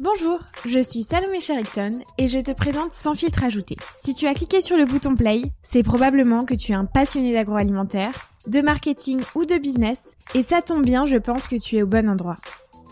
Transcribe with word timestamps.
Bonjour, 0.00 0.38
je 0.64 0.78
suis 0.78 1.02
Salomé 1.02 1.40
Sherrington 1.40 1.90
et 2.18 2.28
je 2.28 2.38
te 2.38 2.52
présente 2.52 2.92
Sans 2.92 3.16
filtre 3.16 3.42
ajouté. 3.42 3.74
Si 3.98 4.14
tu 4.14 4.28
as 4.28 4.34
cliqué 4.34 4.60
sur 4.60 4.76
le 4.76 4.84
bouton 4.84 5.16
play, 5.16 5.42
c'est 5.64 5.82
probablement 5.82 6.44
que 6.44 6.54
tu 6.54 6.70
es 6.70 6.76
un 6.76 6.84
passionné 6.84 7.32
d'agroalimentaire, 7.32 8.28
de 8.46 8.60
marketing 8.60 9.20
ou 9.34 9.44
de 9.44 9.56
business 9.58 10.12
et 10.36 10.44
ça 10.44 10.62
tombe 10.62 10.84
bien, 10.84 11.04
je 11.04 11.16
pense 11.16 11.48
que 11.48 11.56
tu 11.56 11.78
es 11.78 11.82
au 11.82 11.88
bon 11.88 12.08
endroit. 12.08 12.36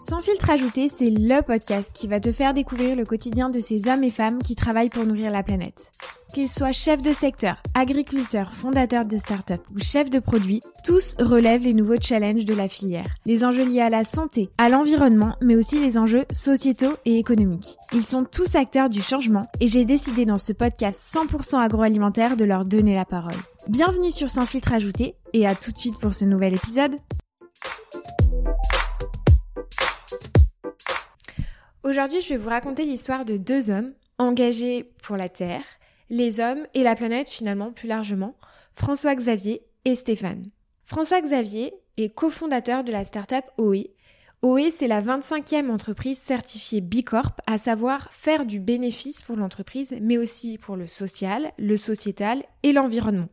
Sans 0.09 0.21
filtre 0.21 0.51
ajouté, 0.51 0.87
c'est 0.87 1.11
le 1.11 1.43
podcast 1.43 1.93
qui 1.93 2.07
va 2.07 2.21
te 2.21 2.31
faire 2.31 2.55
découvrir 2.55 2.95
le 2.95 3.05
quotidien 3.05 3.51
de 3.51 3.59
ces 3.59 3.89
hommes 3.89 4.05
et 4.05 4.11
femmes 4.11 4.41
qui 4.41 4.55
travaillent 4.55 4.89
pour 4.89 5.05
nourrir 5.05 5.33
la 5.33 5.43
planète. 5.43 5.91
Qu'ils 6.33 6.49
soient 6.49 6.71
chefs 6.71 7.03
de 7.03 7.13
secteur, 7.13 7.57
agriculteurs, 7.75 8.53
fondateurs 8.53 9.05
de 9.05 9.17
start-up 9.17 9.61
ou 9.75 9.81
chefs 9.81 10.09
de 10.09 10.21
produits, 10.21 10.61
tous 10.85 11.17
relèvent 11.19 11.63
les 11.63 11.75
nouveaux 11.75 12.01
challenges 12.01 12.45
de 12.45 12.55
la 12.55 12.69
filière. 12.69 13.09
Les 13.25 13.45
enjeux 13.45 13.65
liés 13.65 13.81
à 13.81 13.91
la 13.91 14.05
santé, 14.05 14.49
à 14.59 14.69
l'environnement, 14.69 15.35
mais 15.43 15.57
aussi 15.57 15.81
les 15.81 15.99
enjeux 15.99 16.25
sociétaux 16.31 16.95
et 17.05 17.19
économiques. 17.19 17.77
Ils 17.93 18.07
sont 18.07 18.25
tous 18.25 18.55
acteurs 18.55 18.89
du 18.89 19.03
changement 19.03 19.47
et 19.59 19.67
j'ai 19.67 19.85
décidé 19.85 20.25
dans 20.25 20.39
ce 20.39 20.53
podcast 20.53 21.03
100% 21.17 21.59
agroalimentaire 21.59 22.37
de 22.37 22.45
leur 22.45 22.65
donner 22.65 22.95
la 22.95 23.07
parole. 23.07 23.35
Bienvenue 23.67 24.13
sur 24.13 24.29
Sans 24.29 24.47
filtre 24.47 24.73
ajouté 24.73 25.17
et 25.33 25.49
à 25.49 25.57
tout 25.57 25.73
de 25.73 25.79
suite 25.79 25.99
pour 25.99 26.15
ce 26.15 26.25
nouvel 26.25 26.55
épisode. 26.55 26.95
Aujourd'hui, 31.87 32.21
je 32.21 32.31
vais 32.31 32.37
vous 32.37 32.49
raconter 32.51 32.85
l'histoire 32.85 33.25
de 33.25 33.37
deux 33.37 33.71
hommes 33.71 33.93
engagés 34.19 34.91
pour 35.05 35.17
la 35.17 35.29
Terre, 35.29 35.63
les 36.11 36.41
hommes 36.41 36.67
et 36.75 36.83
la 36.83 36.97
planète 36.97 37.29
finalement 37.29 37.71
plus 37.71 37.87
largement, 37.87 38.35
François 38.73 39.15
Xavier 39.15 39.63
et 39.85 39.95
Stéphane. 39.95 40.51
François 40.85 41.21
Xavier 41.21 41.73
est 41.97 42.13
cofondateur 42.13 42.83
de 42.83 42.91
la 42.91 43.05
startup 43.05 43.45
OE. 43.59 43.85
OE, 44.43 44.71
c'est 44.71 44.87
la 44.87 45.01
25e 45.01 45.71
entreprise 45.71 46.19
certifiée 46.19 46.83
B 46.83 47.03
Corp, 47.03 47.41
à 47.47 47.57
savoir 47.57 48.13
faire 48.13 48.45
du 48.45 48.61
bénéfice 48.61 49.23
pour 49.23 49.35
l'entreprise, 49.35 49.97
mais 50.03 50.19
aussi 50.19 50.59
pour 50.59 50.77
le 50.77 50.87
social, 50.87 51.51
le 51.57 51.77
sociétal 51.79 52.45
et 52.63 52.73
l'environnement. 52.73 53.29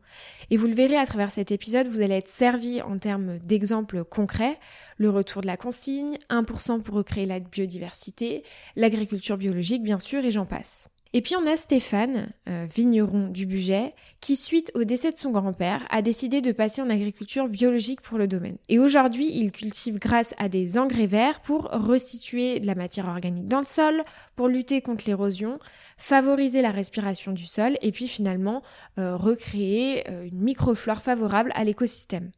Et 0.50 0.56
vous 0.56 0.66
le 0.66 0.74
verrez 0.74 0.96
à 0.96 1.04
travers 1.04 1.30
cet 1.30 1.52
épisode, 1.52 1.88
vous 1.88 2.00
allez 2.00 2.14
être 2.14 2.28
servi 2.28 2.80
en 2.80 2.98
termes 2.98 3.38
d'exemples 3.40 4.02
concrets, 4.02 4.58
le 4.96 5.10
retour 5.10 5.42
de 5.42 5.46
la 5.46 5.58
consigne, 5.58 6.16
1% 6.30 6.80
pour 6.80 6.94
recréer 6.94 7.26
la 7.26 7.38
biodiversité, 7.38 8.42
l'agriculture 8.74 9.36
biologique 9.36 9.82
bien 9.82 9.98
sûr, 9.98 10.24
et 10.24 10.30
j'en 10.30 10.46
passe. 10.46 10.88
Et 11.16 11.22
puis 11.22 11.36
on 11.36 11.46
a 11.46 11.56
Stéphane, 11.56 12.32
euh, 12.48 12.66
vigneron 12.68 13.28
du 13.28 13.46
budget, 13.46 13.94
qui 14.20 14.34
suite 14.34 14.72
au 14.74 14.82
décès 14.82 15.12
de 15.12 15.16
son 15.16 15.30
grand-père 15.30 15.86
a 15.90 16.02
décidé 16.02 16.40
de 16.40 16.50
passer 16.50 16.82
en 16.82 16.90
agriculture 16.90 17.48
biologique 17.48 18.00
pour 18.00 18.18
le 18.18 18.26
domaine. 18.26 18.56
Et 18.68 18.80
aujourd'hui, 18.80 19.30
il 19.32 19.52
cultive 19.52 20.00
grâce 20.00 20.34
à 20.38 20.48
des 20.48 20.76
engrais 20.76 21.06
verts 21.06 21.38
pour 21.40 21.66
restituer 21.66 22.58
de 22.58 22.66
la 22.66 22.74
matière 22.74 23.06
organique 23.06 23.46
dans 23.46 23.60
le 23.60 23.64
sol, 23.64 24.02
pour 24.34 24.48
lutter 24.48 24.82
contre 24.82 25.04
l'érosion, 25.06 25.60
favoriser 25.98 26.62
la 26.62 26.72
respiration 26.72 27.30
du 27.30 27.46
sol 27.46 27.76
et 27.80 27.92
puis 27.92 28.08
finalement 28.08 28.64
euh, 28.98 29.16
recréer 29.16 30.10
euh, 30.10 30.24
une 30.24 30.40
microflore 30.40 31.00
favorable 31.00 31.52
à 31.54 31.62
l'écosystème. 31.62 32.32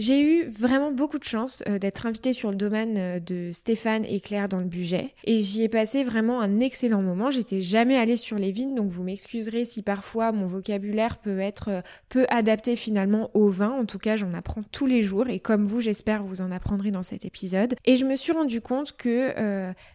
J'ai 0.00 0.22
eu 0.22 0.48
vraiment 0.48 0.92
beaucoup 0.92 1.18
de 1.18 1.24
chance 1.24 1.62
euh, 1.68 1.78
d'être 1.78 2.06
invitée 2.06 2.32
sur 2.32 2.50
le 2.50 2.56
domaine 2.56 2.96
euh, 2.96 3.20
de 3.20 3.50
Stéphane 3.52 4.06
et 4.06 4.18
Claire 4.18 4.48
dans 4.48 4.60
le 4.60 4.64
budget 4.64 5.12
et 5.24 5.40
j'y 5.40 5.62
ai 5.62 5.68
passé 5.68 6.04
vraiment 6.04 6.40
un 6.40 6.58
excellent 6.58 7.02
moment. 7.02 7.28
J'étais 7.28 7.60
jamais 7.60 7.98
allée 7.98 8.16
sur 8.16 8.38
les 8.38 8.50
vignes 8.50 8.74
donc 8.74 8.88
vous 8.88 9.02
m'excuserez 9.02 9.66
si 9.66 9.82
parfois 9.82 10.32
mon 10.32 10.46
vocabulaire 10.46 11.18
peut 11.18 11.38
être 11.38 11.68
euh, 11.68 11.80
peu 12.08 12.24
adapté 12.30 12.76
finalement 12.76 13.30
au 13.34 13.50
vin. 13.50 13.68
En 13.68 13.84
tout 13.84 13.98
cas, 13.98 14.16
j'en 14.16 14.32
apprends 14.32 14.62
tous 14.72 14.86
les 14.86 15.02
jours 15.02 15.28
et 15.28 15.38
comme 15.38 15.64
vous, 15.64 15.82
j'espère 15.82 16.22
vous 16.22 16.40
en 16.40 16.50
apprendrez 16.50 16.92
dans 16.92 17.02
cet 17.02 17.26
épisode. 17.26 17.74
Et 17.84 17.96
je 17.96 18.06
me 18.06 18.16
suis 18.16 18.32
rendu 18.32 18.62
compte 18.62 18.96
que 18.96 19.34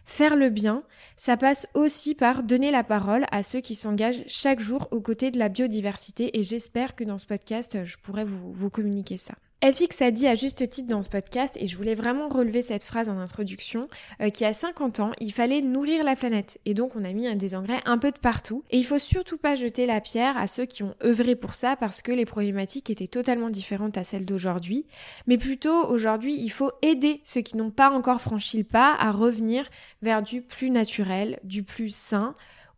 faire 0.04 0.36
le 0.36 0.50
bien, 0.50 0.84
ça 1.16 1.36
passe 1.36 1.66
aussi 1.74 2.14
par 2.14 2.44
donner 2.44 2.70
la 2.70 2.84
parole 2.84 3.24
à 3.32 3.42
ceux 3.42 3.60
qui 3.60 3.74
s'engagent 3.74 4.22
chaque 4.28 4.60
jour 4.60 4.86
aux 4.92 5.00
côtés 5.00 5.32
de 5.32 5.38
la 5.40 5.48
biodiversité 5.48 6.38
et 6.38 6.44
j'espère 6.44 6.94
que 6.94 7.02
dans 7.02 7.18
ce 7.18 7.26
podcast, 7.26 7.78
je 7.84 7.96
pourrais 7.96 8.24
vous, 8.24 8.52
vous 8.52 8.70
communiquer 8.70 9.16
ça. 9.16 9.34
FX 9.64 10.02
a 10.02 10.10
dit 10.10 10.26
à 10.26 10.34
juste 10.34 10.68
titre 10.68 10.88
dans 10.88 11.02
ce 11.02 11.08
podcast, 11.08 11.56
et 11.58 11.66
je 11.66 11.78
voulais 11.78 11.94
vraiment 11.94 12.28
relever 12.28 12.60
cette 12.60 12.84
phrase 12.84 13.08
en 13.08 13.18
introduction, 13.18 13.88
euh, 14.20 14.28
qu'il 14.28 14.46
y 14.46 14.50
a 14.50 14.52
50 14.52 15.00
ans, 15.00 15.12
il 15.18 15.32
fallait 15.32 15.62
nourrir 15.62 16.04
la 16.04 16.14
planète. 16.14 16.58
Et 16.66 16.74
donc 16.74 16.94
on 16.94 17.04
a 17.04 17.12
mis 17.14 17.34
des 17.36 17.54
engrais 17.54 17.80
un 17.86 17.96
peu 17.96 18.10
de 18.10 18.18
partout. 18.18 18.64
Et 18.70 18.76
il 18.76 18.84
faut 18.84 18.98
surtout 18.98 19.38
pas 19.38 19.56
jeter 19.56 19.86
la 19.86 20.02
pierre 20.02 20.36
à 20.36 20.46
ceux 20.46 20.66
qui 20.66 20.82
ont 20.82 20.94
œuvré 21.02 21.36
pour 21.36 21.54
ça 21.54 21.74
parce 21.74 22.02
que 22.02 22.12
les 22.12 22.26
problématiques 22.26 22.90
étaient 22.90 23.06
totalement 23.06 23.48
différentes 23.48 23.96
à 23.96 24.04
celles 24.04 24.26
d'aujourd'hui. 24.26 24.84
Mais 25.26 25.38
plutôt 25.38 25.86
aujourd'hui, 25.88 26.36
il 26.38 26.50
faut 26.50 26.70
aider 26.82 27.22
ceux 27.24 27.40
qui 27.40 27.56
n'ont 27.56 27.70
pas 27.70 27.90
encore 27.90 28.20
franchi 28.20 28.58
le 28.58 28.64
pas 28.64 28.94
à 28.98 29.10
revenir 29.10 29.68
vers 30.02 30.22
du 30.22 30.42
plus 30.42 30.70
naturel, 30.70 31.40
du 31.44 31.62
plus 31.62 31.94
sain, 31.94 32.34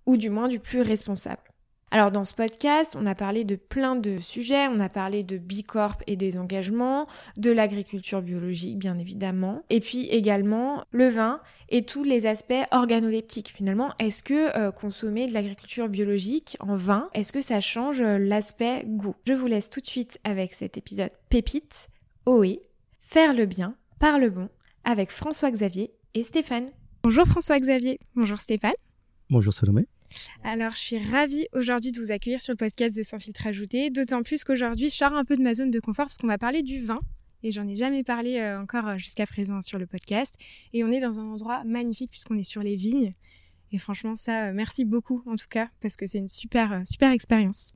ou 0.06 0.16
du 0.16 0.30
moins 0.30 0.46
du 0.46 0.60
plus 0.60 0.80
responsable. 0.82 1.47
Alors 1.90 2.10
dans 2.10 2.24
ce 2.24 2.34
podcast, 2.34 2.96
on 3.00 3.06
a 3.06 3.14
parlé 3.14 3.44
de 3.44 3.56
plein 3.56 3.96
de 3.96 4.18
sujets, 4.18 4.68
on 4.68 4.78
a 4.78 4.90
parlé 4.90 5.22
de 5.22 5.38
Bicorp 5.38 5.96
et 6.06 6.16
des 6.16 6.36
engagements, 6.36 7.06
de 7.38 7.50
l'agriculture 7.50 8.20
biologique 8.20 8.78
bien 8.78 8.98
évidemment, 8.98 9.62
et 9.70 9.80
puis 9.80 10.06
également 10.08 10.84
le 10.90 11.08
vin 11.08 11.40
et 11.70 11.82
tous 11.82 12.04
les 12.04 12.26
aspects 12.26 12.52
organoleptiques. 12.72 13.48
Finalement, 13.48 13.90
est-ce 13.98 14.22
que 14.22 14.56
euh, 14.58 14.70
consommer 14.70 15.26
de 15.26 15.32
l'agriculture 15.32 15.88
biologique 15.88 16.58
en 16.60 16.76
vin, 16.76 17.08
est-ce 17.14 17.32
que 17.32 17.40
ça 17.40 17.60
change 17.60 18.02
euh, 18.02 18.18
l'aspect 18.18 18.84
goût? 18.84 19.14
Je 19.26 19.32
vous 19.32 19.46
laisse 19.46 19.70
tout 19.70 19.80
de 19.80 19.86
suite 19.86 20.20
avec 20.24 20.52
cet 20.52 20.76
épisode 20.76 21.10
pépite, 21.30 21.88
OE, 22.26 22.60
faire 23.00 23.32
le 23.32 23.46
bien, 23.46 23.76
par 23.98 24.18
le 24.18 24.28
bon, 24.28 24.50
avec 24.84 25.10
François 25.10 25.50
Xavier 25.50 25.90
et 26.12 26.22
Stéphane. 26.22 26.70
Bonjour 27.02 27.26
François 27.26 27.58
Xavier, 27.58 27.98
bonjour 28.14 28.38
Stéphane. 28.38 28.74
Bonjour 29.30 29.54
Salomé. 29.54 29.86
Alors, 30.42 30.72
je 30.72 30.78
suis 30.78 30.98
ravie 30.98 31.46
aujourd'hui 31.52 31.92
de 31.92 32.00
vous 32.00 32.10
accueillir 32.10 32.40
sur 32.40 32.52
le 32.52 32.56
podcast 32.56 32.96
de 32.96 33.02
Sans 33.02 33.18
filtre 33.18 33.46
ajouté, 33.46 33.90
d'autant 33.90 34.22
plus 34.22 34.44
qu'aujourd'hui, 34.44 34.90
je 34.90 34.94
sors 34.94 35.12
un 35.12 35.24
peu 35.24 35.36
de 35.36 35.42
ma 35.42 35.54
zone 35.54 35.70
de 35.70 35.80
confort 35.80 36.06
parce 36.06 36.18
qu'on 36.18 36.26
va 36.26 36.38
parler 36.38 36.62
du 36.62 36.84
vin. 36.84 37.00
Et 37.42 37.52
j'en 37.52 37.68
ai 37.68 37.76
jamais 37.76 38.02
parlé 38.02 38.38
euh, 38.38 38.60
encore 38.60 38.88
euh, 38.88 38.98
jusqu'à 38.98 39.26
présent 39.26 39.62
sur 39.62 39.78
le 39.78 39.86
podcast. 39.86 40.34
Et 40.72 40.82
on 40.82 40.90
est 40.90 41.00
dans 41.00 41.20
un 41.20 41.24
endroit 41.24 41.62
magnifique 41.64 42.10
puisqu'on 42.10 42.36
est 42.36 42.42
sur 42.42 42.62
les 42.62 42.74
vignes. 42.74 43.14
Et 43.70 43.78
franchement, 43.78 44.16
ça, 44.16 44.48
euh, 44.48 44.52
merci 44.52 44.84
beaucoup 44.84 45.22
en 45.26 45.36
tout 45.36 45.46
cas, 45.48 45.68
parce 45.80 45.96
que 45.96 46.06
c'est 46.06 46.18
une 46.18 46.28
super, 46.28 46.82
super 46.84 47.12
expérience. 47.12 47.72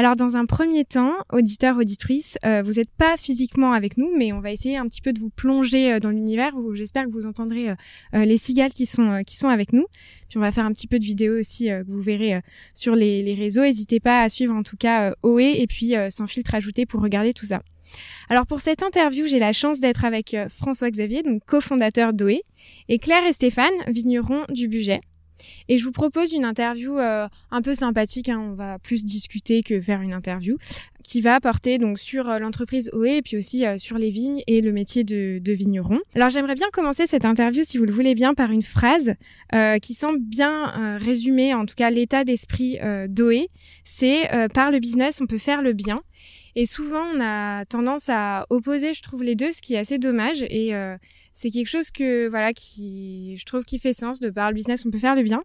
Alors 0.00 0.16
dans 0.16 0.38
un 0.38 0.46
premier 0.46 0.86
temps, 0.86 1.12
auditeur, 1.30 1.76
auditrice, 1.76 2.38
euh, 2.46 2.62
vous 2.62 2.76
n'êtes 2.76 2.90
pas 2.90 3.18
physiquement 3.18 3.74
avec 3.74 3.98
nous, 3.98 4.10
mais 4.16 4.32
on 4.32 4.40
va 4.40 4.50
essayer 4.50 4.78
un 4.78 4.86
petit 4.86 5.02
peu 5.02 5.12
de 5.12 5.20
vous 5.20 5.28
plonger 5.28 5.92
euh, 5.92 6.00
dans 6.00 6.08
l'univers 6.08 6.54
j'espère 6.72 7.04
que 7.04 7.10
vous 7.10 7.26
entendrez 7.26 7.68
euh, 7.68 8.24
les 8.24 8.38
cigales 8.38 8.72
qui 8.72 8.86
sont 8.86 9.22
qui 9.26 9.36
sont 9.36 9.50
avec 9.50 9.74
nous. 9.74 9.84
Puis 10.30 10.38
on 10.38 10.40
va 10.40 10.52
faire 10.52 10.64
un 10.64 10.72
petit 10.72 10.86
peu 10.86 10.98
de 10.98 11.04
vidéos 11.04 11.38
aussi 11.38 11.66
que 11.66 11.84
vous 11.86 12.00
verrez 12.00 12.40
sur 12.72 12.94
les, 12.94 13.22
les 13.22 13.34
réseaux. 13.34 13.60
N'hésitez 13.60 14.00
pas 14.00 14.22
à 14.22 14.30
suivre 14.30 14.54
en 14.54 14.62
tout 14.62 14.78
cas 14.78 15.12
OE 15.22 15.40
et 15.40 15.66
puis 15.68 15.92
sans 16.08 16.26
filtre 16.26 16.54
ajouté 16.54 16.86
pour 16.86 17.02
regarder 17.02 17.34
tout 17.34 17.44
ça. 17.44 17.60
Alors 18.30 18.46
pour 18.46 18.60
cette 18.60 18.82
interview, 18.82 19.26
j'ai 19.26 19.38
la 19.38 19.52
chance 19.52 19.80
d'être 19.80 20.06
avec 20.06 20.34
François 20.48 20.90
Xavier, 20.90 21.22
donc 21.22 21.44
cofondateur 21.44 22.14
d'OE, 22.14 22.40
et 22.88 22.98
Claire 22.98 23.26
et 23.26 23.34
Stéphane, 23.34 23.74
vignerons 23.86 24.44
du 24.48 24.66
budget. 24.66 25.00
Et 25.68 25.76
je 25.76 25.84
vous 25.84 25.92
propose 25.92 26.32
une 26.32 26.44
interview 26.44 26.98
euh, 26.98 27.28
un 27.50 27.62
peu 27.62 27.74
sympathique, 27.74 28.28
hein, 28.28 28.40
on 28.40 28.54
va 28.54 28.78
plus 28.78 29.04
discuter 29.04 29.62
que 29.62 29.80
faire 29.80 30.00
une 30.00 30.14
interview, 30.14 30.56
qui 31.02 31.20
va 31.20 31.40
porter 31.40 31.78
donc 31.78 31.98
sur 31.98 32.28
euh, 32.28 32.38
l'entreprise 32.38 32.90
OE 32.92 33.04
et 33.04 33.22
puis 33.22 33.36
aussi 33.36 33.66
euh, 33.66 33.78
sur 33.78 33.98
les 33.98 34.10
vignes 34.10 34.42
et 34.46 34.60
le 34.60 34.72
métier 34.72 35.04
de, 35.04 35.38
de 35.38 35.52
vigneron. 35.52 35.98
Alors 36.14 36.30
j'aimerais 36.30 36.54
bien 36.54 36.68
commencer 36.72 37.06
cette 37.06 37.24
interview, 37.24 37.62
si 37.64 37.78
vous 37.78 37.84
le 37.84 37.92
voulez 37.92 38.14
bien, 38.14 38.34
par 38.34 38.50
une 38.50 38.62
phrase 38.62 39.14
qui 39.82 39.94
semble 39.94 40.20
bien 40.20 40.96
résumer 40.98 41.54
en 41.54 41.66
tout 41.66 41.74
cas 41.74 41.90
l'état 41.90 42.24
d'esprit 42.24 42.78
d'OE. 43.08 43.46
C'est 43.84 44.28
par 44.54 44.70
le 44.70 44.78
business 44.78 45.20
on 45.20 45.26
peut 45.26 45.38
faire 45.38 45.62
le 45.62 45.72
bien. 45.72 46.00
Et 46.56 46.66
souvent 46.66 47.04
on 47.14 47.20
a 47.20 47.64
tendance 47.64 48.08
à 48.08 48.46
opposer, 48.50 48.94
je 48.94 49.02
trouve, 49.02 49.22
les 49.22 49.34
deux, 49.34 49.52
ce 49.52 49.60
qui 49.60 49.74
est 49.74 49.78
assez 49.78 49.98
dommage. 49.98 50.42
Et 50.42 50.72
c'est 51.32 51.50
quelque 51.50 51.68
chose 51.68 51.90
que 51.90 52.28
voilà 52.28 52.52
qui 52.52 53.36
je 53.36 53.44
trouve 53.44 53.64
qui 53.64 53.78
fait 53.78 53.92
sens 53.92 54.20
de 54.20 54.30
par 54.30 54.48
le 54.48 54.54
business 54.54 54.84
on 54.86 54.90
peut 54.90 54.98
faire 54.98 55.14
le 55.14 55.22
bien. 55.22 55.42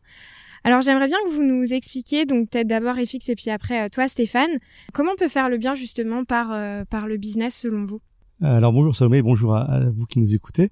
Alors 0.64 0.82
j'aimerais 0.82 1.08
bien 1.08 1.18
que 1.26 1.32
vous 1.32 1.44
nous 1.44 1.74
expliquiez 1.74 2.26
donc 2.26 2.50
peut-être 2.50 2.68
d'abord 2.68 2.96
FX 2.96 3.30
et 3.30 3.36
puis 3.36 3.52
après 3.52 3.86
euh, 3.86 3.90
toi 3.90 4.08
Stéphane, 4.08 4.50
comment 4.94 5.12
on 5.14 5.16
peut 5.16 5.28
faire 5.28 5.50
le 5.50 5.58
bien 5.58 5.76
justement 5.76 6.24
par 6.24 6.52
euh, 6.52 6.84
par 6.90 7.08
le 7.08 7.18
business 7.18 7.56
selon 7.56 7.86
vous? 7.86 8.02
Alors 8.42 8.74
bonjour 8.74 8.96
Salomé, 8.96 9.22
bonjour 9.22 9.56
à, 9.56 9.90
vous 9.92 10.06
qui 10.06 10.20
nous 10.20 10.34
écoutez. 10.34 10.72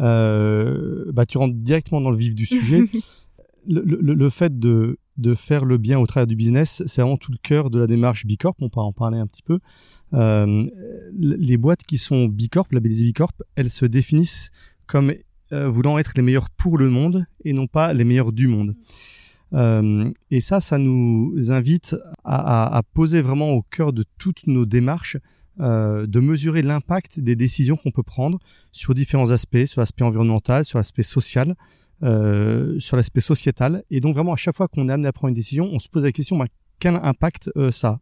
Euh, 0.00 1.10
bah 1.12 1.26
tu 1.26 1.38
rentres 1.38 1.56
directement 1.56 2.00
dans 2.00 2.10
le 2.10 2.16
vif 2.16 2.34
du 2.34 2.46
sujet. 2.46 2.84
le, 3.68 3.82
le, 3.84 4.14
le, 4.14 4.30
fait 4.30 4.58
de 4.58 4.98
de 5.16 5.34
faire 5.34 5.64
le 5.64 5.76
bien 5.76 5.98
au 5.98 6.06
travers 6.06 6.26
du 6.26 6.36
business, 6.36 6.82
c'est 6.86 7.02
vraiment 7.02 7.16
tout 7.16 7.32
le 7.32 7.38
cœur 7.42 7.68
de 7.68 7.78
la 7.78 7.86
démarche 7.86 8.26
Bicorp. 8.26 8.54
On 8.60 8.68
peut 8.68 8.80
en 8.80 8.92
parler 8.92 9.18
un 9.18 9.26
petit 9.26 9.42
peu. 9.42 9.58
Euh, 10.14 10.64
les 11.14 11.56
boîtes 11.56 11.82
qui 11.82 11.98
sont 11.98 12.26
Bicorp, 12.26 12.68
labellisées 12.72 13.04
Bicorp, 13.04 13.32
elles 13.56 13.70
se 13.70 13.86
définissent 13.86 14.50
comme 14.86 15.12
euh, 15.52 15.68
voulant 15.68 15.98
être 15.98 16.12
les 16.16 16.22
meilleures 16.22 16.48
pour 16.50 16.78
le 16.78 16.88
monde 16.88 17.26
et 17.44 17.52
non 17.52 17.66
pas 17.66 17.92
les 17.92 18.04
meilleures 18.04 18.32
du 18.32 18.46
monde. 18.46 18.74
Euh, 19.52 20.10
et 20.30 20.40
ça, 20.40 20.60
ça 20.60 20.78
nous 20.78 21.34
invite 21.50 21.94
à, 22.24 22.74
à, 22.74 22.82
poser 22.82 23.20
vraiment 23.20 23.50
au 23.50 23.62
cœur 23.62 23.92
de 23.92 24.02
toutes 24.16 24.46
nos 24.46 24.64
démarches 24.64 25.18
euh, 25.60 26.06
de 26.06 26.20
mesurer 26.20 26.62
l'impact 26.62 27.20
des 27.20 27.36
décisions 27.36 27.76
qu'on 27.76 27.90
peut 27.90 28.02
prendre 28.02 28.38
sur 28.70 28.94
différents 28.94 29.30
aspects, 29.30 29.66
sur 29.66 29.82
l'aspect 29.82 30.04
environnemental, 30.04 30.64
sur 30.64 30.78
l'aspect 30.78 31.02
social, 31.02 31.54
sur 32.00 32.96
l'aspect 32.96 33.20
sociétal. 33.20 33.84
Et 33.90 34.00
donc 34.00 34.14
vraiment 34.14 34.32
à 34.32 34.36
chaque 34.36 34.56
fois 34.56 34.68
qu'on 34.68 34.88
est 34.88 34.92
amené 34.92 35.08
à 35.08 35.12
prendre 35.12 35.28
une 35.28 35.34
décision, 35.34 35.68
on 35.70 35.78
se 35.78 35.88
pose 35.88 36.04
la 36.04 36.12
question 36.12 36.36
bah, 36.36 36.46
quel 36.78 36.96
impact 36.96 37.50
ça 37.70 37.88
a? 37.88 38.00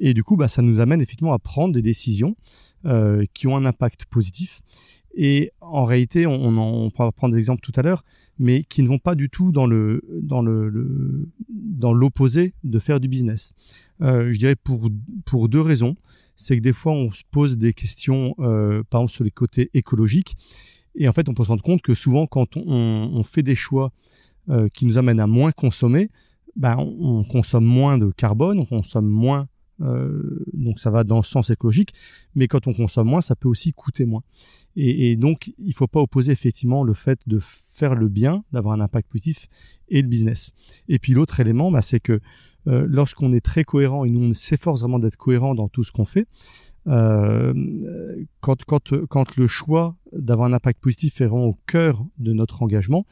Et 0.00 0.14
du 0.14 0.22
coup, 0.22 0.36
bah, 0.36 0.48
ça 0.48 0.62
nous 0.62 0.80
amène 0.80 1.00
effectivement 1.00 1.32
à 1.32 1.38
prendre 1.38 1.74
des 1.74 1.82
décisions 1.82 2.36
qui 3.34 3.48
ont 3.48 3.56
un 3.56 3.64
impact 3.64 4.06
positif 4.06 4.60
et 5.20 5.50
en 5.60 5.84
réalité, 5.84 6.28
on, 6.28 6.56
on, 6.58 6.90
pourra 6.90 7.10
prendre 7.10 7.32
des 7.34 7.38
exemples 7.38 7.60
tout 7.60 7.72
à 7.74 7.82
l'heure, 7.82 8.04
mais 8.38 8.62
qui 8.62 8.84
ne 8.84 8.88
vont 8.88 8.98
pas 8.98 9.16
du 9.16 9.28
tout 9.28 9.50
dans 9.50 9.66
le 9.66 10.00
dans 10.22 10.42
le, 10.42 11.28
dans 11.48 11.92
l'opposé 11.92 12.54
de 12.62 12.78
faire 12.78 13.00
du 13.00 13.08
business. 13.08 13.52
Euh, 14.00 14.32
je 14.32 14.38
dirais 14.38 14.54
pour 14.54 14.88
pour 15.24 15.48
deux 15.48 15.60
raisons. 15.60 15.96
C'est 16.36 16.56
que 16.56 16.62
des 16.62 16.72
fois, 16.72 16.92
on 16.92 17.10
se 17.10 17.24
pose 17.32 17.58
des 17.58 17.72
questions, 17.72 18.36
euh, 18.38 18.84
par 18.90 19.00
exemple 19.00 19.12
sur 19.12 19.24
les 19.24 19.32
côtés 19.32 19.70
écologiques, 19.74 20.36
et 20.94 21.08
en 21.08 21.12
fait, 21.12 21.28
on 21.28 21.34
peut 21.34 21.42
se 21.42 21.48
rendre 21.48 21.64
compte 21.64 21.82
que 21.82 21.94
souvent, 21.94 22.26
quand 22.26 22.56
on, 22.56 23.10
on 23.12 23.22
fait 23.24 23.42
des 23.42 23.56
choix 23.56 23.90
euh, 24.50 24.68
qui 24.72 24.86
nous 24.86 24.98
amènent 24.98 25.18
à 25.18 25.26
moins 25.26 25.50
consommer, 25.50 26.10
on, 26.62 26.96
on 27.00 27.24
consomme 27.24 27.64
moins 27.64 27.98
de 27.98 28.12
carbone, 28.16 28.60
on 28.60 28.66
consomme 28.66 29.08
moins 29.08 29.48
euh, 29.80 30.44
donc 30.52 30.80
ça 30.80 30.90
va 30.90 31.04
dans 31.04 31.18
le 31.18 31.24
sens 31.24 31.50
écologique, 31.50 31.92
mais 32.34 32.48
quand 32.48 32.66
on 32.66 32.74
consomme 32.74 33.08
moins, 33.08 33.20
ça 33.20 33.36
peut 33.36 33.48
aussi 33.48 33.72
coûter 33.72 34.06
moins. 34.06 34.22
Et, 34.76 35.10
et 35.10 35.16
donc 35.16 35.52
il 35.58 35.74
faut 35.74 35.86
pas 35.86 36.00
opposer 36.00 36.32
effectivement 36.32 36.84
le 36.84 36.94
fait 36.94 37.20
de 37.26 37.38
faire 37.40 37.94
le 37.94 38.08
bien, 38.08 38.44
d'avoir 38.52 38.74
un 38.74 38.80
impact 38.80 39.10
positif, 39.10 39.46
et 39.88 40.02
le 40.02 40.08
business. 40.08 40.52
Et 40.88 40.98
puis 40.98 41.12
l'autre 41.12 41.40
élément, 41.40 41.70
bah, 41.70 41.82
c'est 41.82 42.00
que 42.00 42.20
euh, 42.66 42.86
lorsqu'on 42.88 43.32
est 43.32 43.44
très 43.44 43.64
cohérent 43.64 44.04
et 44.04 44.10
nous 44.10 44.30
on 44.30 44.34
s'efforce 44.34 44.80
vraiment 44.80 44.98
d'être 44.98 45.16
cohérent 45.16 45.54
dans 45.54 45.68
tout 45.68 45.84
ce 45.84 45.92
qu'on 45.92 46.04
fait, 46.04 46.26
euh, 46.86 47.54
quand, 48.40 48.64
quand, 48.64 49.06
quand 49.06 49.36
le 49.36 49.46
choix 49.46 49.96
d'avoir 50.12 50.48
un 50.48 50.52
impact 50.52 50.80
positif 50.80 51.20
est 51.20 51.26
vraiment 51.26 51.46
au 51.46 51.58
cœur 51.66 52.04
de 52.18 52.32
notre 52.32 52.62
engagement, 52.62 53.04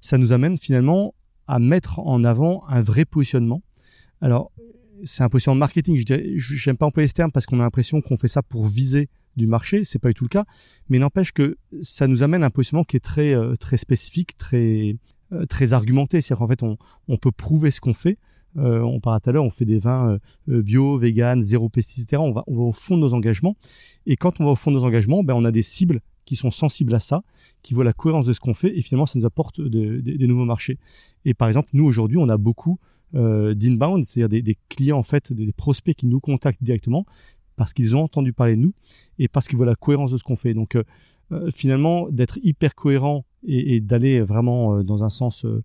ça 0.00 0.18
nous 0.18 0.32
amène 0.32 0.56
finalement 0.56 1.14
à 1.46 1.58
mettre 1.58 1.98
en 2.00 2.24
avant 2.24 2.64
un 2.68 2.82
vrai 2.82 3.04
positionnement. 3.04 3.62
Alors, 4.20 4.52
c'est 5.04 5.22
un 5.22 5.28
positionnement 5.28 5.58
marketing. 5.58 5.96
Je 5.96 6.34
j'aime 6.36 6.76
pas 6.76 6.86
employer 6.86 7.08
ce 7.08 7.14
terme 7.14 7.30
parce 7.30 7.46
qu'on 7.46 7.60
a 7.60 7.62
l'impression 7.62 8.00
qu'on 8.00 8.16
fait 8.16 8.28
ça 8.28 8.42
pour 8.42 8.66
viser 8.66 9.08
du 9.36 9.46
marché. 9.46 9.84
C'est 9.84 9.98
pas 9.98 10.08
du 10.08 10.14
tout 10.14 10.24
le 10.24 10.28
cas, 10.28 10.44
mais 10.88 10.98
n'empêche 10.98 11.32
que 11.32 11.56
ça 11.80 12.06
nous 12.06 12.22
amène 12.22 12.42
à 12.42 12.46
un 12.46 12.50
positionnement 12.50 12.84
qui 12.84 12.96
est 12.96 13.00
très 13.00 13.34
euh, 13.34 13.54
très 13.54 13.76
spécifique, 13.76 14.36
très 14.36 14.96
euh, 15.32 15.46
très 15.46 15.72
argumenté. 15.72 16.20
C'est-à-dire 16.20 16.40
qu'en 16.40 16.48
fait, 16.48 16.62
on, 16.62 16.76
on 17.08 17.16
peut 17.16 17.32
prouver 17.32 17.70
ce 17.70 17.80
qu'on 17.80 17.94
fait. 17.94 18.18
Euh, 18.56 18.80
on 18.80 19.00
parlait 19.00 19.20
tout 19.20 19.30
à 19.30 19.32
l'heure, 19.32 19.44
on 19.44 19.50
fait 19.50 19.64
des 19.64 19.78
vins 19.78 20.18
bio, 20.46 20.98
vegan, 20.98 21.40
zéro 21.40 21.68
pesticides, 21.68 22.04
etc. 22.04 22.22
On 22.24 22.32
va, 22.32 22.42
au 22.46 22.72
fond 22.72 22.96
de 22.96 23.02
nos 23.02 23.14
engagements. 23.14 23.56
Et 24.06 24.16
quand 24.16 24.40
on 24.40 24.44
va 24.44 24.50
au 24.50 24.56
fond 24.56 24.70
de 24.70 24.76
nos 24.76 24.84
engagements, 24.84 25.22
ben 25.22 25.34
on 25.34 25.44
a 25.44 25.52
des 25.52 25.62
cibles 25.62 26.00
qui 26.24 26.36
sont 26.36 26.50
sensibles 26.50 26.94
à 26.94 27.00
ça, 27.00 27.22
qui 27.62 27.74
voient 27.74 27.84
la 27.84 27.92
cohérence 27.92 28.26
de 28.26 28.32
ce 28.32 28.40
qu'on 28.40 28.54
fait, 28.54 28.76
et 28.76 28.82
finalement, 28.82 29.06
ça 29.06 29.18
nous 29.18 29.24
apporte 29.24 29.60
des 29.60 30.26
nouveaux 30.28 30.44
marchés. 30.44 30.78
Et 31.24 31.34
par 31.34 31.48
exemple, 31.48 31.70
nous 31.72 31.84
aujourd'hui, 31.84 32.18
on 32.18 32.28
a 32.28 32.36
beaucoup 32.36 32.78
euh, 33.14 33.54
d'inbound, 33.54 34.04
c'est-à-dire 34.04 34.42
des, 34.42 34.54
clients 34.68 34.98
en 34.98 35.02
fait, 35.02 35.32
des, 35.32 35.52
prospects 35.52 35.96
qui 35.96 36.06
nous 36.06 36.20
contactent 36.20 36.62
directement 36.62 37.04
parce 37.56 37.72
qu'ils 37.72 37.96
ont 37.96 38.02
entendu 38.02 38.32
parler 38.32 38.56
de 38.56 38.62
nous 38.62 38.72
et 39.18 39.28
parce 39.28 39.48
qu'ils 39.48 39.56
voient 39.56 39.66
la 39.66 39.74
cohérence 39.74 40.12
de 40.12 40.16
ce 40.16 40.24
qu'on 40.24 40.36
fait. 40.36 40.54
Donc 40.54 40.76
euh, 40.76 40.84
euh, 41.32 41.50
finalement, 41.50 42.08
d'être 42.08 42.38
hyper 42.42 42.74
cohérent 42.74 43.24
et, 43.46 43.80
d'aller 43.80 44.20
vraiment 44.20 44.82
dans 44.82 45.02
un 45.02 45.08
sens 45.08 45.44
où 45.44 45.60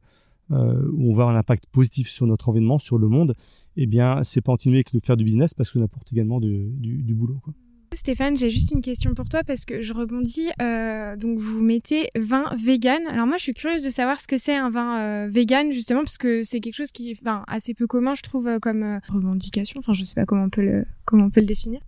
on 0.49 1.11
va 1.11 1.23
avoir 1.23 1.29
un 1.29 1.35
impact 1.35 1.65
positif 1.71 2.07
sur 2.07 2.27
notre 2.27 2.49
environnement, 2.49 2.79
sur 2.79 2.97
le 2.97 3.09
monde, 3.09 3.33
eh 3.75 3.85
bien, 3.85 4.23
c'est 4.23 4.41
pas 4.41 4.53
continuer 4.53 4.83
que 4.83 4.95
de 4.95 5.03
faire 5.03 5.17
du 5.17 5.23
business 5.23 5.53
parce 5.53 5.71
ça 5.71 5.81
apporte 5.81 6.11
également 6.13 6.39
du, 6.39 6.69
du 6.79 7.13
boulot. 7.13 7.39
Quoi. 7.43 7.53
Stéphane, 7.95 8.35
j'ai 8.35 8.49
juste 8.49 8.71
une 8.71 8.81
question 8.81 9.13
pour 9.13 9.25
toi 9.25 9.41
parce 9.43 9.63
que 9.63 9.81
je 9.81 9.93
rebondis. 9.93 10.49
Euh, 10.61 11.15
donc, 11.15 11.39
vous 11.39 11.61
mettez 11.61 12.09
vin 12.17 12.43
vegan. 12.61 13.01
Alors, 13.09 13.25
moi, 13.25 13.37
je 13.37 13.43
suis 13.43 13.53
curieuse 13.53 13.83
de 13.83 13.89
savoir 13.89 14.19
ce 14.19 14.27
que 14.27 14.37
c'est 14.37 14.55
un 14.55 14.69
vin 14.69 14.99
euh, 14.99 15.27
vegan, 15.29 15.71
justement, 15.71 16.01
parce 16.01 16.17
que 16.17 16.43
c'est 16.43 16.59
quelque 16.59 16.75
chose 16.75 16.91
qui 16.91 17.11
est 17.11 17.23
assez 17.47 17.73
peu 17.73 17.87
commun, 17.87 18.13
je 18.13 18.21
trouve, 18.21 18.47
euh, 18.47 18.59
comme 18.59 18.99
revendication. 19.07 19.79
Enfin, 19.79 19.93
je 19.93 20.03
sais 20.03 20.13
pas 20.13 20.25
comment 20.25 20.43
on 20.43 20.49
peut 20.49 20.61
le, 20.61 20.85
comment 21.05 21.25
on 21.25 21.29
peut 21.29 21.39
le 21.39 21.45
définir. 21.45 21.79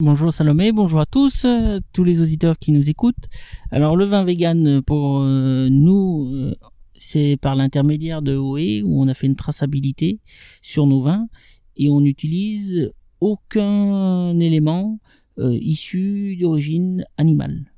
Bonjour 0.00 0.32
Salomé, 0.32 0.72
bonjour 0.72 1.00
à 1.00 1.06
tous, 1.06 1.46
tous 1.92 2.02
les 2.02 2.20
auditeurs 2.20 2.58
qui 2.58 2.72
nous 2.72 2.88
écoutent. 2.88 3.28
Alors, 3.70 3.94
le 3.94 4.06
vin 4.06 4.24
vegan, 4.24 4.82
pour 4.82 5.20
nous, 5.20 6.54
c'est 6.94 7.36
par 7.40 7.54
l'intermédiaire 7.54 8.22
de 8.22 8.34
OE 8.34 8.82
où 8.84 9.00
on 9.00 9.06
a 9.06 9.14
fait 9.14 9.28
une 9.28 9.36
traçabilité 9.36 10.18
sur 10.60 10.86
nos 10.86 11.02
vins 11.02 11.28
et 11.76 11.88
on 11.88 12.00
n'utilise 12.00 12.90
aucun 13.20 14.36
élément 14.40 14.98
euh, 15.38 15.56
issus 15.60 16.36
d'origine 16.36 17.06
animale. 17.16 17.72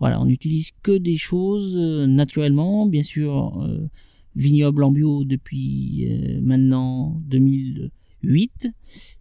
Voilà, 0.00 0.20
on 0.20 0.24
n'utilise 0.24 0.70
que 0.82 0.98
des 0.98 1.16
choses 1.16 1.76
euh, 1.76 2.06
naturellement, 2.06 2.86
bien 2.86 3.04
sûr, 3.04 3.62
euh, 3.62 3.88
vignoble 4.34 4.82
en 4.82 4.90
bio 4.90 5.24
depuis 5.24 6.04
maintenant 6.42 7.22
2008. 7.26 8.68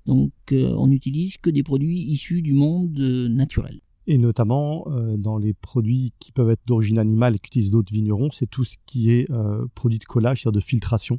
Donc 0.08 0.32
on 0.52 0.88
n'utilise 0.88 1.38
que 1.38 1.50
des 1.50 1.64
produits 1.64 2.02
issus 2.02 2.42
du 2.42 2.54
monde 2.54 3.00
naturel. 3.30 3.80
Et 4.08 4.18
notamment 4.18 4.86
dans 5.18 5.38
les 5.38 5.54
produits 5.54 6.12
qui 6.20 6.34
peuvent 6.34 6.50
être 6.50 6.66
d'origine 6.66 7.00
animale 7.00 7.36
et 7.36 7.40
qu'utilisent 7.40 7.72
d'autres 7.72 7.94
vignerons, 7.94 8.30
c'est 8.30 8.46
tout 8.46 8.66
ce 8.66 8.76
qui 8.86 9.10
est 9.10 9.32
produit 9.74 10.00
de 10.00 10.04
collage, 10.04 10.42
c'est-à-dire 10.42 10.60
de 10.60 10.66
filtration, 10.66 11.18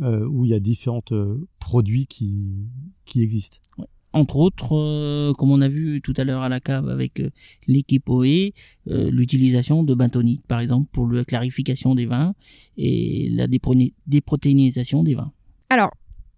où 0.00 0.44
il 0.44 0.50
y 0.50 0.54
a 0.54 0.60
différents 0.60 1.02
produits 1.58 2.06
qui, 2.06 2.70
qui 3.06 3.22
existent 3.22 3.60
entre 4.16 4.36
autres, 4.36 4.74
euh, 4.74 5.32
comme 5.34 5.50
on 5.50 5.60
a 5.60 5.68
vu 5.68 6.00
tout 6.00 6.14
à 6.16 6.24
l'heure 6.24 6.42
à 6.42 6.48
la 6.48 6.58
cave 6.58 6.88
avec 6.88 7.20
euh, 7.20 7.30
l'équipe 7.66 8.08
OE, 8.08 8.24
euh, 8.88 9.10
l'utilisation 9.10 9.82
de 9.82 9.94
bentonique, 9.94 10.46
par 10.48 10.60
exemple, 10.60 10.88
pour 10.90 11.06
la 11.06 11.24
clarification 11.24 11.94
des 11.94 12.06
vins 12.06 12.34
et 12.78 13.28
la 13.30 13.46
déprotéinisation 13.46 15.04
des 15.04 15.14
vins. 15.14 15.32
Alors, 15.68 15.90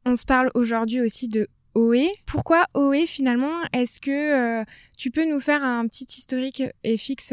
on 0.04 0.16
se 0.16 0.24
parle 0.24 0.50
aujourd'hui 0.54 1.00
aussi 1.00 1.28
de 1.28 1.46
OE. 1.76 2.08
Pourquoi 2.26 2.66
OE 2.74 3.06
finalement? 3.06 3.52
Est-ce 3.72 4.00
que 4.00 4.64
tu 4.96 5.12
peux 5.12 5.30
nous 5.30 5.38
faire 5.38 5.62
un 5.62 5.86
petit 5.86 6.06
historique 6.08 6.62
et 6.82 6.96
fixe, 6.96 7.32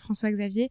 François-Xavier, 0.00 0.68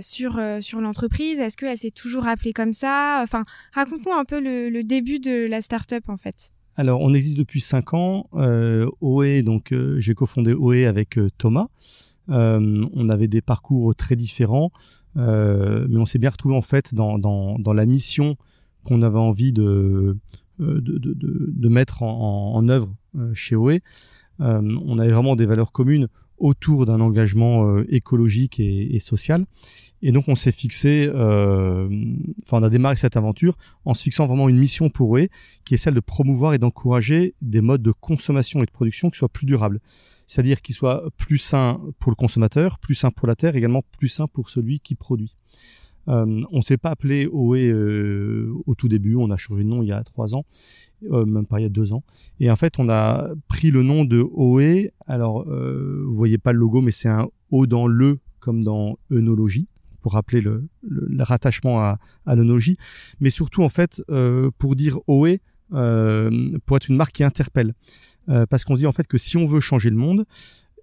sur, 0.00 0.40
sur 0.60 0.80
l'entreprise? 0.80 1.40
Est-ce 1.40 1.56
qu'elle 1.56 1.76
s'est 1.76 1.90
toujours 1.90 2.26
appelée 2.26 2.52
comme 2.52 2.72
ça? 2.72 3.20
Enfin, 3.22 3.44
raconte-nous 3.72 4.12
un 4.12 4.24
peu 4.24 4.40
le, 4.40 4.70
le 4.70 4.84
début 4.84 5.18
de 5.18 5.46
la 5.46 5.60
start-up 5.60 6.04
en 6.08 6.16
fait. 6.16 6.52
Alors, 6.76 7.00
on 7.02 7.12
existe 7.12 7.36
depuis 7.36 7.60
cinq 7.60 7.92
ans. 7.92 8.28
Euh, 8.34 8.88
OE, 9.00 9.42
donc 9.42 9.72
euh, 9.72 10.00
j'ai 10.00 10.14
cofondé 10.14 10.54
OE 10.54 10.86
avec 10.86 11.18
euh, 11.18 11.28
Thomas. 11.36 11.68
Euh, 12.30 12.84
on 12.94 13.08
avait 13.08 13.28
des 13.28 13.42
parcours 13.42 13.94
très 13.94 14.16
différents, 14.16 14.70
mais 15.14 15.96
on 15.96 16.06
s'est 16.06 16.18
bien 16.18 16.30
retrouvé 16.30 16.54
en 16.54 16.62
fait 16.62 16.94
dans, 16.94 17.18
dans, 17.18 17.58
dans 17.58 17.72
la 17.74 17.84
mission 17.84 18.36
qu'on 18.84 19.02
avait 19.02 19.18
envie 19.18 19.52
de, 19.52 20.16
de, 20.58 20.80
de, 20.80 21.14
de 21.14 21.68
mettre 21.68 22.02
en, 22.02 22.54
en, 22.54 22.68
œuvre 22.68 22.94
chez 23.34 23.56
OE. 23.56 23.80
on 24.38 24.98
avait 24.98 25.10
vraiment 25.10 25.36
des 25.36 25.46
valeurs 25.46 25.72
communes 25.72 26.08
autour 26.42 26.86
d'un 26.86 27.00
engagement 27.00 27.78
écologique 27.88 28.58
et, 28.58 28.94
et, 28.94 28.98
social. 28.98 29.46
Et 30.02 30.10
donc 30.10 30.24
on 30.26 30.34
s'est 30.34 30.52
fixé, 30.52 31.08
euh, 31.14 31.88
enfin 32.44 32.58
on 32.58 32.62
a 32.64 32.68
démarré 32.68 32.96
cette 32.96 33.16
aventure 33.16 33.56
en 33.84 33.94
se 33.94 34.02
fixant 34.02 34.26
vraiment 34.26 34.48
une 34.48 34.58
mission 34.58 34.90
pour 34.90 35.16
eux, 35.16 35.28
qui 35.64 35.74
est 35.74 35.76
celle 35.76 35.94
de 35.94 36.00
promouvoir 36.00 36.54
et 36.54 36.58
d'encourager 36.58 37.34
des 37.40 37.60
modes 37.60 37.82
de 37.82 37.92
consommation 37.92 38.60
et 38.62 38.66
de 38.66 38.70
production 38.72 39.08
qui 39.08 39.18
soient 39.18 39.28
plus 39.28 39.46
durables. 39.46 39.80
C'est-à-dire 40.26 40.62
qu'ils 40.62 40.74
soient 40.74 41.04
plus 41.16 41.38
sains 41.38 41.80
pour 42.00 42.10
le 42.10 42.16
consommateur, 42.16 42.80
plus 42.80 42.96
sains 42.96 43.12
pour 43.12 43.28
la 43.28 43.36
terre, 43.36 43.54
également 43.54 43.82
plus 43.96 44.08
sains 44.08 44.26
pour 44.26 44.50
celui 44.50 44.80
qui 44.80 44.96
produit. 44.96 45.36
Euh, 46.08 46.42
on 46.50 46.60
s'est 46.62 46.76
pas 46.76 46.90
appelé 46.90 47.28
OE 47.30 47.56
euh, 47.56 48.52
au 48.66 48.74
tout 48.74 48.88
début, 48.88 49.14
on 49.14 49.30
a 49.30 49.36
changé 49.36 49.62
de 49.62 49.68
nom 49.68 49.82
il 49.82 49.88
y 49.88 49.92
a 49.92 50.02
trois 50.02 50.34
ans, 50.34 50.44
euh, 51.10 51.24
même 51.24 51.46
pas 51.46 51.60
il 51.60 51.62
y 51.62 51.66
a 51.66 51.70
deux 51.70 51.92
ans. 51.92 52.02
Et 52.40 52.50
en 52.50 52.56
fait, 52.56 52.78
on 52.78 52.88
a 52.88 53.30
pris 53.48 53.70
le 53.70 53.82
nom 53.82 54.04
de 54.04 54.20
OE. 54.20 54.90
Alors, 55.06 55.42
euh, 55.48 56.04
vous 56.06 56.16
voyez 56.16 56.38
pas 56.38 56.52
le 56.52 56.58
logo, 56.58 56.80
mais 56.80 56.90
c'est 56.90 57.08
un 57.08 57.28
O 57.50 57.66
dans 57.66 57.86
le 57.86 58.18
comme 58.40 58.62
dans 58.62 58.98
œnologie 59.12 59.68
pour 60.00 60.14
rappeler 60.14 60.40
le, 60.40 60.68
rattachement 61.20 61.78
à, 61.78 61.98
à 62.26 62.34
l'onologie, 62.34 62.76
mais 63.20 63.30
surtout 63.30 63.62
en 63.62 63.68
fait 63.68 64.02
pour 64.58 64.74
dire 64.74 64.98
OE, 65.06 65.36
pour 65.70 66.76
être 66.76 66.88
une 66.88 66.96
marque 66.96 67.12
qui 67.12 67.22
interpelle. 67.22 67.74
Parce 68.26 68.64
qu'on 68.64 68.74
se 68.74 68.80
dit 68.80 68.86
en 68.88 68.92
fait 68.92 69.06
que 69.06 69.16
si 69.16 69.36
on 69.36 69.46
veut 69.46 69.60
changer 69.60 69.90
le 69.90 69.96
monde, 69.96 70.24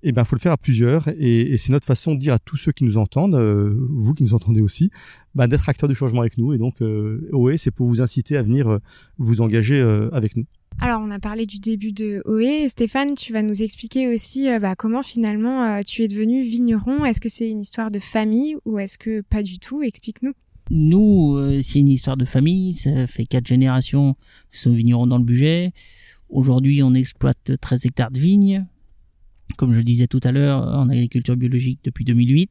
eh 0.04 0.12
ben, 0.12 0.24
faut 0.24 0.36
le 0.36 0.42
faire 0.42 0.52
à 0.52 0.58
plusieurs, 0.58 1.08
et, 1.10 1.54
et 1.54 1.58
c'est 1.58 1.72
notre 1.72 1.86
façon 1.86 2.14
de 2.14 2.20
dire 2.20 2.34
à 2.34 2.40
tous 2.40 2.58
ceux 2.58 2.72
qui 2.72 2.84
nous 2.84 2.98
entendent, 2.98 3.36
euh, 3.36 3.76
vous 3.90 4.14
qui 4.14 4.24
nous 4.24 4.34
entendez 4.34 4.62
aussi, 4.62 4.92
bah, 5.36 5.48
d'être 5.48 5.68
acteurs 5.68 5.90
du 5.90 5.96
changement 5.96 6.22
avec 6.22 6.38
nous. 6.38 6.54
Et 6.54 6.58
donc, 6.58 6.82
euh, 6.82 7.30
OE, 7.32 7.58
c'est 7.58 7.72
pour 7.72 7.88
vous 7.88 8.02
inciter 8.02 8.38
à 8.38 8.44
venir 8.44 8.70
euh, 8.70 8.80
vous 9.18 9.42
engager 9.42 9.82
avec 10.12 10.36
nous. 10.38 10.46
Alors, 10.82 11.02
on 11.02 11.12
a 11.12 11.20
parlé 11.20 11.46
du 11.46 11.60
début 11.60 11.92
de 11.92 12.22
OE. 12.26 12.70
Stéphane, 12.70 13.16
tu 13.16 13.34
vas 13.34 13.42
nous 13.42 13.62
expliquer 13.62 14.08
aussi 14.08 14.50
euh, 14.50 14.60
bah, 14.60 14.76
comment 14.78 15.04
finalement 15.04 15.64
euh, 15.64 15.82
tu 15.86 16.04
es 16.04 16.08
devenu 16.08 16.42
vigneron. 16.42 17.04
Est-ce 17.04 17.20
que 17.20 17.28
c'est 17.28 17.50
une 17.50 17.60
histoire 17.60 17.92
de 17.92 18.00
famille 18.00 18.56
ou 18.66 18.80
est-ce 18.80 18.98
que 18.98 19.22
pas 19.22 19.44
du 19.44 19.60
tout? 19.60 19.82
Explique-nous. 19.82 20.32
Nous, 20.72 21.36
euh, 21.36 21.62
c'est 21.62 21.80
une 21.80 21.90
histoire 21.90 22.16
de 22.16 22.24
famille. 22.24 22.74
Ça 22.74 23.08
fait 23.08 23.26
quatre 23.26 23.48
générations 23.48 24.14
que 24.14 24.20
nous 24.54 24.60
sommes 24.60 24.76
vignerons 24.76 25.08
dans 25.08 25.18
le 25.18 25.26
budget. 25.26 25.74
Aujourd'hui, 26.30 26.82
on 26.82 26.94
exploite 26.94 27.60
13 27.60 27.86
hectares 27.86 28.12
de 28.12 28.20
vignes. 28.20 28.66
Comme 29.58 29.74
je 29.74 29.82
disais 29.82 30.08
tout 30.08 30.22
à 30.24 30.32
l'heure, 30.32 30.64
en 30.64 30.90
agriculture 30.90 31.36
biologique 31.36 31.80
depuis 31.84 32.06
2008. 32.06 32.50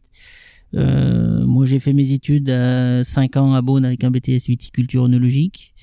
Euh, 0.75 1.47
moi, 1.47 1.65
j'ai 1.65 1.81
fait 1.81 1.93
mes 1.93 2.13
études 2.13 2.51
à 2.51 3.03
5 3.05 3.37
ans 3.37 3.55
à 3.55 3.63
Beaune 3.63 3.85
avec 3.85 4.05
un 4.05 4.11
BTS 4.11 4.47
viticulture 4.49 5.05
œnologique. 5.05 5.75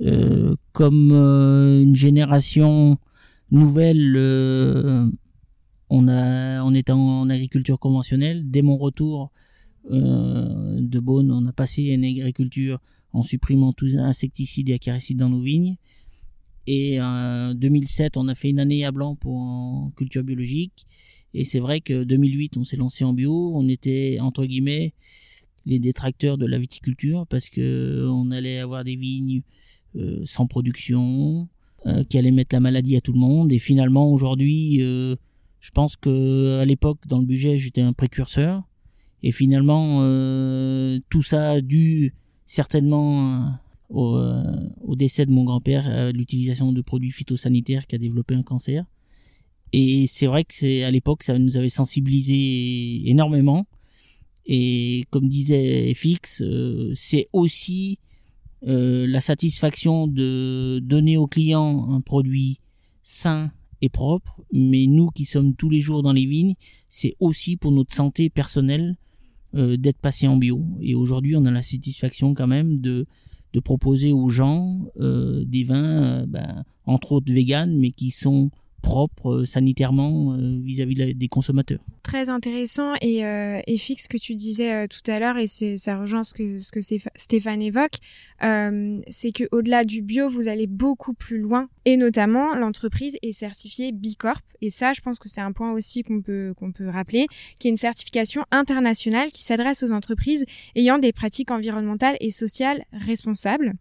Euh, 0.00 0.54
comme 0.72 1.10
euh, 1.12 1.82
une 1.82 1.96
génération 1.96 2.98
nouvelle, 3.50 4.14
euh, 4.16 5.06
on 5.90 6.08
a, 6.08 6.62
on 6.62 6.74
était 6.74 6.92
en, 6.92 7.28
agriculture 7.30 7.78
conventionnelle. 7.78 8.50
Dès 8.50 8.62
mon 8.62 8.76
retour 8.76 9.30
euh, 9.90 10.78
de 10.80 11.00
Beaune, 11.00 11.30
on 11.30 11.46
a 11.46 11.52
passé 11.52 11.82
une 11.82 12.04
agriculture 12.04 12.78
en 13.12 13.22
supprimant 13.22 13.72
tous 13.72 13.96
insecticides 13.96 14.68
et 14.68 14.74
acaricides 14.74 15.18
dans 15.18 15.30
nos 15.30 15.40
vignes. 15.40 15.76
Et 16.70 17.00
en 17.00 17.54
2007, 17.54 18.18
on 18.18 18.28
a 18.28 18.34
fait 18.34 18.50
une 18.50 18.58
année 18.60 18.84
à 18.84 18.92
blanc 18.92 19.14
pour 19.14 19.38
en 19.38 19.90
culture 19.96 20.22
biologique. 20.22 20.84
Et 21.32 21.46
c'est 21.46 21.60
vrai 21.60 21.80
que 21.80 22.04
2008, 22.04 22.58
on 22.58 22.64
s'est 22.64 22.76
lancé 22.76 23.04
en 23.04 23.14
bio. 23.14 23.52
On 23.54 23.66
était 23.70 24.18
entre 24.20 24.44
guillemets 24.44 24.92
les 25.64 25.78
détracteurs 25.78 26.36
de 26.36 26.44
la 26.44 26.58
viticulture 26.58 27.26
parce 27.26 27.48
que 27.48 28.06
on 28.10 28.30
allait 28.30 28.58
avoir 28.58 28.84
des 28.84 28.96
vignes 28.96 29.40
euh, 29.96 30.20
sans 30.24 30.46
production, 30.46 31.48
euh, 31.86 32.04
qui 32.04 32.18
allaient 32.18 32.32
mettre 32.32 32.54
la 32.54 32.60
maladie 32.60 32.96
à 32.96 33.00
tout 33.00 33.14
le 33.14 33.18
monde. 33.18 33.50
Et 33.50 33.58
finalement, 33.58 34.12
aujourd'hui, 34.12 34.82
euh, 34.82 35.16
je 35.60 35.70
pense 35.70 35.96
que 35.96 36.58
à 36.60 36.66
l'époque, 36.66 36.98
dans 37.06 37.18
le 37.18 37.24
budget, 37.24 37.56
j'étais 37.56 37.80
un 37.80 37.94
précurseur. 37.94 38.62
Et 39.22 39.32
finalement, 39.32 40.02
tout 41.08 41.22
ça 41.22 41.52
a 41.52 41.60
dû 41.62 42.14
certainement 42.44 43.58
au, 43.88 44.18
au, 44.82 44.96
décès 44.96 45.26
de 45.26 45.32
mon 45.32 45.44
grand-père, 45.44 45.86
à 45.86 46.12
l'utilisation 46.12 46.72
de 46.72 46.82
produits 46.82 47.10
phytosanitaires 47.10 47.86
qui 47.86 47.94
a 47.94 47.98
développé 47.98 48.34
un 48.34 48.42
cancer. 48.42 48.84
Et 49.72 50.06
c'est 50.06 50.26
vrai 50.26 50.44
que 50.44 50.54
c'est 50.54 50.84
à 50.84 50.90
l'époque 50.90 51.22
ça 51.22 51.38
nous 51.38 51.56
avait 51.56 51.68
sensibilisé 51.68 53.08
énormément. 53.08 53.66
Et 54.46 55.04
comme 55.10 55.28
disait 55.28 55.92
FX, 55.94 56.42
euh, 56.42 56.92
c'est 56.94 57.26
aussi 57.34 57.98
euh, 58.66 59.06
la 59.06 59.20
satisfaction 59.20 60.08
de 60.08 60.80
donner 60.82 61.18
aux 61.18 61.26
clients 61.26 61.92
un 61.92 62.00
produit 62.00 62.58
sain 63.02 63.52
et 63.82 63.90
propre. 63.90 64.40
Mais 64.52 64.86
nous 64.86 65.10
qui 65.10 65.26
sommes 65.26 65.54
tous 65.54 65.68
les 65.68 65.80
jours 65.80 66.02
dans 66.02 66.14
les 66.14 66.24
vignes, 66.24 66.54
c'est 66.88 67.14
aussi 67.20 67.56
pour 67.56 67.72
notre 67.72 67.94
santé 67.94 68.30
personnelle 68.30 68.96
euh, 69.54 69.76
d'être 69.76 70.00
en 70.24 70.36
bio. 70.38 70.64
Et 70.80 70.94
aujourd'hui, 70.94 71.36
on 71.36 71.44
a 71.44 71.50
la 71.50 71.62
satisfaction 71.62 72.32
quand 72.32 72.46
même 72.46 72.80
de 72.80 73.06
de 73.52 73.60
proposer 73.60 74.12
aux 74.12 74.28
gens 74.28 74.80
euh, 75.00 75.44
des 75.46 75.64
vins, 75.64 76.26
ben, 76.26 76.64
entre 76.86 77.12
autres 77.12 77.32
véganes, 77.32 77.76
mais 77.76 77.90
qui 77.90 78.10
sont 78.10 78.50
propre 78.82 79.40
euh, 79.40 79.44
sanitairement 79.46 80.34
euh, 80.34 80.60
vis-à-vis 80.62 81.14
des 81.14 81.28
consommateurs. 81.28 81.80
Très 82.02 82.30
intéressant 82.30 82.94
et, 83.02 83.24
euh, 83.24 83.60
et 83.66 83.76
fixe 83.76 84.08
que 84.08 84.16
tu 84.16 84.34
disais 84.34 84.72
euh, 84.72 84.86
tout 84.86 85.10
à 85.10 85.18
l'heure 85.20 85.36
et 85.36 85.46
ça 85.46 85.98
rejoint 85.98 86.22
ce 86.22 86.32
que 86.32 86.80
Stéphane 87.14 87.60
évoque, 87.60 87.96
c'est 88.40 89.32
que 89.32 89.44
au-delà 89.52 89.84
du 89.84 90.00
bio, 90.02 90.28
vous 90.28 90.48
allez 90.48 90.66
beaucoup 90.66 91.12
plus 91.12 91.38
loin 91.38 91.68
et 91.84 91.96
notamment 91.96 92.54
l'entreprise 92.54 93.16
est 93.22 93.32
certifiée 93.32 93.92
Bicorp 93.92 94.40
et 94.62 94.70
ça, 94.70 94.92
je 94.92 95.00
pense 95.00 95.18
que 95.18 95.28
c'est 95.28 95.40
un 95.40 95.52
point 95.52 95.72
aussi 95.72 96.02
qu'on 96.02 96.22
peut 96.22 96.54
qu'on 96.56 96.72
peut 96.72 96.88
rappeler, 96.88 97.26
qui 97.58 97.68
est 97.68 97.70
une 97.70 97.76
certification 97.76 98.44
internationale 98.50 99.30
qui 99.30 99.42
s'adresse 99.42 99.82
aux 99.82 99.92
entreprises 99.92 100.44
ayant 100.74 100.98
des 100.98 101.12
pratiques 101.12 101.50
environnementales 101.50 102.16
et 102.20 102.30
sociales 102.30 102.84
responsables. 102.92 103.74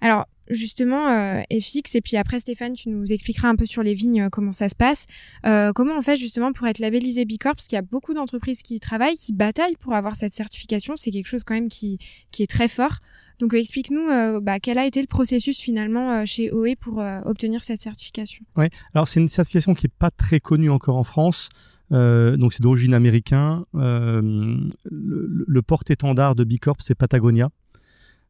Alors, 0.00 0.26
justement 0.50 1.08
euh, 1.08 1.42
FX 1.52 1.94
et 1.94 2.00
puis 2.00 2.16
après 2.16 2.40
Stéphane 2.40 2.74
tu 2.74 2.88
nous 2.90 3.12
expliqueras 3.12 3.48
un 3.48 3.56
peu 3.56 3.66
sur 3.66 3.82
les 3.82 3.94
vignes 3.94 4.22
euh, 4.22 4.28
comment 4.28 4.52
ça 4.52 4.68
se 4.68 4.74
passe. 4.74 5.06
Euh, 5.46 5.72
comment 5.72 5.94
on 5.96 6.02
fait 6.02 6.16
justement 6.16 6.52
pour 6.52 6.66
être 6.66 6.78
labellisé 6.78 7.24
Bicorp? 7.24 7.54
Parce 7.54 7.68
qu'il 7.68 7.76
y 7.76 7.78
a 7.78 7.82
beaucoup 7.82 8.14
d'entreprises 8.14 8.62
qui 8.62 8.74
y 8.74 8.80
travaillent 8.80 9.16
qui 9.16 9.32
bataillent 9.32 9.76
pour 9.76 9.94
avoir 9.94 10.16
cette 10.16 10.34
certification. 10.34 10.94
C'est 10.96 11.10
quelque 11.10 11.28
chose 11.28 11.44
quand 11.44 11.54
même 11.54 11.68
qui 11.68 11.98
qui 12.30 12.42
est 12.42 12.50
très 12.50 12.68
fort. 12.68 12.98
Donc 13.38 13.54
explique-nous 13.54 14.08
euh, 14.08 14.40
bah, 14.40 14.60
quel 14.60 14.76
a 14.76 14.84
été 14.84 15.00
le 15.00 15.06
processus 15.06 15.60
finalement 15.60 16.12
euh, 16.12 16.24
chez 16.26 16.52
OE 16.52 16.74
pour 16.78 17.02
obtenir 17.24 17.62
cette 17.62 17.80
certification? 17.80 18.44
Ouais. 18.56 18.68
Alors 18.94 19.08
c'est 19.08 19.20
une 19.20 19.28
certification 19.28 19.74
qui 19.74 19.86
est 19.86 19.94
pas 19.98 20.10
très 20.10 20.40
connue 20.40 20.70
encore 20.70 20.96
en 20.96 21.04
France. 21.04 21.48
Donc 21.90 22.52
c'est 22.52 22.62
d'origine 22.62 22.94
américain. 22.94 23.64
Le, 23.74 24.70
le 24.84 25.62
porte-étendard 25.62 26.36
de 26.36 26.44
Bicorp 26.44 26.76
c'est 26.78 26.94
Patagonia 26.94 27.50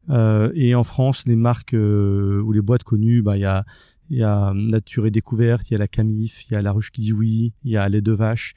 euh, 0.09 0.51
et 0.55 0.75
en 0.75 0.83
France, 0.83 1.23
les 1.25 1.35
marques 1.35 1.73
euh, 1.73 2.41
ou 2.41 2.51
les 2.51 2.61
boîtes 2.61 2.83
connues, 2.83 3.21
bah 3.21 3.37
il 3.37 3.41
y 3.41 3.45
a 3.45 3.65
y 4.15 4.23
a 4.23 4.53
Nature 4.53 5.07
et 5.07 5.11
Découverte, 5.11 5.69
il 5.69 5.73
y 5.73 5.75
a 5.75 5.79
la 5.79 5.87
Camif, 5.87 6.45
il 6.45 6.53
y 6.53 6.55
a 6.55 6.61
La 6.61 6.71
Ruche 6.71 6.91
qui 6.91 7.01
dit 7.01 7.13
oui, 7.13 7.53
il 7.63 7.71
y 7.71 7.77
a 7.77 7.87
Les 7.89 8.01
Deux 8.01 8.13
Vaches. 8.13 8.53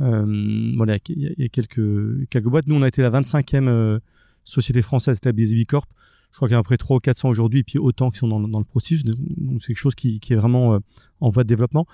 Euh, 0.00 0.72
voilà, 0.76 0.98
il 1.08 1.34
y, 1.38 1.44
a, 1.44 1.48
quelques 1.48 2.28
quelques 2.28 2.46
boîtes. 2.46 2.68
Nous, 2.68 2.76
on 2.76 2.82
a 2.82 2.88
été 2.88 3.02
la 3.02 3.10
25e 3.10 3.68
euh, 3.68 3.98
société 4.44 4.82
française 4.82 5.18
labellisée 5.24 5.56
Bicorp. 5.56 5.86
Je 6.30 6.36
crois 6.36 6.46
qu'il 6.46 6.52
y 6.52 6.56
a 6.56 6.58
à 6.58 6.62
peu 6.62 6.68
près 6.68 6.76
300 6.76 6.96
ou 6.96 7.00
400 7.00 7.28
aujourd'hui, 7.30 7.60
et 7.60 7.64
puis 7.64 7.78
autant 7.78 8.10
qui 8.10 8.18
sont 8.18 8.28
dans, 8.28 8.40
dans 8.40 8.58
le 8.58 8.64
processus. 8.64 9.02
Donc 9.02 9.62
c'est 9.62 9.68
quelque 9.68 9.76
chose 9.76 9.94
qui, 9.94 10.20
qui 10.20 10.34
est 10.34 10.36
vraiment 10.36 10.74
euh, 10.74 10.78
en 11.20 11.30
voie 11.30 11.42
de 11.42 11.48
développement. 11.48 11.86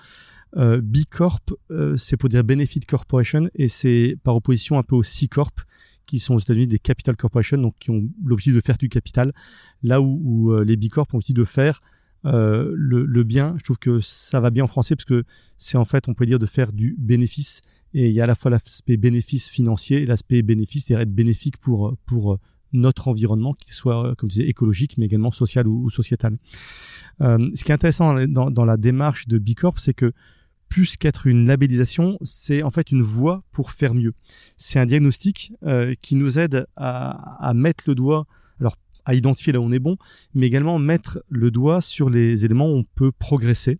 Euh, 0.57 0.81
B 0.81 0.97
Corp, 1.09 1.53
c'est 1.97 2.17
pour 2.17 2.29
dire 2.29 2.43
Benefit 2.43 2.81
Corporation, 2.81 3.49
et 3.55 3.67
c'est 3.67 4.17
par 4.23 4.35
opposition 4.35 4.77
un 4.77 4.83
peu 4.83 4.95
au 4.95 5.03
C 5.03 5.27
Corp, 5.27 5.53
qui 6.05 6.19
sont 6.19 6.35
aux 6.35 6.39
États-Unis 6.39 6.67
des 6.67 6.79
capital 6.79 7.15
corporations, 7.15 7.57
donc 7.57 7.75
qui 7.79 7.91
ont 7.91 8.09
l'objectif 8.23 8.55
de 8.55 8.61
faire 8.61 8.77
du 8.77 8.89
capital, 8.89 9.33
là 9.83 10.01
où, 10.01 10.21
où 10.23 10.53
euh, 10.53 10.63
les 10.63 10.75
bicorps 10.75 11.07
ont 11.13 11.17
l'objectif 11.17 11.35
de 11.35 11.43
faire 11.43 11.81
euh, 12.25 12.73
le, 12.75 13.23
bien. 13.23 13.53
Je 13.57 13.63
trouve 13.63 13.77
que 13.77 13.99
ça 13.99 14.39
va 14.39 14.49
bien 14.49 14.63
en 14.63 14.67
français 14.67 14.95
parce 14.95 15.05
que 15.05 15.23
c'est 15.57 15.77
en 15.77 15.85
fait, 15.85 16.09
on 16.09 16.13
peut 16.13 16.25
dire, 16.25 16.39
de 16.39 16.45
faire 16.45 16.73
du 16.73 16.95
bénéfice. 16.97 17.61
Et 17.93 18.09
il 18.09 18.13
y 18.13 18.21
a 18.21 18.23
à 18.23 18.27
la 18.27 18.35
fois 18.35 18.49
l'aspect 18.49 18.97
bénéfice 18.97 19.49
financier 19.49 20.01
et 20.01 20.05
l'aspect 20.05 20.41
bénéfice, 20.41 20.85
c'est-à-dire 20.85 21.03
être 21.03 21.13
bénéfique 21.13 21.57
pour 21.57 21.95
pour 22.05 22.39
notre 22.73 23.07
environnement, 23.07 23.53
qu'il 23.53 23.73
soit, 23.73 24.15
comme 24.17 24.29
je 24.29 24.35
disais, 24.35 24.49
écologique, 24.49 24.97
mais 24.97 25.05
également 25.05 25.31
social 25.31 25.67
ou, 25.67 25.89
sociétal. 25.89 26.35
Euh, 27.21 27.49
ce 27.53 27.63
qui 27.63 27.71
est 27.71 27.75
intéressant 27.75 28.25
dans, 28.27 28.51
dans 28.51 28.65
la 28.65 28.75
démarche 28.75 29.27
de 29.27 29.37
Bicorp, 29.37 29.79
c'est 29.79 29.93
que 29.93 30.11
plus 30.69 30.97
qu'être 30.97 31.27
une 31.27 31.47
labellisation, 31.47 32.17
c'est 32.21 32.63
en 32.63 32.71
fait 32.71 32.91
une 32.91 33.01
voie 33.01 33.43
pour 33.51 33.71
faire 33.71 33.93
mieux. 33.93 34.13
C'est 34.57 34.79
un 34.79 34.85
diagnostic 34.85 35.53
euh, 35.63 35.93
qui 36.01 36.15
nous 36.15 36.39
aide 36.39 36.65
à, 36.75 37.51
mettre 37.55 37.85
le 37.87 37.95
doigt, 37.95 38.25
alors 38.59 38.77
à 39.05 39.13
identifier 39.13 39.53
là 39.53 39.59
où 39.59 39.63
on 39.63 39.71
est 39.71 39.79
bon, 39.79 39.97
mais 40.33 40.47
également 40.47 40.79
mettre 40.79 41.23
le 41.29 41.51
doigt 41.51 41.81
sur 41.81 42.09
les 42.09 42.45
éléments 42.45 42.69
où 42.69 42.75
on 42.75 42.83
peut 42.83 43.11
progresser. 43.11 43.79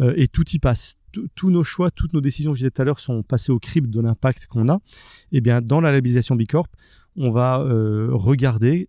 Euh, 0.00 0.12
et 0.16 0.28
tout 0.28 0.44
y 0.52 0.60
passe. 0.60 0.96
tous 1.34 1.50
nos 1.50 1.64
choix, 1.64 1.90
toutes 1.90 2.14
nos 2.14 2.20
décisions, 2.20 2.54
je 2.54 2.58
disais 2.58 2.70
tout 2.70 2.82
à 2.82 2.84
l'heure, 2.84 3.00
sont 3.00 3.24
passées 3.24 3.50
au 3.50 3.58
crible 3.58 3.90
de 3.90 4.00
l'impact 4.00 4.46
qu'on 4.46 4.68
a. 4.68 4.76
Et 5.32 5.38
eh 5.38 5.40
bien, 5.40 5.60
dans 5.60 5.80
la 5.80 5.90
labellisation 5.90 6.36
Bicorp, 6.36 6.68
on 7.16 7.32
va 7.32 7.60
euh, 7.62 8.10
regarder 8.12 8.88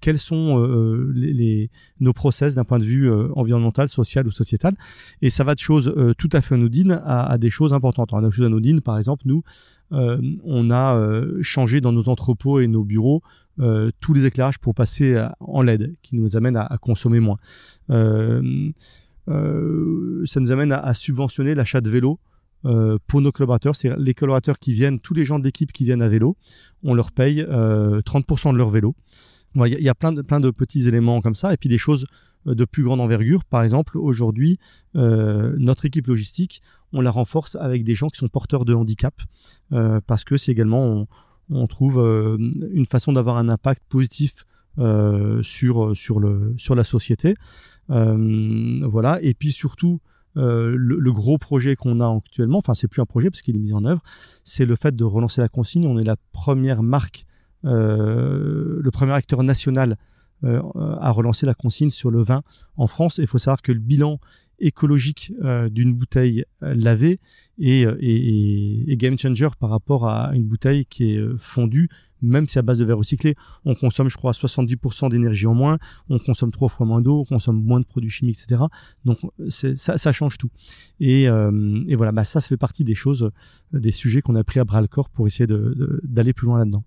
quels 0.00 0.18
sont 0.18 0.58
euh, 0.58 1.10
les, 1.14 1.70
nos 2.00 2.12
process 2.12 2.54
d'un 2.54 2.64
point 2.64 2.78
de 2.78 2.84
vue 2.84 3.10
euh, 3.10 3.28
environnemental, 3.34 3.88
social 3.88 4.26
ou 4.26 4.30
sociétal. 4.30 4.74
Et 5.22 5.30
ça 5.30 5.44
va 5.44 5.54
de 5.54 5.60
choses 5.60 5.92
euh, 5.96 6.14
tout 6.14 6.28
à 6.32 6.40
fait 6.40 6.54
anodines 6.54 7.00
à, 7.04 7.38
des 7.38 7.50
choses 7.50 7.72
importantes. 7.72 8.12
Alors, 8.12 8.28
des 8.30 8.34
choses 8.34 8.46
anodines, 8.46 8.80
par 8.80 8.96
exemple, 8.96 9.22
nous, 9.26 9.42
on 9.92 10.70
a 10.70 11.20
changé 11.40 11.80
dans 11.80 11.90
nos 11.90 12.08
entrepôts 12.08 12.60
et 12.60 12.68
nos 12.68 12.84
bureaux 12.84 13.22
tous 13.98 14.14
les 14.14 14.24
éclairages 14.24 14.58
pour 14.58 14.72
passer 14.72 15.20
en 15.40 15.62
LED, 15.62 15.96
qui 16.00 16.14
nous 16.14 16.36
amène 16.36 16.56
à, 16.56 16.78
consommer 16.80 17.18
moins. 17.18 17.38
Euh, 19.30 20.22
ça 20.26 20.40
nous 20.40 20.52
amène 20.52 20.72
à, 20.72 20.94
subventionner 20.94 21.54
l'achat 21.54 21.80
de 21.80 21.90
vélos 21.90 22.18
euh, 22.64 22.98
pour 23.06 23.20
nos 23.20 23.32
collaborateurs. 23.32 23.76
C'est 23.76 23.96
les 23.98 24.14
collaborateurs 24.14 24.58
qui 24.58 24.72
viennent, 24.72 25.00
tous 25.00 25.14
les 25.14 25.24
gens 25.24 25.38
d'équipe 25.38 25.72
qui 25.72 25.84
viennent 25.84 26.02
à 26.02 26.08
vélo, 26.08 26.36
on 26.82 26.94
leur 26.94 27.12
paye 27.12 27.44
euh, 27.48 28.00
30% 28.00 28.52
de 28.52 28.58
leur 28.58 28.70
vélo. 28.70 28.94
Il 29.56 29.82
y, 29.82 29.88
a 29.88 29.94
plein 29.94 30.12
de, 30.12 30.50
petits 30.50 30.86
éléments 30.86 31.20
comme 31.20 31.34
ça, 31.34 31.52
et 31.52 31.56
puis 31.56 31.68
des 31.68 31.78
choses 31.78 32.06
euh, 32.46 32.54
de 32.54 32.64
plus 32.64 32.84
grande 32.84 33.00
envergure. 33.00 33.44
Par 33.44 33.62
exemple, 33.62 33.98
aujourd'hui, 33.98 34.58
euh, 34.94 35.56
notre 35.58 35.86
équipe 35.86 36.06
logistique, 36.06 36.62
on 36.92 37.00
la 37.00 37.10
renforce 37.10 37.56
avec 37.56 37.82
des 37.82 37.96
gens 37.96 38.08
qui 38.08 38.18
sont 38.18 38.28
porteurs 38.28 38.64
de 38.64 38.74
handicap, 38.74 39.14
euh, 39.72 40.00
parce 40.06 40.24
que 40.24 40.36
c'est 40.36 40.52
également, 40.52 41.06
on, 41.50 41.66
trouve 41.66 41.98
une 41.98 42.86
façon 42.86 43.12
d'avoir 43.12 43.38
un 43.38 43.48
impact 43.48 43.82
positif 43.88 44.44
sur 44.76 45.96
sur 45.96 46.20
le 46.20 46.54
sur 46.56 46.74
la 46.76 46.84
société. 46.84 47.34
Voilà, 47.88 49.18
et 49.22 49.34
puis 49.34 49.52
surtout. 49.52 50.00
Le, 50.36 50.76
le, 50.76 51.12
gros 51.12 51.38
projet 51.38 51.74
qu'on 51.74 51.98
a 51.98 52.08
actuellement, 52.08 52.58
enfin 52.58 52.72
c'est 52.72 52.86
plus 52.86 53.02
un 53.02 53.04
projet 53.04 53.30
parce 53.30 53.42
qu'il 53.42 53.56
est 53.56 53.58
mis 53.58 53.72
en 53.72 53.84
œuvre, 53.84 54.00
c'est 54.44 54.64
le 54.64 54.76
fait 54.76 54.94
de 54.94 55.02
relancer 55.02 55.40
la 55.40 55.48
consigne. 55.48 55.88
On 55.88 55.98
est 55.98 56.04
la 56.04 56.14
première 56.30 56.84
marque 56.84 57.26
le 57.62 58.90
premier 58.90 59.12
acteur 59.12 59.42
national 59.42 59.96
euh, 60.42 60.62
à 61.00 61.10
relancer 61.10 61.44
la 61.44 61.52
consigne 61.52 61.90
sur 61.90 62.10
le 62.10 62.22
vin 62.22 62.40
en 62.78 62.86
France. 62.86 63.18
Il 63.18 63.26
faut 63.26 63.36
savoir 63.36 63.60
que 63.60 63.72
le 63.72 63.78
bilan 63.78 64.18
écologique 64.58 65.34
euh, 65.42 65.68
d'une 65.68 65.94
bouteille 65.94 66.46
lavée 66.62 67.20
est, 67.58 68.96
game 68.96 69.18
changer 69.18 69.48
par 69.58 69.68
rapport 69.68 70.08
à 70.08 70.34
une 70.34 70.46
bouteille 70.46 70.86
qui 70.86 71.12
est 71.12 71.20
fondue, 71.36 71.90
même 72.22 72.46
si 72.46 72.58
à 72.58 72.62
base 72.62 72.78
de 72.78 72.86
verre 72.86 72.96
recyclé, 72.96 73.34
on 73.66 73.74
consomme, 73.74 74.08
je 74.08 74.16
crois, 74.16 74.32
70% 74.32 75.10
d'énergie 75.10 75.46
en 75.46 75.54
moins, 75.54 75.76
on 76.08 76.18
consomme 76.18 76.52
trois 76.52 76.70
fois 76.70 76.86
moins 76.86 77.02
d'eau, 77.02 77.20
on 77.20 77.24
consomme 77.24 77.62
moins 77.62 77.80
de 77.80 77.84
produits 77.84 78.08
chimiques, 78.08 78.38
etc. 78.42 78.62
Donc 79.04 79.18
ça, 79.50 80.12
change 80.12 80.38
tout. 80.38 80.50
Et, 81.00 81.28
euh, 81.28 81.84
voilà, 81.98 82.12
bah, 82.12 82.24
ça 82.24 82.40
fait 82.40 82.56
partie 82.56 82.84
des 82.84 82.94
choses, 82.94 83.30
des 83.74 83.92
sujets 83.92 84.22
qu'on 84.22 84.36
a 84.36 84.44
pris 84.44 84.58
à 84.58 84.64
bras 84.64 84.80
le 84.80 84.88
corps 84.88 85.10
pour 85.10 85.26
essayer 85.26 85.46
d'aller 86.02 86.32
plus 86.32 86.46
loin 86.46 86.58
là-dedans. 86.60 86.82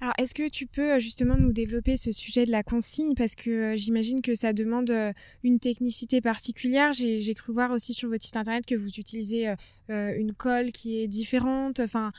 Alors, 0.00 0.14
est-ce 0.18 0.32
que 0.32 0.48
tu 0.48 0.66
peux 0.66 0.92
euh, 0.92 0.98
justement 1.00 1.36
nous 1.36 1.52
développer 1.52 1.96
ce 1.96 2.12
sujet 2.12 2.46
de 2.46 2.52
la 2.52 2.62
consigne? 2.62 3.14
Parce 3.16 3.34
que 3.34 3.50
euh, 3.50 3.76
j'imagine 3.76 4.20
que 4.22 4.34
ça 4.34 4.52
demande 4.52 4.90
euh, 4.90 5.12
une 5.42 5.58
technicité 5.58 6.20
particulière. 6.20 6.92
J'ai 6.92 7.34
cru 7.34 7.52
voir 7.52 7.72
aussi 7.72 7.94
sur 7.94 8.08
votre 8.08 8.24
site 8.24 8.36
internet 8.36 8.64
que 8.64 8.76
vous 8.76 8.98
utilisez 8.98 9.54
une 9.88 10.34
colle 10.34 10.70
qui 10.70 11.00
est 11.00 11.08
différente. 11.08 11.80
Enfin, 11.80 12.12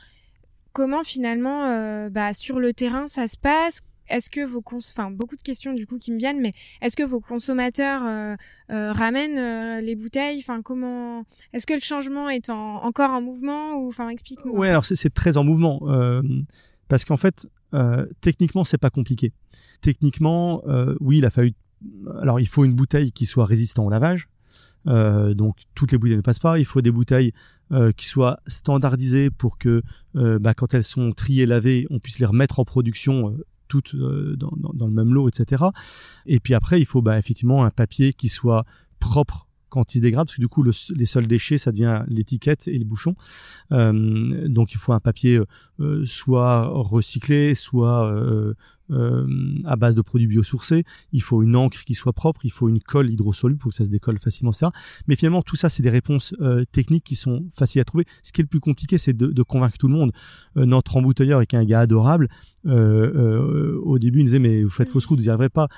comment 0.72 1.02
finalement, 1.02 2.08
bah, 2.10 2.32
sur 2.32 2.58
le 2.58 2.72
terrain, 2.72 3.06
ça 3.06 3.28
se 3.28 3.36
passe? 3.36 3.80
Est-ce 4.08 4.28
que 4.28 4.44
vos 4.44 4.62
enfin 4.72 5.10
beaucoup 5.12 5.36
de 5.36 5.42
questions 5.42 5.72
du 5.72 5.86
coup 5.86 5.96
qui 5.98 6.10
me 6.10 6.18
viennent, 6.18 6.40
mais 6.40 6.52
est-ce 6.82 6.96
que 6.96 7.04
vos 7.04 7.20
consommateurs 7.20 8.36
ramènent 8.68 9.84
les 9.84 9.94
bouteilles? 9.94 10.38
Enfin 10.40 10.62
comment 10.62 11.24
Est-ce 11.52 11.66
que 11.66 11.74
le 11.74 11.80
changement 11.80 12.28
est 12.28 12.50
encore 12.50 13.10
en 13.10 13.20
mouvement 13.20 13.76
ou 13.76 13.88
enfin 13.88 14.08
explique-nous. 14.08 14.52
Ouais, 14.52 14.70
alors 14.70 14.84
c'est 14.84 15.14
très 15.14 15.36
en 15.36 15.44
mouvement 15.44 15.80
parce 16.90 17.06
qu'en 17.06 17.16
fait 17.16 17.48
euh, 17.72 18.04
techniquement, 18.20 18.64
c'est 18.64 18.78
pas 18.78 18.90
compliqué. 18.90 19.32
Techniquement, 19.80 20.62
euh, 20.66 20.96
oui, 21.00 21.18
il 21.18 21.24
a 21.24 21.30
fallu. 21.30 21.52
Alors, 22.20 22.40
il 22.40 22.48
faut 22.48 22.64
une 22.64 22.74
bouteille 22.74 23.12
qui 23.12 23.26
soit 23.26 23.46
résistante 23.46 23.86
au 23.86 23.90
lavage. 23.90 24.28
Euh, 24.86 25.34
donc 25.34 25.56
toutes 25.74 25.92
les 25.92 25.98
bouteilles 25.98 26.16
ne 26.16 26.22
passent 26.22 26.40
pas. 26.40 26.58
Il 26.58 26.64
faut 26.64 26.80
des 26.80 26.90
bouteilles 26.90 27.32
euh, 27.70 27.92
qui 27.92 28.06
soient 28.06 28.40
standardisées 28.46 29.30
pour 29.30 29.56
que 29.56 29.82
euh, 30.16 30.38
bah, 30.38 30.52
quand 30.52 30.74
elles 30.74 30.84
sont 30.84 31.12
triées, 31.12 31.46
lavées, 31.46 31.86
on 31.90 32.00
puisse 32.00 32.18
les 32.18 32.26
remettre 32.26 32.58
en 32.58 32.64
production 32.64 33.36
toutes 33.68 33.94
dans, 33.94 34.50
dans, 34.56 34.72
dans, 34.74 34.86
le 34.88 34.92
même 34.92 35.14
lot, 35.14 35.28
etc. 35.28 35.62
Et 36.26 36.40
puis 36.40 36.54
après, 36.54 36.80
il 36.80 36.86
faut 36.86 37.02
bah, 37.02 37.18
effectivement 37.18 37.64
un 37.64 37.70
papier 37.70 38.12
qui 38.12 38.28
soit 38.28 38.64
propre 38.98 39.46
quand 39.70 39.94
il 39.94 39.98
se 39.98 40.02
dégrade, 40.02 40.26
parce 40.26 40.36
que 40.36 40.42
du 40.42 40.48
coup, 40.48 40.62
les 40.62 41.06
seuls 41.06 41.26
déchets, 41.26 41.58
ça 41.58 41.72
devient 41.72 42.02
l'étiquette 42.08 42.68
et 42.68 42.76
les 42.76 42.84
bouchons. 42.84 43.14
Euh, 43.72 44.48
donc, 44.48 44.72
il 44.72 44.78
faut 44.78 44.92
un 44.92 45.00
papier 45.00 45.40
euh, 45.80 46.04
soit 46.04 46.66
recyclé, 46.68 47.54
soit 47.54 48.12
euh, 48.92 49.00
euh, 49.10 49.26
à 49.66 49.76
base 49.76 49.94
de 49.94 50.02
produits 50.02 50.26
biosourcés, 50.26 50.84
il 51.12 51.22
faut 51.22 51.42
une 51.42 51.56
encre 51.56 51.84
qui 51.84 51.94
soit 51.94 52.12
propre, 52.12 52.44
il 52.44 52.50
faut 52.50 52.68
une 52.68 52.80
colle 52.80 53.10
hydrosoluble 53.10 53.58
pour 53.58 53.70
que 53.70 53.76
ça 53.76 53.84
se 53.84 53.90
décolle 53.90 54.18
facilement, 54.18 54.52
etc. 54.52 54.68
Mais 55.06 55.16
finalement, 55.16 55.42
tout 55.42 55.56
ça, 55.56 55.68
c'est 55.68 55.82
des 55.82 55.90
réponses 55.90 56.34
euh, 56.40 56.64
techniques 56.70 57.04
qui 57.04 57.16
sont 57.16 57.46
faciles 57.50 57.80
à 57.80 57.84
trouver. 57.84 58.04
Ce 58.22 58.32
qui 58.32 58.40
est 58.40 58.44
le 58.44 58.48
plus 58.48 58.60
compliqué, 58.60 58.98
c'est 58.98 59.12
de, 59.12 59.26
de, 59.26 59.42
convaincre 59.42 59.78
tout 59.78 59.88
le 59.88 59.94
monde. 59.94 60.12
Euh, 60.56 60.64
notre 60.64 60.96
embouteilleur, 60.96 61.42
est 61.42 61.54
un 61.54 61.64
gars 61.64 61.80
adorable, 61.80 62.28
au 62.64 63.98
début, 63.98 64.18
il 64.18 64.22
nous 64.22 64.26
disait, 64.26 64.38
mais 64.38 64.62
vous 64.62 64.70
faites 64.70 64.88
fausse 64.88 65.06
route, 65.06 65.18
vous 65.18 65.24
n'y 65.24 65.30
arriverez 65.30 65.48
pas. 65.48 65.68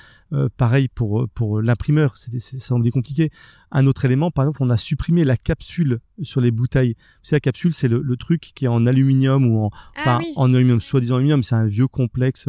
pareil 0.57 0.89
pour, 0.89 1.29
pour 1.35 1.63
l'imprimeur, 1.63 2.17
ça 2.17 2.31
semble 2.59 2.91
compliqué. 2.91 3.31
Un 3.71 3.87
autre 3.87 4.05
élément, 4.05 4.31
par 4.31 4.45
exemple, 4.45 4.63
on 4.63 4.69
a 4.69 4.77
supprimé 4.77 5.25
la 5.25 5.37
capsule 5.37 6.01
sur 6.21 6.41
les 6.41 6.51
bouteilles. 6.51 6.95
C'est 7.23 7.37
la 7.37 7.41
capsule, 7.41 7.73
c'est 7.73 7.89
le, 7.89 8.03
le, 8.03 8.17
truc 8.17 8.53
qui 8.55 8.67
est 8.67 8.69
en 8.69 8.87
aluminium 8.87 9.47
ou 9.47 9.65
en, 9.65 9.71
ah 10.05 10.21
en 10.37 10.53
aluminium, 10.53 10.81
soi-disant 10.81 11.17
aluminium, 11.17 11.43
c'est 11.43 11.55
un 11.55 11.67
vieux 11.67 11.89
complexe 11.89 12.49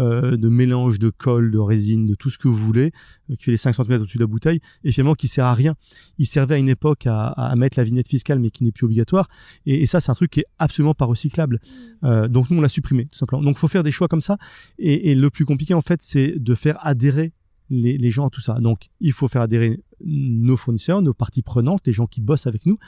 euh, 0.00 0.36
de 0.36 0.48
mélange 0.48 0.98
de 0.98 1.10
colle, 1.10 1.50
de 1.50 1.58
résine, 1.58 2.06
de 2.06 2.14
tout 2.14 2.30
ce 2.30 2.38
que 2.38 2.48
vous 2.48 2.56
voulez, 2.56 2.90
euh, 3.30 3.36
qui 3.36 3.44
fait 3.44 3.50
les 3.50 3.56
5 3.56 3.74
cm 3.74 4.00
au-dessus 4.00 4.18
de 4.18 4.22
la 4.22 4.26
bouteille, 4.26 4.60
et 4.82 4.92
finalement 4.92 5.14
qui 5.14 5.28
sert 5.28 5.44
à 5.44 5.54
rien. 5.54 5.74
Il 6.18 6.26
servait 6.26 6.54
à 6.54 6.58
une 6.58 6.68
époque 6.68 7.06
à, 7.06 7.28
à 7.28 7.54
mettre 7.54 7.78
la 7.78 7.84
vignette 7.84 8.08
fiscale, 8.08 8.38
mais 8.38 8.50
qui 8.50 8.64
n'est 8.64 8.72
plus 8.72 8.86
obligatoire. 8.86 9.28
Et, 9.66 9.82
et 9.82 9.86
ça, 9.86 10.00
c'est 10.00 10.10
un 10.10 10.14
truc 10.14 10.30
qui 10.30 10.40
est 10.40 10.46
absolument 10.58 10.94
pas 10.94 11.04
recyclable. 11.04 11.60
Mmh. 12.02 12.06
Euh, 12.06 12.28
donc 12.28 12.50
nous, 12.50 12.58
on 12.58 12.60
l'a 12.60 12.68
supprimé, 12.68 13.06
tout 13.06 13.18
simplement. 13.18 13.42
Donc 13.42 13.58
faut 13.58 13.68
faire 13.68 13.82
des 13.82 13.92
choix 13.92 14.08
comme 14.08 14.22
ça. 14.22 14.38
Et, 14.78 15.10
et 15.10 15.14
le 15.14 15.30
plus 15.30 15.44
compliqué, 15.44 15.74
en 15.74 15.82
fait, 15.82 16.00
c'est 16.02 16.38
de 16.38 16.54
faire 16.54 16.78
adhérer 16.86 17.32
les, 17.68 17.98
les, 17.98 18.10
gens 18.10 18.26
à 18.26 18.30
tout 18.30 18.40
ça. 18.40 18.54
Donc, 18.54 18.88
il 19.00 19.12
faut 19.12 19.28
faire 19.28 19.42
adhérer 19.42 19.80
nos 20.04 20.56
fournisseurs, 20.56 21.02
nos 21.02 21.14
parties 21.14 21.42
prenantes, 21.42 21.86
les 21.86 21.92
gens 21.92 22.06
qui 22.06 22.20
bossent 22.20 22.46
avec 22.46 22.66
nous, 22.66 22.78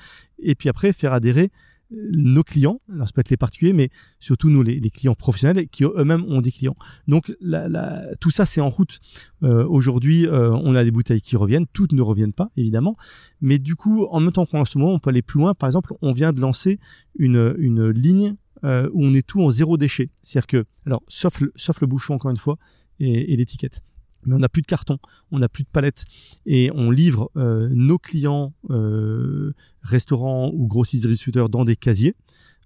et 0.41 0.55
puis 0.55 0.69
après 0.69 0.93
faire 0.93 1.13
adhérer 1.13 1.51
nos 2.15 2.43
clients, 2.43 2.81
alors 2.93 3.07
ça 3.07 3.13
peut 3.13 3.21
être 3.21 3.31
les 3.31 3.37
particuliers, 3.37 3.73
mais 3.73 3.91
surtout 4.19 4.51
nous, 4.51 4.63
les, 4.63 4.81
clients 4.91 5.15
professionnels 5.15 5.69
qui 5.69 5.85
eux-mêmes 5.85 6.25
ont 6.29 6.41
des 6.41 6.53
clients. 6.53 6.77
Donc 7.09 7.35
la, 7.41 8.03
tout 8.21 8.31
ça, 8.31 8.45
c'est 8.45 8.61
en 8.61 8.69
route. 8.69 8.99
Euh, 9.43 9.67
Aujourd'hui, 9.67 10.27
euh, 10.27 10.51
on 10.53 10.75
a 10.75 10.85
des 10.85 10.91
bouteilles 10.91 11.21
qui 11.21 11.37
reviennent, 11.37 11.67
toutes 11.73 11.93
ne 11.93 12.03
reviennent 12.03 12.33
pas, 12.33 12.51
évidemment, 12.57 12.97
mais 13.41 13.59
du 13.59 13.77
coup, 13.77 14.07
en 14.11 14.21
même 14.21 14.33
temps 14.33 14.47
qu'en 14.47 14.65
ce 14.65 14.79
moment, 14.79 14.93
on 14.93 14.99
peut 14.99 15.11
aller 15.11 15.23
plus 15.23 15.41
loin. 15.41 15.55
Par 15.55 15.69
exemple, 15.69 15.95
on 16.03 16.13
vient 16.13 16.33
de 16.33 16.41
lancer 16.41 16.79
une, 17.19 17.55
une 17.59 17.91
ligne 17.91 18.35
euh, 18.65 18.89
où 18.93 19.05
on 19.05 19.15
est 19.15 19.27
tout 19.27 19.43
en 19.43 19.51
zéro 19.51 19.77
déchet. 19.77 20.11
C'est-à-dire 20.23 20.47
que, 20.47 20.65
alors, 20.87 21.03
sauf 21.09 21.41
le, 21.41 21.53
sauf 21.57 21.81
le 21.81 21.87
bouchon, 21.87 22.15
encore 22.15 22.31
une 22.31 22.37
fois, 22.37 22.59
et, 22.99 23.33
et 23.33 23.37
l'étiquette 23.37 23.83
mais 24.27 24.35
on 24.35 24.39
n'a 24.39 24.49
plus 24.49 24.63
de 24.63 24.67
carton, 24.67 24.99
on 25.31 25.39
n'a 25.39 25.49
plus 25.49 25.65
de 25.65 25.69
palettes 25.69 26.05
et 26.47 26.71
on 26.75 26.91
livre 26.91 27.31
euh, 27.37 27.69
nos 27.73 27.99
clients 27.99 28.53
euh, 28.71 29.53
restaurants 29.83 30.51
ou 30.55 30.67
grossistes 30.67 31.07
distributeurs 31.07 31.49
dans 31.49 31.65
des 31.65 31.77
casiers 31.77 32.15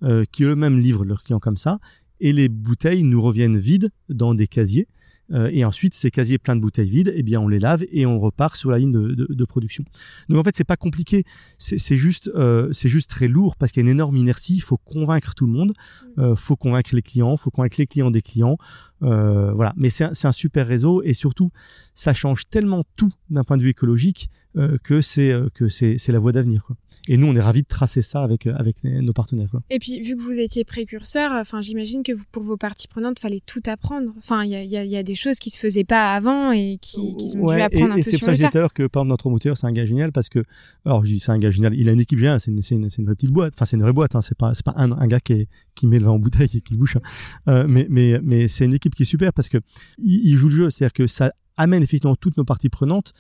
euh, 0.03 0.25
qui 0.31 0.45
eux-mêmes 0.45 0.79
livrent 0.79 1.05
leurs 1.05 1.23
clients 1.23 1.41
comme 1.41 1.57
ça 1.57 1.79
et 2.21 2.33
les 2.33 2.49
bouteilles 2.49 3.03
nous 3.03 3.21
reviennent 3.21 3.59
vides 3.59 3.91
dans 4.09 4.35
des 4.35 4.47
casiers 4.47 4.89
euh, 5.33 5.51
et 5.53 5.65
ensuite 5.65 5.95
ces 5.95 6.11
casiers 6.11 6.39
pleins 6.39 6.57
de 6.57 6.61
bouteilles 6.61 6.89
vides, 6.89 7.13
eh 7.15 7.23
bien 7.23 7.41
on 7.41 7.49
les 7.49 7.59
lave 7.59 7.85
et 7.91 8.07
on 8.07 8.19
repart 8.19 8.57
sur 8.57 8.71
la 8.71 8.79
ligne 8.79 8.93
de, 8.93 9.15
de, 9.15 9.27
de 9.29 9.45
production. 9.45 9.85
Donc 10.29 10.39
en 10.39 10.45
fait 10.45 10.57
c'est 10.57 10.65
pas 10.65 10.77
compliqué, 10.77 11.25
c'est 11.59 11.97
juste 11.97 12.31
euh, 12.35 12.69
c'est 12.73 12.89
juste 12.89 13.11
très 13.11 13.29
lourd 13.29 13.57
parce 13.57 13.73
qu'il 13.73 13.83
y 13.83 13.85
a 13.85 13.87
une 13.89 13.95
énorme 13.95 14.17
inertie. 14.17 14.55
Il 14.55 14.61
faut 14.61 14.77
convaincre 14.77 15.35
tout 15.35 15.47
le 15.47 15.53
monde, 15.53 15.73
mm. 16.17 16.21
euh, 16.21 16.37
faut 16.37 16.57
convaincre 16.57 16.95
les 16.95 17.03
clients, 17.03 17.37
faut 17.37 17.51
convaincre 17.51 17.77
les 17.79 17.87
clients 17.87 18.11
des 18.11 18.23
clients, 18.23 18.57
euh, 19.03 19.53
voilà. 19.53 19.75
Mais 19.77 19.91
c'est 19.91 20.05
un, 20.05 20.13
un, 20.25 20.33
super 20.33 20.67
réseau 20.67 21.03
et 21.03 21.13
surtout 21.13 21.51
ça 21.95 22.15
change 22.15 22.49
tellement 22.49 22.83
tout 22.97 23.11
d'un 23.31 23.45
point 23.45 23.57
de 23.57 23.63
vue 23.63 23.71
écologique 23.71 24.31
euh, 24.57 24.79
que 24.83 25.01
c'est 25.01 25.33
euh, 25.33 25.49
que 25.55 25.69
c'est 25.69 26.09
la 26.09 26.19
voie 26.19 26.33
d'avenir. 26.33 26.67
Et 27.09 27.17
nous 27.17 27.27
on 27.27 27.37
est 27.37 27.41
ravis 27.41 27.63
de 27.63 27.67
tracer 27.67 28.03
ça 28.03 28.23
avec 28.23 28.47
avec 28.47 28.83
nos 28.85 29.13
partenaires 29.13 29.51
quoi. 29.51 29.63
Et 29.71 29.79
puis 29.79 30.01
vu 30.01 30.15
que 30.15 30.23
vous 30.23 30.39
étiez 30.39 30.65
précurseur, 30.65 31.33
enfin 31.33 31.61
j'imagine 31.61 32.03
que 32.03 32.13
vous, 32.13 32.25
pour 32.33 32.43
vos 32.43 32.57
parties 32.57 32.89
prenantes 32.89 33.19
fallait 33.19 33.41
tout 33.45 33.63
apprendre. 33.67 34.13
Enfin 34.17 34.45
il 34.45 34.51
y 34.51 34.57
a, 34.57 34.63
y, 34.65 34.77
a, 34.77 34.85
y 34.85 34.97
a 34.97 35.03
des 35.03 35.15
choses 35.15 35.39
qui 35.39 35.51
se 35.51 35.59
faisaient 35.59 35.85
pas 35.85 36.15
avant 36.15 36.53
et 36.53 36.79
qui, 36.81 37.17
qui 37.17 37.37
ont 37.37 37.55
dû 37.55 37.61
apprendre 37.61 37.89
et, 37.89 37.93
un 37.93 37.97
et 37.97 38.03
peu 38.03 38.11
c'est 38.11 38.19
pour 38.19 38.27
ça 38.27 38.35
que 38.35 38.41
tas. 38.41 38.49
d'ailleurs 38.49 38.73
que 38.73 38.87
par 38.87 39.03
exemple, 39.03 39.11
notre 39.11 39.31
moteur 39.31 39.57
c'est 39.59 39.67
un 39.67 39.73
gars 39.73 39.85
génial 39.85 40.11
parce 40.11 40.29
que 40.31 40.43
alors 40.85 41.05
je 41.05 41.13
dis 41.13 41.21
c'est 41.21 41.33
un 41.33 41.39
gars 41.39 41.51
génial 41.51 41.75
il 41.75 41.89
a 41.89 41.93
une 41.93 42.01
équipe 42.01 42.19
géniale 42.19 42.41
c'est 42.41 42.51
une, 42.51 42.63
c'est 42.63 42.75
une, 42.75 42.89
une 42.99 43.05
vraie 43.05 43.15
petite 43.15 43.31
boîte 43.31 43.53
enfin 43.57 43.67
c'est 43.67 43.77
une 43.77 43.83
vraie 43.83 43.93
boîte 43.93 44.15
hein, 44.17 44.23
c'est 44.23 44.37
pas 44.37 44.55
c'est 44.55 44.65
pas 44.65 44.75
un, 44.77 44.91
un 44.93 45.07
gars 45.07 45.21
qui 45.21 45.35
est, 45.35 45.49
qui 45.77 45.87
met 45.87 45.99
le 45.99 46.07
vin 46.07 46.13
en 46.13 46.19
bouteille 46.19 46.51
et 46.55 46.61
qui 46.61 46.75
le 46.75 46.79
bouche 46.79 46.97
hein. 46.97 47.01
euh, 47.49 47.67
mais 47.69 47.87
mais 47.89 48.19
mais 48.23 48.49
c'est 48.49 48.65
une 48.65 48.75
équipe 48.75 48.95
qui 48.95 49.03
est 49.05 49.07
super 49.07 49.33
parce 49.33 49.49
que 49.49 49.59
il, 49.99 50.31
il 50.31 50.37
joue 50.37 50.49
le 50.49 50.57
jeu 50.57 50.71
c'est 50.71 50.85
à 50.85 50.89
dire 50.89 50.93
que 50.93 51.07
ça 51.07 51.33
amène 51.57 51.83
effectivement 51.83 52.17
toutes 52.17 52.37
nos 52.37 52.45
parties 52.45 52.69
prenantes 52.69 53.13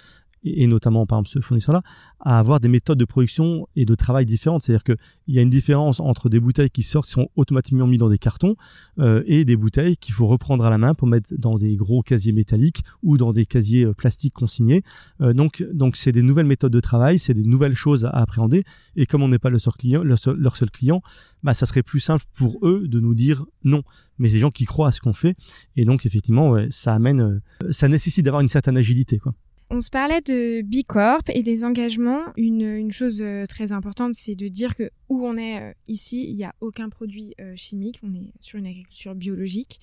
et 0.46 0.66
notamment 0.66 1.06
par 1.06 1.18
exemple 1.18 1.30
ce 1.30 1.40
fournisseur-là, 1.40 1.82
à 2.20 2.38
avoir 2.38 2.60
des 2.60 2.68
méthodes 2.68 2.98
de 2.98 3.04
production 3.04 3.66
et 3.76 3.84
de 3.84 3.94
travail 3.94 4.26
différentes. 4.26 4.62
C'est-à-dire 4.62 4.84
qu'il 4.84 5.34
y 5.34 5.38
a 5.38 5.42
une 5.42 5.50
différence 5.50 6.00
entre 6.00 6.28
des 6.28 6.40
bouteilles 6.40 6.70
qui 6.70 6.82
sortent, 6.82 7.06
qui 7.06 7.12
sont 7.12 7.28
automatiquement 7.36 7.86
mises 7.86 7.98
dans 7.98 8.08
des 8.08 8.18
cartons, 8.18 8.56
euh, 8.98 9.22
et 9.26 9.44
des 9.44 9.56
bouteilles 9.56 9.96
qu'il 9.96 10.14
faut 10.14 10.26
reprendre 10.26 10.64
à 10.64 10.70
la 10.70 10.78
main 10.78 10.94
pour 10.94 11.08
mettre 11.08 11.34
dans 11.36 11.56
des 11.56 11.76
gros 11.76 12.02
casiers 12.02 12.32
métalliques 12.32 12.82
ou 13.02 13.16
dans 13.16 13.32
des 13.32 13.46
casiers 13.46 13.84
euh, 13.84 13.94
plastiques 13.94 14.34
consignés. 14.34 14.82
Euh, 15.20 15.32
donc, 15.32 15.64
donc 15.72 15.96
c'est 15.96 16.12
des 16.12 16.22
nouvelles 16.22 16.46
méthodes 16.46 16.72
de 16.72 16.80
travail, 16.80 17.18
c'est 17.18 17.34
des 17.34 17.44
nouvelles 17.44 17.74
choses 17.74 18.04
à 18.04 18.10
appréhender. 18.10 18.64
Et 18.96 19.06
comme 19.06 19.22
on 19.22 19.28
n'est 19.28 19.38
pas 19.38 19.50
le 19.50 19.58
seul 19.58 19.74
client, 19.74 20.02
leur 20.02 20.18
seul, 20.18 20.70
client, 20.70 21.02
bah 21.42 21.54
ça 21.54 21.66
serait 21.66 21.82
plus 21.82 22.00
simple 22.00 22.24
pour 22.36 22.58
eux 22.66 22.88
de 22.88 23.00
nous 23.00 23.14
dire 23.14 23.44
non. 23.64 23.82
Mais 24.18 24.28
c'est 24.28 24.34
des 24.34 24.40
gens 24.40 24.50
qui 24.50 24.64
croient 24.64 24.88
à 24.88 24.92
ce 24.92 25.00
qu'on 25.00 25.12
fait, 25.12 25.36
et 25.76 25.84
donc 25.84 26.06
effectivement, 26.06 26.56
ça 26.70 26.94
amène, 26.94 27.40
ça 27.70 27.88
nécessite 27.88 28.24
d'avoir 28.24 28.40
une 28.40 28.48
certaine 28.48 28.76
agilité, 28.76 29.18
quoi. 29.18 29.34
On 29.68 29.80
se 29.80 29.90
parlait 29.90 30.20
de 30.20 30.62
Bicorp 30.62 31.22
et 31.28 31.42
des 31.42 31.64
engagements. 31.64 32.22
Une, 32.36 32.92
chose 32.92 33.20
euh, 33.20 33.46
très 33.46 33.72
importante, 33.72 34.14
c'est 34.14 34.36
de 34.36 34.46
dire 34.46 34.76
que 34.76 34.90
où 35.08 35.26
on 35.26 35.36
est 35.36 35.60
euh, 35.60 35.72
ici, 35.88 36.24
il 36.28 36.36
n'y 36.36 36.44
a 36.44 36.54
aucun 36.60 36.88
produit 36.88 37.34
euh, 37.40 37.52
chimique. 37.56 37.98
On 38.04 38.14
est 38.14 38.32
sur 38.38 38.60
une 38.60 38.66
agriculture 38.66 39.14
biologique. 39.14 39.80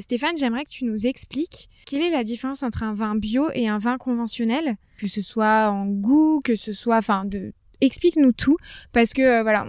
Stéphane, 0.00 0.36
j'aimerais 0.36 0.64
que 0.64 0.70
tu 0.70 0.84
nous 0.84 1.06
expliques 1.06 1.68
quelle 1.84 2.02
est 2.02 2.10
la 2.10 2.24
différence 2.24 2.62
entre 2.62 2.82
un 2.82 2.92
vin 2.92 3.16
bio 3.16 3.48
et 3.54 3.68
un 3.68 3.78
vin 3.78 3.96
conventionnel, 3.96 4.76
que 4.98 5.08
ce 5.08 5.20
soit 5.20 5.70
en 5.70 5.86
goût, 5.86 6.40
que 6.42 6.54
ce 6.54 6.72
soit, 6.72 6.98
enfin, 6.98 7.24
de 7.24 7.52
Explique-nous 7.80 8.32
tout, 8.32 8.56
parce 8.92 9.12
que 9.12 9.22
euh, 9.22 9.42
voilà, 9.42 9.66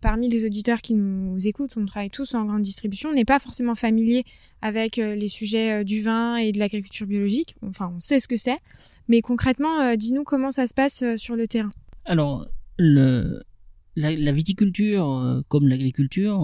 parmi 0.00 0.30
les 0.30 0.46
auditeurs 0.46 0.80
qui 0.80 0.94
nous 0.94 1.36
écoutent, 1.46 1.74
on 1.76 1.84
travaille 1.84 2.10
tous 2.10 2.34
en 2.34 2.46
grande 2.46 2.62
distribution, 2.62 3.10
on 3.10 3.12
n'est 3.12 3.26
pas 3.26 3.38
forcément 3.38 3.74
familier 3.74 4.24
avec 4.62 4.98
euh, 4.98 5.14
les 5.14 5.28
sujets 5.28 5.80
euh, 5.80 5.84
du 5.84 6.00
vin 6.00 6.36
et 6.36 6.52
de 6.52 6.58
l'agriculture 6.58 7.06
biologique. 7.06 7.56
Enfin, 7.62 7.92
on 7.94 8.00
sait 8.00 8.18
ce 8.18 8.28
que 8.28 8.36
c'est, 8.36 8.56
mais 9.08 9.20
concrètement, 9.20 9.94
dis-nous 9.94 10.24
comment 10.24 10.50
ça 10.50 10.66
se 10.66 10.72
passe 10.72 11.04
sur 11.16 11.36
le 11.36 11.46
terrain. 11.46 11.70
Alors, 12.06 12.46
la 12.78 14.32
viticulture, 14.32 15.42
comme 15.48 15.68
l'agriculture, 15.68 16.40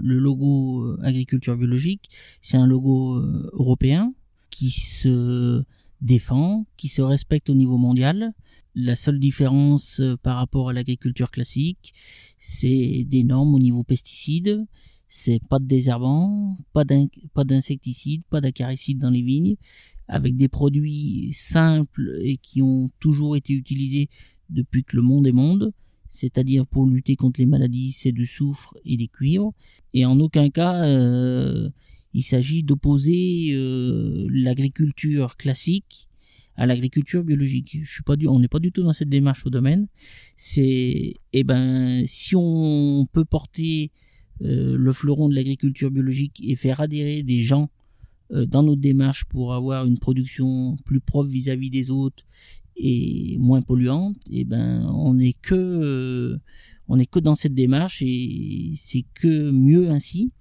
le 0.00 0.18
logo 0.18 0.96
agriculture 1.02 1.56
biologique, 1.56 2.08
c'est 2.40 2.56
un 2.56 2.66
logo 2.66 3.20
européen 3.52 4.14
qui 4.50 4.70
se 4.70 5.62
défend, 6.00 6.66
qui 6.76 6.88
se 6.88 7.02
respecte 7.02 7.50
au 7.50 7.54
niveau 7.54 7.76
mondial. 7.76 8.32
La 8.76 8.94
seule 8.94 9.18
différence 9.18 10.00
par 10.22 10.36
rapport 10.36 10.68
à 10.68 10.72
l'agriculture 10.72 11.30
classique, 11.32 11.92
c'est 12.38 13.04
des 13.08 13.24
normes 13.24 13.54
au 13.54 13.58
niveau 13.58 13.82
pesticides 13.82 14.64
c'est 15.08 15.40
pas 15.48 15.58
de 15.58 15.64
désherbant, 15.64 16.56
pas 16.72 16.84
d'insecticides, 16.84 18.22
pas 18.28 18.40
d'acaricides 18.40 18.98
dans 18.98 19.10
les 19.10 19.22
vignes, 19.22 19.56
avec 20.08 20.36
des 20.36 20.48
produits 20.48 21.30
simples 21.32 22.18
et 22.22 22.36
qui 22.36 22.62
ont 22.62 22.88
toujours 23.00 23.36
été 23.36 23.52
utilisés 23.52 24.08
depuis 24.50 24.84
que 24.84 24.96
le 24.96 25.02
monde 25.02 25.26
est 25.26 25.32
monde, 25.32 25.72
c'est-à-dire 26.08 26.66
pour 26.66 26.86
lutter 26.86 27.16
contre 27.16 27.40
les 27.40 27.46
maladies, 27.46 27.92
c'est 27.92 28.12
du 28.12 28.26
soufre 28.26 28.76
et 28.84 28.96
des 28.96 29.08
cuivres. 29.08 29.52
Et 29.94 30.04
en 30.04 30.18
aucun 30.20 30.50
cas, 30.50 30.84
euh, 30.84 31.68
il 32.12 32.22
s'agit 32.22 32.62
d'opposer 32.62 33.50
euh, 33.52 34.26
l'agriculture 34.30 35.36
classique 35.36 36.08
à 36.56 36.66
l'agriculture 36.66 37.22
biologique. 37.24 37.78
Je 37.82 37.92
suis 37.92 38.02
pas 38.02 38.16
du, 38.16 38.26
on 38.28 38.40
n'est 38.40 38.48
pas 38.48 38.58
du 38.58 38.72
tout 38.72 38.82
dans 38.82 38.92
cette 38.92 39.08
démarche 39.08 39.46
au 39.46 39.50
domaine. 39.50 39.88
C'est, 40.36 41.14
eh 41.32 41.44
ben, 41.44 42.02
si 42.06 42.34
on 42.36 43.06
peut 43.12 43.24
porter 43.24 43.90
euh, 44.42 44.76
le 44.76 44.92
fleuron 44.92 45.28
de 45.28 45.34
l'agriculture 45.34 45.90
biologique 45.90 46.40
et 46.42 46.56
faire 46.56 46.80
adhérer 46.80 47.22
des 47.22 47.40
gens 47.40 47.70
euh, 48.32 48.44
dans 48.46 48.62
notre 48.62 48.80
démarche 48.80 49.24
pour 49.24 49.54
avoir 49.54 49.86
une 49.86 49.98
production 49.98 50.76
plus 50.84 51.00
propre 51.00 51.30
vis-à-vis 51.30 51.70
des 51.70 51.90
autres 51.90 52.24
et 52.76 53.36
moins 53.38 53.62
polluante, 53.62 54.16
eh 54.30 54.44
ben, 54.44 54.86
on 54.92 55.14
n'est 55.14 55.34
que, 55.34 55.54
euh, 55.54 56.38
on 56.88 56.98
est 56.98 57.06
que 57.06 57.18
dans 57.18 57.34
cette 57.34 57.54
démarche 57.54 58.02
et 58.02 58.72
c'est 58.76 59.04
que 59.14 59.50
mieux 59.50 59.90
ainsi. 59.90 60.32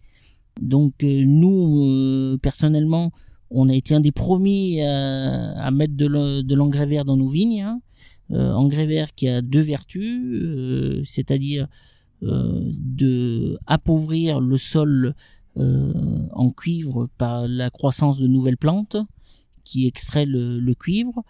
Donc 0.61 1.03
nous, 1.03 2.37
personnellement, 2.41 3.11
on 3.51 3.69
a 3.69 3.73
été 3.73 3.93
un 3.93 3.99
des 3.99 4.11
premiers 4.11 4.85
à, 4.85 5.69
mettre 5.71 5.95
de 5.95 6.55
l'engrais 6.55 6.85
vert 6.85 7.05
dans 7.05 7.17
nos 7.17 7.29
vignes. 7.29 7.61
Hein. 7.61 7.81
Euh, 8.31 8.53
engrais 8.53 8.87
vert 8.87 9.13
qui 9.13 9.27
a 9.27 9.43
deux 9.43 9.61
vertus, 9.61 10.19
euh, 10.23 11.03
c'est-à-dire 11.05 11.67
euh, 12.23 12.71
de 12.71 13.59
appauvrir 13.67 14.39
le 14.39 14.57
sol 14.57 15.13
en 15.57 16.49
cuivre 16.51 17.07
par 17.17 17.47
la 17.47 17.69
croissance 17.69 18.19
de 18.19 18.27
nouvelles 18.27 18.57
plantes 18.57 18.97
qui 19.63 19.87
extraient 19.87 20.25
le, 20.25 20.73
cuivre. 20.73 21.23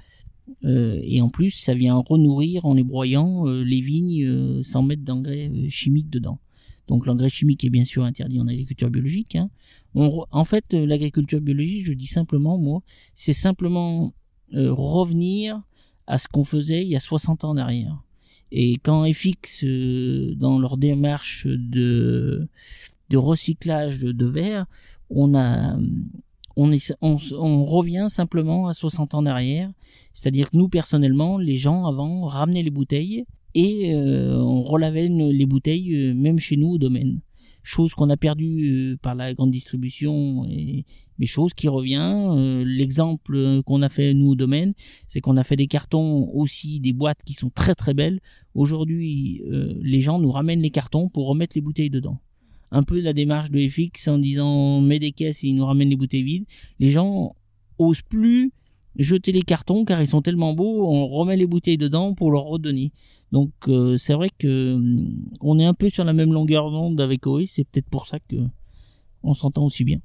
et 0.63 1.21
en 1.21 1.29
plus, 1.29 1.51
ça 1.51 1.75
vient 1.75 1.93
renourrir 1.93 2.65
en 2.65 2.73
les 2.73 2.81
broyant 2.81 3.45
les 3.45 3.81
vignes 3.81 4.63
sans 4.63 4.81
mettre 4.81 5.03
d'engrais 5.03 5.51
chimiques 5.69 6.09
dedans. 6.09 6.39
Donc 6.87 7.05
l'engrais 7.05 7.29
chimique 7.29 7.63
est 7.63 7.69
bien 7.69 7.85
sûr 7.85 8.03
interdit 8.03 8.39
en 8.39 8.47
agriculture 8.47 8.89
biologique. 8.89 9.35
Hein. 9.35 9.49
en 9.95 10.45
fait, 10.45 10.73
euh, 10.73 10.85
l'agriculture 10.85 11.41
biologique, 11.41 11.85
je 11.85 11.93
dis 11.93 12.07
simplement, 12.07 12.57
moi, 12.57 12.81
c'est 13.13 13.33
simplement 13.33 14.13
euh, 14.53 14.71
revenir 14.71 15.61
à 16.07 16.17
ce 16.17 16.27
qu'on 16.27 16.43
faisait 16.43 16.83
il 16.83 16.89
y 16.89 16.95
a 16.95 16.99
60 16.99 17.43
ans 17.45 17.55
derrière. 17.55 18.01
Et 18.51 18.77
quand 18.83 19.11
FX, 19.11 19.63
euh, 19.63 20.35
dans 20.35 20.59
leur 20.59 20.77
démarche 20.77 21.47
de, 21.47 22.47
recyclage 23.11 23.99
de, 23.99 24.25
verre, 24.25 24.65
on 25.09 25.33
on, 26.55 27.65
revient 27.65 28.07
simplement 28.09 28.67
à 28.67 28.73
60 28.73 29.15
ans 29.15 29.23
derrière. 29.23 29.71
C'est-à-dire 30.13 30.51
que 30.51 30.57
nous, 30.57 30.69
personnellement, 30.69 31.37
les 31.37 31.57
gens 31.57 31.85
avant 31.85 32.25
ramenaient 32.25 32.63
les 32.63 32.69
bouteilles 32.69 33.25
et 33.55 33.93
euh, 33.93 34.35
on 34.37 34.61
relavait 34.63 35.07
les 35.07 35.45
bouteilles 35.45 35.95
euh, 35.95 36.13
même 36.13 36.37
chez 36.37 36.57
nous 36.57 36.71
au 36.71 36.77
domaine. 36.77 37.21
Chose 37.63 37.93
qu'on 37.95 38.09
a 38.09 38.17
perdue 38.17 38.91
euh, 38.91 38.97
par 39.01 39.15
la 39.15 39.33
grande 39.33 39.51
distribution 39.51 40.45
et 40.45 40.85
mais 41.17 41.27
chose 41.27 41.53
qui 41.53 41.69
revient. 41.69 42.35
L'exemple 42.65 43.61
qu'on 43.65 43.81
a 43.81 43.87
fait 43.87 44.13
nous 44.13 44.31
au 44.31 44.35
domaine, 44.35 44.73
c'est 45.07 45.21
qu'on 45.21 45.37
a 45.37 45.45
fait 45.45 45.55
des 45.55 45.67
cartons 45.67 46.29
aussi, 46.33 46.81
des 46.81 46.91
boîtes 46.91 47.23
qui 47.25 47.33
sont 47.33 47.49
très 47.49 47.73
très 47.73 47.93
belles. 47.93 48.19
Aujourd'hui, 48.53 49.41
les 49.81 50.01
gens 50.01 50.19
nous 50.19 50.29
ramènent 50.29 50.61
les 50.61 50.71
cartons 50.71 51.07
pour 51.07 51.29
remettre 51.29 51.55
les 51.55 51.61
bouteilles 51.61 51.89
dedans. 51.89 52.19
Un 52.69 52.83
peu 52.83 52.99
la 52.99 53.13
démarche 53.13 53.49
de 53.49 53.65
FX 53.65 54.09
en 54.09 54.17
disant 54.17 54.81
met 54.81 54.99
des 54.99 55.13
caisses 55.13 55.45
et 55.45 55.47
ils 55.47 55.55
nous 55.55 55.65
ramènent 55.65 55.87
les 55.87 55.95
bouteilles 55.95 56.23
vides. 56.23 56.45
Les 56.79 56.91
gens 56.91 57.33
osent 57.77 58.01
plus 58.01 58.51
jeter 58.97 59.31
les 59.31 59.41
cartons 59.41 59.85
car 59.85 60.01
ils 60.01 60.07
sont 60.07 60.21
tellement 60.21 60.53
beaux, 60.53 60.87
on 60.87 61.07
remet 61.07 61.35
les 61.37 61.47
bouteilles 61.47 61.77
dedans 61.77 62.13
pour 62.13 62.31
leur 62.31 62.43
redonner. 62.43 62.91
Donc 63.35 63.51
euh, 63.67 63.97
c'est 63.97 64.13
vrai 64.13 64.29
que 64.29 64.75
hum, 64.75 65.13
on 65.41 65.59
est 65.59 65.65
un 65.65 65.73
peu 65.73 65.89
sur 65.89 66.05
la 66.05 66.13
même 66.13 66.31
longueur 66.31 66.71
d'onde 66.71 67.01
avec 67.01 67.27
OE, 67.27 67.43
c'est 67.45 67.65
peut-être 67.65 67.89
pour 67.89 68.07
ça 68.07 68.17
que 68.17 68.37
on 69.23 69.33
s'entend 69.33 69.65
aussi 69.65 69.83
bien. 69.83 69.99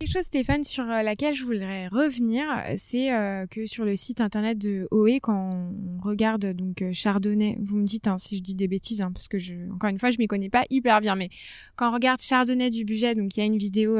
Quelque 0.00 0.10
chose, 0.12 0.24
Stéphane, 0.24 0.64
sur 0.64 0.90
euh, 0.90 1.02
laquelle 1.02 1.34
je 1.34 1.44
voudrais 1.44 1.86
revenir, 1.86 2.44
c'est 2.76 3.12
euh, 3.12 3.46
que 3.46 3.64
sur 3.64 3.84
le 3.84 3.94
site 3.94 4.20
internet 4.20 4.58
de 4.58 4.88
OE, 4.90 5.20
quand 5.22 5.50
on 5.54 6.02
regarde 6.02 6.52
donc 6.52 6.82
euh, 6.82 6.90
Chardonnay, 6.92 7.56
vous 7.60 7.76
me 7.76 7.84
dites 7.84 8.08
hein, 8.08 8.18
si 8.18 8.36
je 8.36 8.42
dis 8.42 8.56
des 8.56 8.66
bêtises, 8.66 9.02
hein, 9.02 9.12
parce 9.12 9.28
que 9.28 9.38
je, 9.38 9.54
encore 9.72 9.88
une 9.90 10.00
fois, 10.00 10.10
je 10.10 10.18
m'y 10.18 10.26
connais 10.26 10.50
pas 10.50 10.64
hyper 10.68 11.00
bien, 11.00 11.14
mais 11.14 11.30
quand 11.76 11.90
on 11.90 11.94
regarde 11.94 12.20
Chardonnay 12.20 12.70
du 12.70 12.84
budget, 12.84 13.14
donc 13.14 13.36
il 13.36 13.40
y 13.40 13.42
a 13.44 13.46
une 13.46 13.56
vidéo 13.56 13.96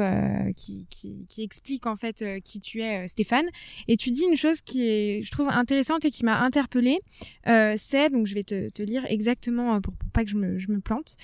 qui, 0.55 0.85
qui, 0.89 1.25
qui, 1.29 1.43
explique 1.43 1.85
en 1.85 1.95
fait 1.95 2.23
qui 2.43 2.59
tu 2.59 2.81
es, 2.81 3.07
Stéphane, 3.07 3.45
et 3.87 3.95
tu 3.95 4.11
dis 4.11 4.23
une 4.29 4.35
chose 4.35 4.59
qui 4.61 4.87
est, 4.87 5.21
je 5.21 5.31
trouve 5.31 5.47
intéressante 5.47 6.03
et 6.03 6.11
qui 6.11 6.25
m'a 6.25 6.41
interpellée, 6.41 6.99
c'est 7.45 8.09
donc 8.09 8.25
je 8.25 8.35
vais 8.35 8.43
te, 8.43 8.69
te 8.69 8.83
lire 8.83 9.05
exactement 9.07 9.79
pour, 9.79 9.93
pour 9.93 10.09
pas 10.09 10.23
que 10.23 10.29
je 10.29 10.37
me, 10.37 10.59
je 10.59 10.71
me 10.71 10.81
plante. 10.81 11.15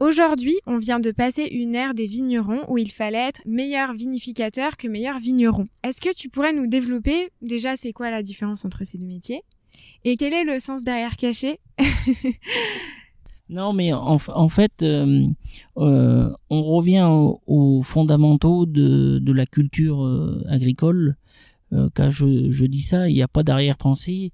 Aujourd'hui, 0.00 0.54
on 0.66 0.78
vient 0.78 1.00
de 1.00 1.10
passer 1.10 1.42
une 1.42 1.74
ère 1.74 1.92
des 1.92 2.06
vignerons 2.06 2.62
où 2.68 2.78
il 2.78 2.90
fallait 2.92 3.28
être 3.28 3.42
meilleur 3.46 3.94
vinificateur 3.94 4.76
que 4.76 4.86
meilleur 4.86 5.18
vigneron. 5.18 5.66
Est-ce 5.82 6.00
que 6.00 6.14
tu 6.14 6.28
pourrais 6.28 6.52
nous 6.52 6.68
développer 6.68 7.30
déjà 7.42 7.74
c'est 7.74 7.92
quoi 7.92 8.08
la 8.10 8.22
différence 8.22 8.64
entre 8.64 8.84
ces 8.84 8.96
deux 8.96 9.06
métiers? 9.06 9.42
Et 10.04 10.16
quel 10.16 10.32
est 10.32 10.44
le 10.44 10.60
sens 10.60 10.84
derrière 10.84 11.16
caché? 11.16 11.58
Non, 13.50 13.72
mais 13.72 13.94
en, 13.94 14.18
fait, 14.48 14.82
euh, 14.82 15.26
euh, 15.78 16.30
on 16.50 16.62
revient 16.64 17.08
aux, 17.46 17.82
fondamentaux 17.82 18.66
de, 18.66 19.32
la 19.32 19.46
culture 19.46 20.04
euh, 20.04 20.44
agricole. 20.48 21.16
quand 21.94 22.10
je, 22.10 22.50
je, 22.50 22.64
dis 22.66 22.82
ça, 22.82 23.08
il 23.08 23.14
n'y 23.14 23.22
a 23.22 23.28
pas 23.28 23.42
d'arrière-pensée. 23.42 24.32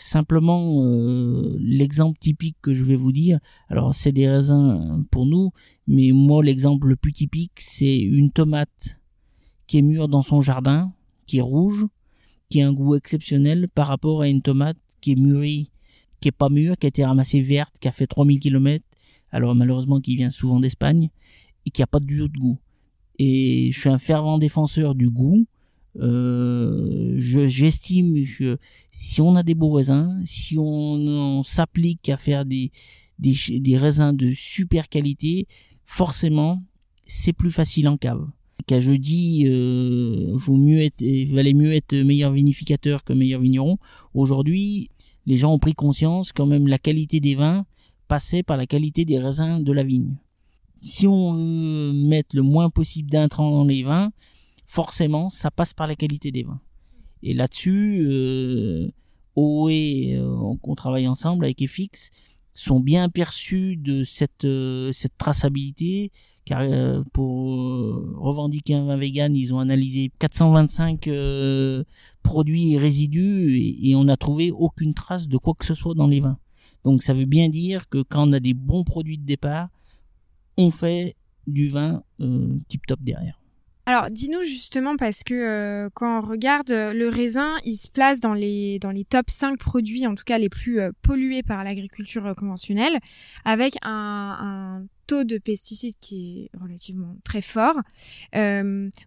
Simplement, 0.00 0.84
euh, 0.84 1.56
l'exemple 1.58 2.20
typique 2.20 2.56
que 2.62 2.72
je 2.72 2.84
vais 2.84 2.94
vous 2.94 3.10
dire, 3.10 3.40
alors 3.68 3.92
c'est 3.92 4.12
des 4.12 4.28
raisins 4.28 5.04
pour 5.10 5.26
nous, 5.26 5.50
mais 5.88 6.12
moi 6.12 6.40
l'exemple 6.44 6.86
le 6.86 6.94
plus 6.94 7.12
typique, 7.12 7.50
c'est 7.56 7.98
une 7.98 8.30
tomate 8.30 9.00
qui 9.66 9.78
est 9.78 9.82
mûre 9.82 10.06
dans 10.06 10.22
son 10.22 10.40
jardin, 10.40 10.92
qui 11.26 11.38
est 11.38 11.40
rouge, 11.40 11.84
qui 12.48 12.62
a 12.62 12.68
un 12.68 12.72
goût 12.72 12.94
exceptionnel 12.94 13.68
par 13.74 13.88
rapport 13.88 14.22
à 14.22 14.28
une 14.28 14.40
tomate 14.40 14.78
qui 15.00 15.10
est 15.10 15.20
mûrie, 15.20 15.72
qui 16.20 16.28
est 16.28 16.32
pas 16.32 16.48
mûre, 16.48 16.76
qui 16.78 16.86
a 16.86 16.90
été 16.90 17.04
ramassée 17.04 17.40
verte, 17.40 17.74
qui 17.80 17.88
a 17.88 17.92
fait 17.92 18.06
3000 18.06 18.38
km, 18.38 18.84
alors 19.32 19.56
malheureusement 19.56 20.00
qui 20.00 20.14
vient 20.14 20.30
souvent 20.30 20.60
d'Espagne, 20.60 21.10
et 21.66 21.70
qui 21.72 21.82
a 21.82 21.88
pas 21.88 21.98
du 21.98 22.18
tout 22.18 22.28
de 22.28 22.38
goût. 22.38 22.58
Et 23.18 23.70
je 23.72 23.80
suis 23.80 23.88
un 23.88 23.98
fervent 23.98 24.38
défenseur 24.38 24.94
du 24.94 25.10
goût, 25.10 25.44
euh, 26.00 27.14
j'estime 27.16 28.24
que 28.38 28.58
si 28.90 29.20
on 29.20 29.36
a 29.36 29.42
des 29.42 29.54
beaux 29.54 29.72
raisins, 29.72 30.20
si 30.24 30.56
on, 30.58 31.42
s'applique 31.42 32.08
à 32.08 32.16
faire 32.16 32.44
des, 32.44 32.70
des, 33.18 33.34
des, 33.60 33.76
raisins 33.76 34.12
de 34.12 34.32
super 34.32 34.88
qualité, 34.88 35.46
forcément, 35.84 36.62
c'est 37.06 37.32
plus 37.32 37.50
facile 37.50 37.88
en 37.88 37.96
cave. 37.96 38.26
Qu'à 38.66 38.80
je 38.80 38.92
dis, 38.92 39.44
euh, 39.46 40.30
vaut 40.34 40.56
mieux 40.56 40.80
être, 40.80 41.02
valait 41.32 41.54
mieux 41.54 41.72
être 41.72 41.94
meilleur 41.96 42.32
vinificateur 42.32 43.04
que 43.04 43.12
meilleur 43.12 43.40
vigneron. 43.40 43.78
Aujourd'hui, 44.14 44.90
les 45.26 45.36
gens 45.36 45.52
ont 45.52 45.58
pris 45.58 45.74
conscience 45.74 46.32
quand 46.32 46.46
même 46.46 46.68
la 46.68 46.78
qualité 46.78 47.20
des 47.20 47.34
vins 47.34 47.64
passait 48.08 48.42
par 48.42 48.56
la 48.56 48.66
qualité 48.66 49.04
des 49.04 49.18
raisins 49.18 49.62
de 49.62 49.72
la 49.72 49.84
vigne. 49.84 50.16
Si 50.82 51.06
on 51.06 51.34
veut 51.34 51.92
mettre 51.92 52.34
le 52.34 52.42
moins 52.42 52.70
possible 52.70 53.10
d'intrants 53.10 53.50
dans 53.50 53.64
les 53.64 53.82
vins, 53.82 54.10
forcément, 54.68 55.30
ça 55.30 55.50
passe 55.50 55.72
par 55.72 55.88
la 55.88 55.96
qualité 55.96 56.30
des 56.30 56.44
vins. 56.44 56.60
Et 57.24 57.34
là-dessus, 57.34 58.06
euh, 58.06 58.92
OE, 59.38 59.70
euh, 59.70 60.56
on 60.62 60.74
travaille 60.74 61.06
ensemble 61.06 61.44
avec 61.44 61.66
FX, 61.66 62.10
sont 62.54 62.80
bien 62.80 63.04
aperçus 63.04 63.76
de 63.76 64.02
cette 64.02 64.44
euh, 64.44 64.92
cette 64.92 65.16
traçabilité 65.16 66.10
car 66.44 66.62
euh, 66.62 67.04
pour 67.12 67.52
revendiquer 68.16 68.74
un 68.74 68.84
vin 68.84 68.96
vegan 68.96 69.36
ils 69.36 69.54
ont 69.54 69.60
analysé 69.60 70.10
425 70.18 71.08
produits 72.24 72.72
et 72.74 72.78
résidus 72.78 73.56
et, 73.58 73.90
et, 73.90 73.94
on 73.94 74.04
n'a 74.04 74.16
trouvé 74.16 74.50
aucune 74.50 74.92
trace 74.92 75.28
de 75.28 75.36
quoi 75.36 75.54
que 75.56 75.64
ce 75.64 75.74
soit 75.74 75.94
dans 75.94 76.08
les 76.08 76.18
vins 76.18 76.38
donc 76.84 77.04
ça 77.04 77.14
veut 77.14 77.26
bien 77.26 77.48
dire 77.48 77.88
que 77.88 78.02
quand 78.02 78.28
on 78.28 78.32
a 78.32 78.40
des 78.40 78.54
bons 78.54 78.82
produits 78.82 79.18
de 79.18 79.26
départ 79.26 79.68
on 80.56 80.72
fait 80.72 81.14
du 81.46 81.68
vin 81.68 82.02
tip 82.66 82.86
top 82.86 83.00
derrière 83.02 83.38
alors, 83.88 84.10
dis-nous 84.10 84.42
justement 84.42 84.98
parce 84.98 85.24
que 85.24 85.32
euh, 85.32 85.88
quand 85.94 86.18
on 86.18 86.20
regarde 86.20 86.70
euh, 86.72 86.92
le 86.92 87.08
raisin, 87.08 87.56
il 87.64 87.74
se 87.74 87.90
place 87.90 88.20
dans 88.20 88.34
les 88.34 88.78
dans 88.80 88.90
les 88.90 89.04
top 89.04 89.30
5 89.30 89.58
produits, 89.58 90.06
en 90.06 90.14
tout 90.14 90.24
cas 90.24 90.36
les 90.36 90.50
plus 90.50 90.78
euh, 90.78 90.90
pollués 91.00 91.42
par 91.42 91.64
l'agriculture 91.64 92.34
conventionnelle, 92.36 92.98
avec 93.46 93.76
un, 93.80 94.84
taux 95.06 95.24
de 95.24 95.38
pesticides 95.38 95.94
qui 96.02 96.50
est 96.52 96.58
relativement 96.58 97.16
très 97.24 97.40
fort. 97.40 97.76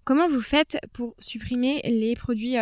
comment 0.04 0.28
vous 0.28 0.42
faites 0.42 0.80
pour 0.94 1.14
supprimer 1.20 1.80
les 1.84 2.16
produits 2.16 2.56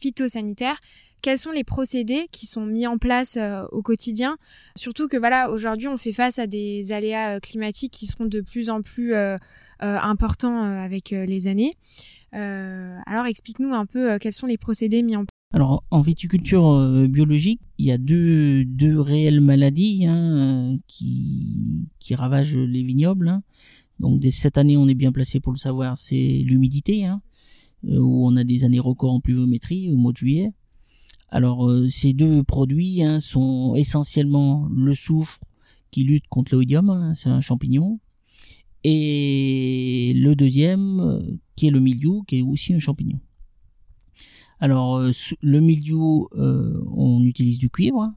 phytosanitaires? 0.00 0.80
Quels 1.22 1.38
sont 1.38 1.52
les 1.52 1.62
procédés 1.62 2.26
qui 2.32 2.46
sont 2.46 2.66
mis 2.66 2.88
en 2.88 2.98
place 2.98 3.38
au 3.70 3.82
quotidien? 3.82 4.36
Surtout 4.74 5.06
que 5.06 5.16
voilà, 5.16 5.48
aujourd'hui, 5.52 5.86
on 5.86 5.96
fait 5.96 6.12
face 6.12 6.40
à 6.40 6.48
des 6.48 6.92
aléas 6.92 7.38
climatiques 7.38 7.92
qui 7.92 8.06
seront 8.06 8.26
de 8.26 8.40
plus 8.40 8.68
en 8.68 8.82
plus 8.82 9.14
importants 9.80 10.62
avec 10.62 11.10
les 11.10 11.46
années. 11.46 11.74
alors, 12.32 13.26
explique-nous 13.26 13.74
un 13.74 13.86
peu 13.86 14.18
quels 14.18 14.32
sont 14.32 14.46
les 14.46 14.58
procédés 14.58 15.02
mis 15.02 15.16
en 15.16 15.24
place. 15.24 15.34
Alors 15.54 15.84
en 15.92 16.00
viticulture 16.00 16.68
euh, 16.68 17.06
biologique, 17.06 17.60
il 17.78 17.86
y 17.86 17.92
a 17.92 17.96
deux, 17.96 18.64
deux 18.64 19.00
réelles 19.00 19.40
maladies 19.40 20.04
hein, 20.04 20.78
qui, 20.88 21.86
qui 22.00 22.16
ravagent 22.16 22.56
les 22.56 22.82
vignobles. 22.82 23.28
Hein. 23.28 23.44
Donc 24.00 24.18
dès 24.18 24.32
cette 24.32 24.58
année, 24.58 24.76
on 24.76 24.88
est 24.88 24.94
bien 24.94 25.12
placé 25.12 25.38
pour 25.38 25.52
le 25.52 25.58
savoir, 25.58 25.96
c'est 25.96 26.42
l'humidité, 26.44 27.04
hein, 27.04 27.22
euh, 27.84 28.00
où 28.00 28.26
on 28.26 28.36
a 28.36 28.42
des 28.42 28.64
années 28.64 28.80
records 28.80 29.12
en 29.12 29.20
pluviométrie 29.20 29.92
au 29.92 29.96
mois 29.96 30.10
de 30.10 30.16
juillet. 30.16 30.52
Alors 31.28 31.70
euh, 31.70 31.88
ces 31.88 32.14
deux 32.14 32.42
produits 32.42 33.04
hein, 33.04 33.20
sont 33.20 33.76
essentiellement 33.76 34.68
le 34.74 34.92
soufre 34.92 35.38
qui 35.92 36.02
lutte 36.02 36.26
contre 36.28 36.56
l'oïdium, 36.56 36.90
hein, 36.90 37.14
c'est 37.14 37.28
un 37.28 37.40
champignon, 37.40 38.00
et 38.84 40.12
le 40.14 40.34
deuxième 40.34 41.36
qui 41.56 41.66
est 41.66 41.70
le 41.70 41.80
mildiou, 41.80 42.22
qui 42.26 42.38
est 42.38 42.42
aussi 42.42 42.74
un 42.74 42.78
champignon. 42.78 43.18
Alors 44.60 44.96
euh, 44.96 45.10
le 45.42 45.60
milieu, 45.60 45.96
euh, 46.36 46.82
on 46.94 47.22
utilise 47.22 47.58
du 47.58 47.70
cuivre. 47.70 48.12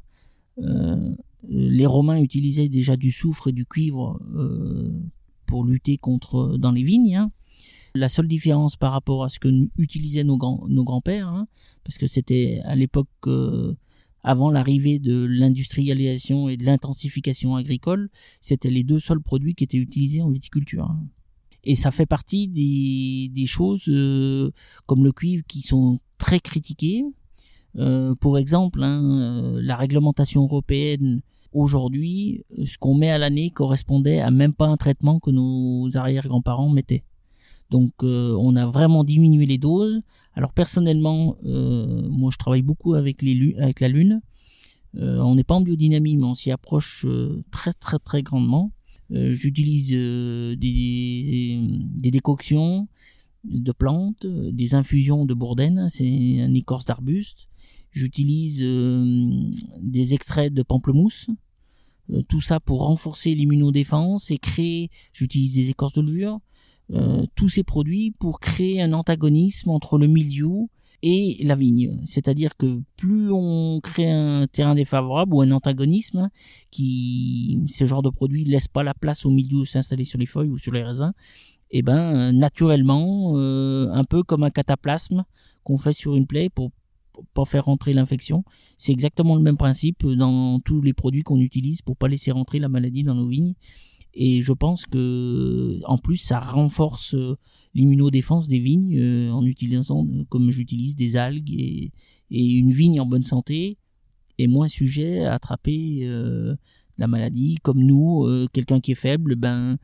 Euh, 0.59 1.13
les 1.49 1.85
Romains 1.85 2.19
utilisaient 2.21 2.69
déjà 2.69 2.95
du 2.95 3.11
soufre 3.11 3.49
et 3.49 3.51
du 3.51 3.65
cuivre 3.65 4.19
pour 5.45 5.65
lutter 5.65 5.97
contre 5.97 6.57
dans 6.57 6.71
les 6.71 6.83
vignes. 6.83 7.15
Hein. 7.15 7.31
La 7.95 8.09
seule 8.09 8.27
différence 8.27 8.75
par 8.75 8.91
rapport 8.91 9.23
à 9.23 9.29
ce 9.29 9.39
que 9.39 9.49
utilisaient 9.77 10.23
nos 10.23 10.37
grands 10.37 10.67
grands-pères, 10.69 11.27
hein, 11.27 11.47
parce 11.83 11.97
que 11.97 12.07
c'était 12.07 12.61
à 12.65 12.75
l'époque 12.75 13.07
avant 14.27 14.51
l'arrivée 14.51 14.99
de 14.99 15.23
l'industrialisation 15.23 16.49
et 16.49 16.57
de 16.57 16.65
l'intensification 16.65 17.55
agricole, 17.55 18.09
c'était 18.41 18.69
les 18.69 18.83
deux 18.83 18.99
seuls 18.99 19.21
produits 19.21 19.55
qui 19.55 19.63
étaient 19.63 19.77
utilisés 19.77 20.21
en 20.21 20.29
viticulture. 20.29 20.83
Hein. 20.83 20.99
Et 21.63 21.75
ça 21.75 21.91
fait 21.91 22.05
partie 22.05 22.49
des, 22.49 23.29
des 23.33 23.47
choses 23.47 23.85
comme 24.85 25.03
le 25.03 25.11
cuivre 25.13 25.43
qui 25.47 25.61
sont 25.61 25.97
très 26.17 26.41
critiqué. 26.41 27.05
Euh, 27.77 28.15
pour 28.15 28.37
exemple, 28.37 28.83
hein, 28.83 29.01
euh, 29.03 29.61
la 29.61 29.77
réglementation 29.77 30.43
européenne 30.43 31.21
aujourd'hui, 31.53 32.43
ce 32.65 32.77
qu'on 32.77 32.95
met 32.95 33.11
à 33.11 33.17
l'année 33.17 33.49
correspondait 33.49 34.19
à 34.19 34.29
même 34.31 34.53
pas 34.53 34.67
un 34.67 34.77
traitement 34.77 35.19
que 35.19 35.31
nos 35.31 35.95
arrière-grands-parents 35.95 36.69
mettaient. 36.69 37.03
Donc 37.69 37.91
euh, 38.03 38.35
on 38.39 38.55
a 38.55 38.65
vraiment 38.65 39.03
diminué 39.03 39.45
les 39.45 39.57
doses. 39.57 40.01
Alors 40.33 40.53
personnellement, 40.53 41.37
euh, 41.45 42.07
moi 42.09 42.29
je 42.31 42.37
travaille 42.37 42.61
beaucoup 42.61 42.93
avec, 42.93 43.21
les, 43.21 43.55
avec 43.59 43.79
la 43.79 43.89
Lune. 43.89 44.21
Euh, 44.95 45.19
on 45.19 45.35
n'est 45.35 45.43
pas 45.43 45.55
en 45.55 45.61
biodynamie, 45.61 46.17
mais 46.17 46.25
on 46.25 46.35
s'y 46.35 46.51
approche 46.51 47.05
très 47.51 47.73
très 47.73 47.99
très 47.99 48.23
grandement. 48.23 48.71
J'utilise 49.09 49.89
des, 49.91 50.57
des, 50.57 52.11
décoctions, 52.11 52.89
de 53.45 53.71
plantes, 53.71 54.25
des 54.25 54.75
infusions 54.75 55.25
de 55.25 55.33
bourdaine, 55.33 55.87
c'est 55.89 56.41
un 56.41 56.53
écorce 56.53 56.83
d'arbuste. 56.83 57.47
J'utilise 57.97 58.59
euh, 58.61 59.49
des 59.81 60.13
extraits 60.13 60.53
de 60.53 60.61
pamplemousse, 60.61 61.29
euh, 62.11 62.21
tout 62.27 62.41
ça 62.41 62.59
pour 62.59 62.81
renforcer 62.81 63.33
l'immunodéfense 63.33 64.29
et 64.29 64.37
créer, 64.37 64.89
j'utilise 65.13 65.55
des 65.55 65.69
écorces 65.69 65.93
de 65.93 66.01
levure, 66.01 66.39
euh, 66.93 67.25
tous 67.35 67.49
ces 67.49 67.63
produits 67.63 68.13
pour 68.19 68.39
créer 68.39 68.81
un 68.81 68.93
antagonisme 68.93 69.69
entre 69.69 69.97
le 69.97 70.07
milieu 70.07 70.67
et 71.03 71.37
la 71.43 71.55
vigne. 71.55 71.99
C'est-à-dire 72.05 72.57
que 72.57 72.81
plus 72.95 73.31
on 73.31 73.79
crée 73.81 74.09
un 74.09 74.47
terrain 74.47 74.73
défavorable 74.73 75.33
ou 75.35 75.41
un 75.41 75.51
antagonisme 75.51 76.29
qui, 76.71 77.59
ce 77.67 77.85
genre 77.85 78.01
de 78.01 78.09
produit 78.09 78.45
laisse 78.45 78.67
pas 78.67 78.83
la 78.83 78.93
place 78.93 79.25
au 79.25 79.29
milieu 79.29 79.65
s'installer 79.65 80.05
sur 80.05 80.17
les 80.17 80.25
feuilles 80.25 80.49
ou 80.49 80.57
sur 80.57 80.71
les 80.71 80.83
raisins, 80.83 81.13
et 81.69 81.79
eh 81.79 81.81
ben 81.81 82.31
naturellement, 82.31 83.33
euh, 83.35 83.89
un 83.91 84.05
peu 84.05 84.23
comme 84.23 84.43
un 84.43 84.49
cataplasme 84.49 85.25
qu'on 85.63 85.77
fait 85.77 85.91
sur 85.91 86.15
une 86.15 86.25
plaie 86.25 86.49
pour 86.49 86.71
pas 87.33 87.45
faire 87.45 87.65
rentrer 87.65 87.93
l'infection. 87.93 88.45
C'est 88.77 88.93
exactement 88.93 89.35
le 89.35 89.41
même 89.41 89.57
principe 89.57 90.05
dans 90.05 90.59
tous 90.61 90.81
les 90.81 90.93
produits 90.93 91.23
qu'on 91.23 91.39
utilise 91.39 91.81
pour 91.81 91.97
pas 91.97 92.07
laisser 92.07 92.31
rentrer 92.31 92.59
la 92.59 92.69
maladie 92.69 93.03
dans 93.03 93.15
nos 93.15 93.27
vignes. 93.27 93.53
Et 94.19 94.41
je 94.41 94.51
pense 94.51 94.85
que 94.85 95.79
en 95.85 95.97
plus 95.97 96.17
ça 96.17 96.39
renforce 96.39 97.13
euh, 97.13 97.37
l'immunodéfense 97.73 98.47
des 98.47 98.59
vignes 98.59 98.99
euh, 98.99 99.31
en 99.31 99.45
utilisant, 99.45 100.05
comme 100.29 100.51
j'utilise, 100.51 100.95
des 100.95 101.15
algues 101.15 101.51
et, 101.51 101.91
une 102.29 102.71
vigne 102.71 102.99
en 102.99 103.05
bonne 103.05 103.23
santé 103.23 103.77
est 104.37 104.47
moins 104.47 104.67
sujet 104.67 105.23
à 105.23 105.35
attraper 105.35 106.05
la 106.97 107.07
maladie. 107.07 107.55
Comme 107.63 107.81
nous, 107.81 108.27
quelqu'un 108.51 108.81
qui 108.81 108.91
est 108.91 108.95
faible, 108.95 109.35
ben 109.35 109.77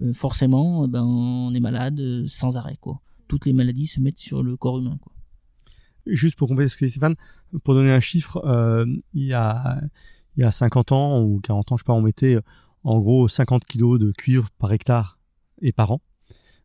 euh, 0.00 0.12
forcément, 0.12 0.88
ben, 0.88 1.02
on 1.02 1.54
est 1.54 1.60
malade 1.60 2.00
euh, 2.00 2.24
sans 2.26 2.56
arrêt. 2.56 2.76
Quoi. 2.80 3.00
Toutes 3.28 3.46
les 3.46 3.52
maladies 3.52 3.86
se 3.86 4.00
mettent 4.00 4.18
sur 4.18 4.42
le 4.42 4.56
corps 4.56 4.78
humain. 4.78 4.98
Quoi. 5.00 5.12
Juste 6.06 6.38
pour 6.38 6.48
compléter 6.48 6.68
ce 6.68 6.76
que 6.76 6.84
dit 6.84 6.90
Stéphane, 6.90 7.14
pour 7.62 7.74
donner 7.74 7.92
un 7.92 8.00
chiffre, 8.00 8.42
euh, 8.44 8.86
il, 9.12 9.24
y 9.24 9.34
a, 9.34 9.80
il 10.36 10.42
y 10.42 10.44
a 10.44 10.50
50 10.50 10.92
ans 10.92 11.22
ou 11.22 11.40
40 11.40 11.72
ans, 11.72 11.76
je 11.76 11.82
sais 11.82 11.86
pas, 11.86 11.92
on 11.92 12.02
mettait 12.02 12.36
en 12.84 13.00
gros 13.00 13.28
50 13.28 13.64
kilos 13.64 13.98
de 13.98 14.12
cuivre 14.12 14.48
par 14.58 14.72
hectare 14.72 15.18
et 15.60 15.72
par 15.72 15.92
an. 15.92 16.00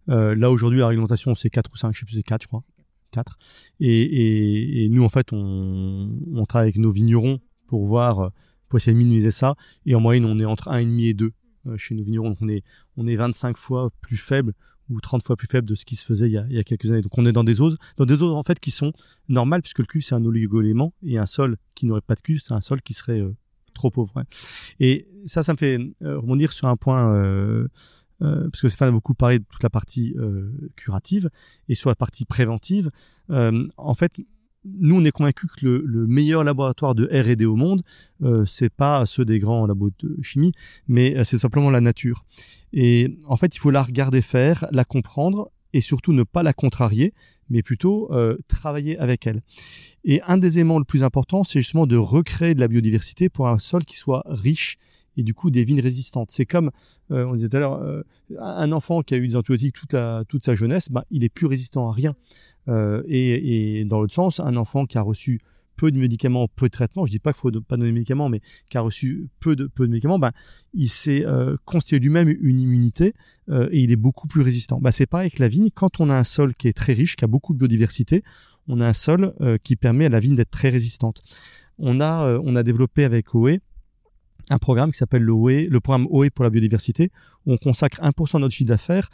là 0.07 0.49
aujourd'hui, 0.51 0.79
la 0.79 0.87
réglementation 0.87 1.35
c'est 1.35 1.49
4 1.49 1.71
ou 1.73 1.77
5, 1.77 1.93
je 1.93 1.99
sais 1.99 2.05
plus, 2.05 2.15
c'est 2.15 2.23
4 2.23 2.43
je 2.43 2.47
crois. 2.47 2.63
4. 3.11 3.37
Et, 3.79 4.01
et, 4.01 4.83
et 4.83 4.89
nous 4.89 5.03
en 5.03 5.09
fait, 5.09 5.31
on, 5.31 6.19
on, 6.33 6.45
travaille 6.45 6.67
avec 6.67 6.77
nos 6.77 6.91
vignerons 6.91 7.39
pour 7.67 7.85
voir, 7.85 8.31
pour 8.67 8.77
essayer 8.77 8.93
de 8.93 8.97
minimiser 8.97 9.31
ça. 9.31 9.55
Et 9.85 9.95
en 9.95 10.01
moyenne, 10.01 10.25
on 10.25 10.39
est 10.39 10.45
entre 10.45 10.69
1,5 10.69 11.01
et 11.01 11.13
2 11.13 11.31
euh, 11.67 11.77
chez 11.77 11.95
nos 11.95 12.03
vignerons. 12.03 12.29
Donc 12.29 12.37
on 12.41 12.47
est, 12.47 12.63
on 12.95 13.07
est 13.07 13.15
25 13.15 13.57
fois 13.57 13.89
plus 14.01 14.17
faible 14.17 14.53
ou 14.89 15.01
30 15.01 15.21
fois 15.21 15.35
plus 15.35 15.47
faible 15.47 15.67
de 15.67 15.75
ce 15.75 15.85
qui 15.85 15.95
se 15.95 16.05
faisait 16.05 16.27
il 16.27 16.33
y 16.33 16.37
a, 16.37 16.45
il 16.49 16.55
y 16.55 16.59
a 16.59 16.63
quelques 16.63 16.89
années. 16.91 17.01
Donc 17.01 17.17
on 17.17 17.25
est 17.25 17.31
dans 17.31 17.43
des 17.43 17.55
doses, 17.55 17.77
dans 17.97 18.05
des 18.05 18.15
doses 18.15 18.33
en 18.33 18.43
fait 18.43 18.59
qui 18.59 18.71
sont 18.71 18.93
normales 19.27 19.61
puisque 19.61 19.79
le 19.79 19.85
cuivre 19.85 20.05
c'est 20.05 20.15
un 20.15 20.23
oligo-élément 20.23 20.93
et 21.03 21.17
un 21.17 21.25
sol 21.25 21.57
qui 21.75 21.85
n'aurait 21.85 22.01
pas 22.01 22.15
de 22.15 22.21
cuivre 22.21 22.41
c'est 22.41 22.53
un 22.53 22.61
sol 22.61 22.81
qui 22.81 22.93
serait 22.93 23.19
euh, 23.19 23.35
trop 23.77 23.91
pauvre. 23.91 24.23
Et 24.79 25.07
ça, 25.25 25.43
ça 25.43 25.53
me 25.53 25.57
fait 25.57 25.79
euh, 26.03 26.19
rebondir 26.19 26.51
sur 26.51 26.67
un 26.67 26.75
point 26.75 27.13
euh, 27.13 27.67
parce 28.19 28.61
que 28.61 28.67
Stéphane 28.67 28.89
a 28.89 28.91
beaucoup 28.91 29.13
parlé 29.13 29.39
de 29.39 29.45
toute 29.49 29.63
la 29.63 29.69
partie 29.69 30.15
curative 30.75 31.29
et 31.69 31.75
sur 31.75 31.89
la 31.89 31.95
partie 31.95 32.25
préventive. 32.25 32.89
en 33.29 33.93
fait, 33.93 34.11
nous, 34.79 34.95
on 34.95 35.05
est 35.05 35.11
convaincus 35.11 35.49
que 35.57 35.65
le, 35.65 36.07
meilleur 36.07 36.43
laboratoire 36.43 36.95
de 36.95 37.05
R&D 37.05 37.45
au 37.45 37.55
monde, 37.55 37.83
euh, 38.23 38.45
c'est 38.45 38.69
pas 38.69 39.05
ceux 39.05 39.25
des 39.25 39.39
grands 39.39 39.65
labos 39.65 39.91
de 39.99 40.17
chimie, 40.21 40.51
mais 40.87 41.17
euh, 41.17 41.23
c'est 41.23 41.37
simplement 41.37 41.69
la 41.69 41.81
nature. 41.81 42.25
Et 42.73 43.17
en 43.27 43.37
fait, 43.37 43.55
il 43.55 43.59
faut 43.59 43.71
la 43.71 43.83
regarder 43.83 44.21
faire, 44.21 44.65
la 44.71 44.83
comprendre 44.83 45.51
et 45.77 45.81
surtout 45.81 46.11
ne 46.11 46.23
pas 46.23 46.41
la 46.41 46.53
contrarier, 46.53 47.13
mais 47.51 47.61
plutôt 47.61 48.11
euh, 48.11 48.35
travailler 48.47 48.97
avec 48.97 49.27
elle. 49.27 49.43
Et 50.05 50.23
un 50.23 50.39
des 50.39 50.57
éléments 50.57 50.79
le 50.79 50.85
plus 50.85 51.03
important, 51.03 51.43
c'est 51.43 51.61
justement 51.61 51.85
de 51.85 51.95
recréer 51.95 52.55
de 52.55 52.59
la 52.59 52.67
biodiversité 52.67 53.29
pour 53.29 53.47
un 53.47 53.59
sol 53.59 53.85
qui 53.85 53.95
soit 53.95 54.23
riche 54.25 54.77
et 55.17 55.23
du 55.23 55.35
coup 55.35 55.51
des 55.51 55.63
vignes 55.63 55.81
résistantes. 55.81 56.31
C'est 56.31 56.47
comme 56.47 56.71
euh, 57.11 57.25
on 57.25 57.35
disait 57.35 57.49
tout 57.49 57.57
à 57.57 57.59
l'heure, 57.59 57.73
euh, 57.75 58.01
un 58.39 58.71
enfant 58.71 59.03
qui 59.03 59.13
a 59.13 59.17
eu 59.17 59.27
des 59.27 59.35
antibiotiques 59.35 59.75
toute, 59.75 59.95
toute 60.27 60.43
sa 60.43 60.55
jeunesse, 60.55 60.89
bah, 60.89 61.05
il 61.11 61.23
est 61.23 61.29
plus 61.29 61.45
résistant 61.45 61.89
à 61.89 61.93
rien. 61.93 62.15
Et, 63.07 63.79
et, 63.79 63.85
dans 63.85 64.01
l'autre 64.01 64.15
sens, 64.15 64.41
un 64.41 64.57
enfant 64.57 64.85
qui 64.85 64.97
a 64.97 65.01
reçu 65.01 65.39
peu 65.77 65.91
de 65.91 65.97
médicaments, 65.97 66.47
peu 66.47 66.65
de 66.65 66.71
traitements, 66.71 67.05
je 67.05 67.11
dis 67.11 67.19
pas 67.19 67.31
qu'il 67.31 67.39
faut 67.39 67.51
pas 67.61 67.77
donner 67.77 67.91
de 67.91 67.93
médicaments, 67.93 68.27
mais 68.27 68.41
qui 68.69 68.77
a 68.77 68.81
reçu 68.81 69.29
peu 69.39 69.55
de, 69.55 69.67
peu 69.67 69.85
de 69.85 69.91
médicaments, 69.91 70.19
ben, 70.19 70.31
il 70.73 70.89
s'est 70.89 71.25
euh, 71.25 71.55
constitué 71.63 71.99
lui-même 71.99 72.35
une 72.41 72.59
immunité 72.59 73.13
euh, 73.49 73.69
et 73.71 73.79
il 73.81 73.91
est 73.91 73.95
beaucoup 73.95 74.27
plus 74.27 74.41
résistant. 74.41 74.81
Ben, 74.81 74.91
c'est 74.91 75.05
pareil 75.05 75.27
avec 75.27 75.39
la 75.39 75.47
vigne, 75.47 75.69
quand 75.73 76.01
on 76.01 76.09
a 76.09 76.15
un 76.15 76.23
sol 76.25 76.53
qui 76.55 76.67
est 76.67 76.73
très 76.73 76.93
riche, 76.93 77.15
qui 77.15 77.23
a 77.23 77.27
beaucoup 77.27 77.53
de 77.53 77.59
biodiversité, 77.59 78.23
on 78.67 78.81
a 78.81 78.87
un 78.87 78.93
sol 78.93 79.33
euh, 79.39 79.57
qui 79.63 79.75
permet 79.75 80.05
à 80.05 80.09
la 80.09 80.19
vigne 80.19 80.35
d'être 80.35 80.51
très 80.51 80.69
résistante. 80.69 81.21
On 81.77 82.01
a, 82.01 82.39
on 82.43 82.55
a 82.55 82.63
développé 82.63 83.03
avec 83.03 83.33
OE 83.35 83.59
un 84.49 84.57
programme 84.59 84.91
qui 84.91 84.97
s'appelle 84.97 85.23
le, 85.23 85.33
OE, 85.33 85.67
le 85.69 85.79
programme 85.81 86.07
OE 86.09 86.29
pour 86.33 86.43
la 86.43 86.49
biodiversité, 86.49 87.11
où 87.45 87.53
on 87.53 87.57
consacre 87.57 87.99
1% 88.01 88.35
de 88.35 88.39
notre 88.39 88.53
chiffre 88.53 88.69
d'affaires 88.69 89.09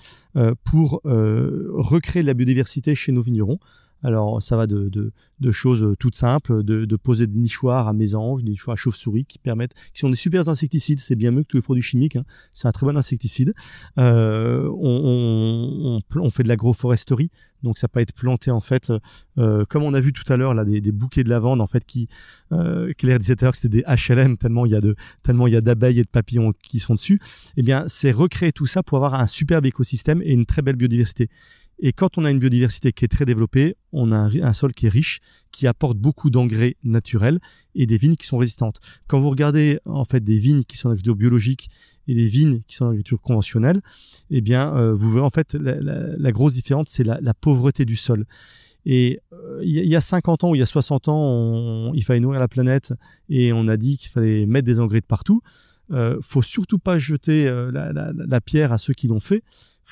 pour 0.64 1.02
recréer 1.04 2.22
de 2.22 2.28
la 2.28 2.36
biodiversité 2.36 2.94
chez 2.94 3.12
nos 3.12 3.24
vignerons. 3.24 3.58
Alors 4.04 4.44
ça 4.44 4.58
va 4.58 4.68
de, 4.68 4.90
de, 4.90 5.12
de 5.40 5.52
choses 5.52 5.96
toutes 6.00 6.16
simples, 6.16 6.64
de, 6.64 6.86
de, 6.86 6.96
poser 6.96 7.28
des 7.28 7.40
nichoirs 7.40 7.88
à 7.88 7.94
mésanges, 7.94 8.44
des 8.44 8.52
nichoirs 8.52 8.74
à 8.74 8.76
chauves-souris 8.76 9.26
qui 9.26 9.40
permettent, 9.40 9.74
qui 9.94 10.00
sont 10.00 10.10
des 10.10 10.16
super 10.16 10.48
insecticides, 10.50 11.00
c'est 11.00 11.16
bien 11.16 11.32
mieux 11.32 11.44
que 11.44 11.48
tous 11.48 11.58
les 11.58 11.64
produits 11.64 11.84
chimiques, 11.84 12.18
hein. 12.18 12.26
c'est 12.52 12.68
un 12.68 12.72
très 12.72 12.86
bon 12.86 12.98
insecticide. 12.98 13.54
Euh, 13.98 14.70
on, 14.80 16.02
on, 16.14 16.20
on, 16.20 16.30
fait 16.30 16.44
de 16.44 16.50
l'agroforesterie, 16.50 17.32
donc 17.64 17.78
ça 17.78 17.88
peut 17.88 18.02
être 18.02 18.14
planté 18.14 18.52
en 18.52 18.60
fait, 18.60 18.92
euh, 19.38 19.66
comme 19.70 19.84
on 19.84 19.94
a 19.94 20.00
vu 20.00 20.12
tout 20.12 20.32
à 20.32 20.38
l'heure 20.38 20.54
là, 20.54 20.66
des, 20.66 20.82
des, 20.82 20.92
bouquets 20.92 21.24
de 21.24 21.30
lavande 21.30 21.62
en 21.62 21.68
fait 21.68 21.86
qui, 21.86 22.08
euh, 22.52 22.92
Claire 22.98 23.20
disait 23.20 23.36
tout 23.36 23.44
à 23.44 23.46
l'heure 23.46 23.54
que 23.54 23.60
c'était 23.60 23.84
des 23.84 23.84
HLM 23.84 24.38
tellement 24.38 24.66
il 24.66 24.74
y 24.74 24.76
a 24.76 24.82
de 24.82 24.96
tellement 25.24 25.48
il 25.48 25.54
y 25.54 25.58
a 25.58 25.62
d'abeilles 25.62 26.00
et 26.00 26.04
de 26.04 26.10
papillons 26.10 26.54
qui 26.62 26.80
sont 26.80 26.94
dessus. 26.94 27.20
Eh 27.58 27.64
bien 27.64 27.86
c'est 27.88 28.12
recréer 28.12 28.52
tout 28.52 28.66
ça 28.66 28.84
pour 28.84 28.98
avoir 28.98 29.16
un 29.16 29.28
superbe 29.28 29.66
écosystème 29.66 30.22
et 30.22 30.34
une 30.34 30.46
très 30.46 30.62
belle 30.62 30.76
biodiversité. 30.76 31.30
Et 31.86 31.92
quand 31.92 32.18
on 32.18 32.24
a 32.24 32.32
une 32.32 32.40
biodiversité 32.40 32.94
qui 32.94 33.04
est 33.04 33.10
très 33.10 33.26
développée, 33.26 33.76
on 33.92 34.14
a 34.14 34.30
un, 34.42 34.54
sol 34.54 34.72
qui 34.72 34.86
est 34.86 34.90
riche, 34.90 35.20
qui 35.52 35.68
apporte 35.68 35.98
beaucoup 35.98 36.30
d'engrais 36.30 36.78
naturels 36.86 37.42
et 37.76 37.86
des 37.86 37.98
vignes 37.98 38.16
qui 38.16 38.26
sont 38.26 38.38
résistantes. 38.38 38.80
Quand 39.08 39.20
vous 39.20 39.30
regardez 39.30 39.80
en 39.84 40.06
fait 40.06 40.24
des 40.24 40.40
vignes 40.40 40.64
qui 40.64 40.78
sont 40.78 40.88
en 40.88 40.92
agriculture 40.92 41.18
biologique 41.18 41.68
et 42.08 42.16
des 42.16 42.26
vignes 42.26 42.62
qui 42.66 42.78
sont 42.78 42.86
en 42.86 42.90
agriculture 42.92 43.20
conventionnelle, 43.20 43.82
eh 44.30 44.40
bien 44.40 44.74
euh, 44.74 44.94
vous 44.94 45.12
verrez 45.12 45.26
en 45.26 45.30
fait 45.30 45.56
la, 45.56 46.32
grosse 46.32 46.54
différence, 46.54 46.88
c'est 46.88 47.04
la, 47.04 47.34
pauvreté 47.34 47.84
du 47.84 47.98
sol. 47.98 48.26
Et 48.86 49.20
euh, 49.34 49.60
il 49.62 49.86
y, 49.86 49.96
a 49.98 50.02
50 50.02 50.46
ans 50.46 50.52
ou 50.52 50.56
il 50.56 50.60
y 50.60 50.62
a 50.62 50.66
60 50.66 51.10
ans, 51.10 51.94
il 51.94 52.04
fallait 52.06 52.22
nourrir 52.22 52.40
la 52.40 52.48
planète 52.48 52.94
et 53.28 53.52
on 53.52 53.68
a 53.68 53.76
dit 53.76 53.98
qu'il 53.98 54.10
fallait 54.10 54.46
mettre 54.46 54.66
des 54.66 54.80
engrais 54.80 55.02
de 55.02 55.06
partout. 55.06 55.42
Euh, 55.92 56.18
faut 56.22 56.42
surtout 56.42 56.80
pas 56.80 56.98
jeter 56.98 57.48
euh, 57.48 57.70
la, 57.72 58.42
pierre 58.42 58.72
à 58.72 58.78
ceux 58.78 58.94
qui 58.94 59.08
l'ont 59.08 59.20
fait. 59.20 59.44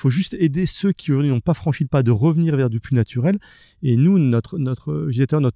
Faut 0.02 0.10
juste 0.10 0.34
aider 0.40 0.66
ceux 0.66 0.90
qui 0.90 1.12
aujourd'hui 1.12 1.30
n'ont 1.30 1.38
pas 1.38 1.54
franchi 1.54 1.84
le 1.84 1.88
pas 1.88 2.02
de 2.02 2.10
revenir 2.10 2.56
vers 2.56 2.68
du 2.68 2.80
plus 2.80 2.96
naturel. 2.96 3.38
Et 3.84 3.96
nous, 3.96 4.18
notre 4.18 4.58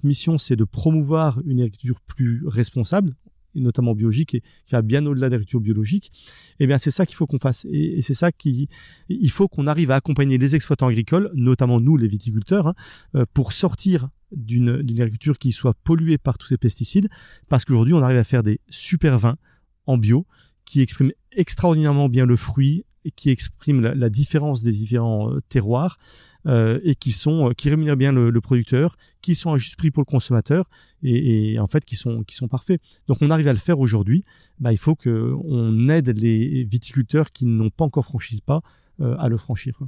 mission, 0.04 0.38
c'est 0.38 0.54
de 0.54 0.62
promouvoir 0.62 1.42
une 1.46 1.62
agriculture 1.62 2.00
plus 2.00 2.44
responsable 2.46 3.16
et 3.56 3.60
notamment 3.60 3.96
biologique 3.96 4.36
et 4.36 4.42
qui 4.64 4.70
va 4.70 4.82
bien 4.82 5.04
au-delà 5.04 5.26
de 5.26 5.32
l'agriculture 5.32 5.60
biologique. 5.60 6.12
Eh 6.60 6.68
bien, 6.68 6.78
c'est 6.78 6.92
ça 6.92 7.06
qu'il 7.06 7.16
faut 7.16 7.26
qu'on 7.26 7.40
fasse. 7.40 7.66
Et, 7.72 8.00
c'est 8.02 8.14
ça 8.14 8.30
qui, 8.30 8.68
il 9.08 9.30
faut 9.30 9.48
qu'on 9.48 9.66
arrive 9.66 9.90
à 9.90 9.96
accompagner 9.96 10.38
les 10.38 10.54
exploitants 10.54 10.86
agricoles, 10.86 11.28
notamment 11.34 11.80
nous, 11.80 11.96
les 11.96 12.06
viticulteurs, 12.06 12.68
hein, 12.68 12.74
euh, 13.16 13.24
pour 13.34 13.52
sortir 13.52 14.10
d'une 14.30 14.68
agriculture 14.68 15.38
qui 15.38 15.50
soit 15.50 15.74
polluée 15.82 16.18
par 16.18 16.38
tous 16.38 16.46
ces 16.46 16.56
pesticides, 16.56 17.08
parce 17.48 17.64
qu'aujourd'hui, 17.64 17.94
on 17.94 18.02
arrive 18.02 18.18
à 18.18 18.24
faire 18.24 18.44
des 18.44 18.60
super 18.68 19.18
vins 19.18 19.38
en 19.86 19.98
bio 19.98 20.24
qui 20.64 20.82
exprime 20.82 21.10
extraordinairement 21.32 22.08
bien 22.08 22.26
le 22.26 22.36
fruit 22.36 22.84
qui 23.10 23.30
exprime 23.30 23.80
la, 23.80 24.10
différence 24.10 24.62
des 24.62 24.72
différents 24.72 25.32
euh, 25.32 25.40
terroirs 25.48 25.98
euh, 26.46 26.80
et 26.84 26.94
qui 26.94 27.12
sont 27.12 27.50
euh, 27.50 27.52
qui 27.52 27.70
rémunèrent 27.70 27.96
bien 27.96 28.12
le, 28.12 28.40
producteur, 28.40 28.96
qui 29.22 29.34
sont 29.34 29.52
à 29.52 29.56
juste 29.56 29.76
prix 29.76 29.90
pour 29.90 30.00
le 30.00 30.06
consommateur 30.06 30.68
et, 31.02 31.58
en 31.58 31.66
fait 31.66 31.84
qui 31.84 31.96
sont 31.96 32.22
qui 32.24 32.36
sont 32.36 32.48
parfaits. 32.48 32.80
Donc 33.08 33.18
on 33.20 33.30
arrive 33.30 33.48
à 33.48 33.52
le 33.52 33.58
faire 33.58 33.80
aujourd'hui. 33.80 34.24
Bah, 34.58 34.72
il 34.72 34.78
faut 34.78 34.94
que 34.94 35.32
on 35.44 35.88
aide 35.88 36.18
les 36.18 36.64
viticulteurs 36.64 37.30
qui 37.30 37.46
n'ont 37.46 37.70
pas 37.70 37.84
encore 37.84 38.04
franchi 38.04 38.40
pas 38.44 38.62
à 38.98 39.28
le 39.28 39.36
franchir. 39.36 39.80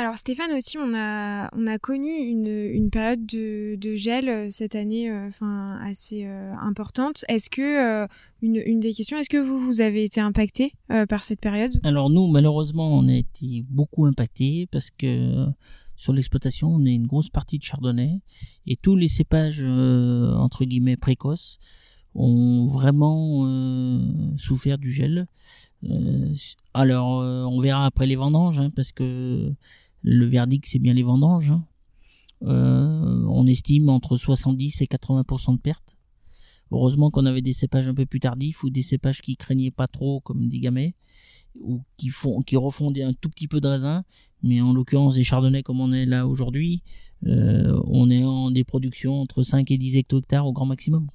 Alors 0.00 0.16
Stéphane 0.16 0.52
aussi, 0.52 0.78
on 0.78 0.94
a, 0.94 1.50
on 1.56 1.66
a 1.66 1.76
connu 1.80 2.12
une, 2.12 2.46
une 2.46 2.88
période 2.88 3.26
de, 3.26 3.74
de, 3.74 3.96
gel 3.96 4.28
euh, 4.28 4.46
cette 4.48 4.76
année 4.76 5.10
euh, 5.10 5.28
assez 5.82 6.24
euh, 6.24 6.52
importante. 6.60 7.24
Est-ce 7.26 7.50
que, 7.50 8.06
une, 8.40 8.62
une, 8.64 8.78
des 8.78 8.92
questions, 8.92 9.18
est-ce 9.18 9.28
que 9.28 9.38
vous, 9.38 9.58
vous 9.58 9.80
avez 9.80 10.04
été 10.04 10.20
impacté 10.20 10.72
par 11.08 11.24
cette 11.24 11.40
période? 11.40 11.80
Alors 11.82 12.10
nous, 12.10 12.28
malheureusement, 12.28 12.96
on 12.96 13.08
a 13.08 13.14
été 13.14 13.64
beaucoup 13.68 14.06
impacté 14.06 14.68
parce 14.70 14.90
que 14.90 15.46
sur 15.96 16.12
l'exploitation, 16.12 16.68
on 16.68 16.86
est 16.86 16.94
une 16.94 17.08
grosse 17.08 17.28
partie 17.28 17.58
de 17.58 17.64
chardonnay 17.64 18.20
et 18.68 18.76
tous 18.76 18.94
les 18.94 19.08
cépages, 19.08 19.64
entre 19.64 20.64
guillemets, 20.64 20.96
précoces 20.96 21.58
ont 22.14 22.68
vraiment 22.68 23.46
souffert 24.36 24.78
du 24.78 24.92
gel. 24.92 25.26
alors, 26.72 27.18
on 27.18 27.60
verra 27.60 27.86
après 27.86 28.06
les 28.06 28.16
vendanges, 28.16 28.60
hein, 28.60 28.70
parce 28.70 28.92
que 28.92 29.52
le 30.02 30.26
verdict, 30.26 30.66
c'est 30.66 30.78
bien 30.78 30.94
les 30.94 31.02
vendanges. 31.02 31.50
Hein. 31.50 31.64
Euh, 32.42 33.24
on 33.28 33.46
estime 33.46 33.88
entre 33.88 34.16
70 34.16 34.82
et 34.82 34.86
80% 34.86 35.56
de 35.56 35.60
pertes. 35.60 35.96
Heureusement 36.70 37.10
qu'on 37.10 37.26
avait 37.26 37.42
des 37.42 37.54
cépages 37.54 37.88
un 37.88 37.94
peu 37.94 38.06
plus 38.06 38.20
tardifs 38.20 38.62
ou 38.62 38.70
des 38.70 38.82
cépages 38.82 39.22
qui 39.22 39.36
craignaient 39.36 39.70
pas 39.70 39.86
trop 39.86 40.20
comme 40.20 40.48
des 40.48 40.60
gamets 40.60 40.94
ou 41.60 41.82
qui 41.96 42.10
font 42.10 42.42
qui 42.42 42.56
refondaient 42.56 43.02
un 43.02 43.14
tout 43.14 43.30
petit 43.30 43.48
peu 43.48 43.60
de 43.60 43.66
raisin 43.66 44.04
mais 44.42 44.60
en 44.60 44.74
l'occurrence 44.74 45.14
des 45.14 45.24
chardonnays 45.24 45.62
comme 45.62 45.80
on 45.80 45.92
est 45.94 46.04
là 46.04 46.26
aujourd'hui 46.26 46.82
euh, 47.26 47.80
on 47.86 48.10
est 48.10 48.22
en 48.22 48.50
des 48.50 48.64
productions 48.64 49.20
entre 49.20 49.42
5 49.42 49.70
et 49.70 49.78
10 49.78 49.96
hecto-hectares 49.96 50.46
au 50.46 50.52
grand 50.52 50.66
maximum. 50.66 51.08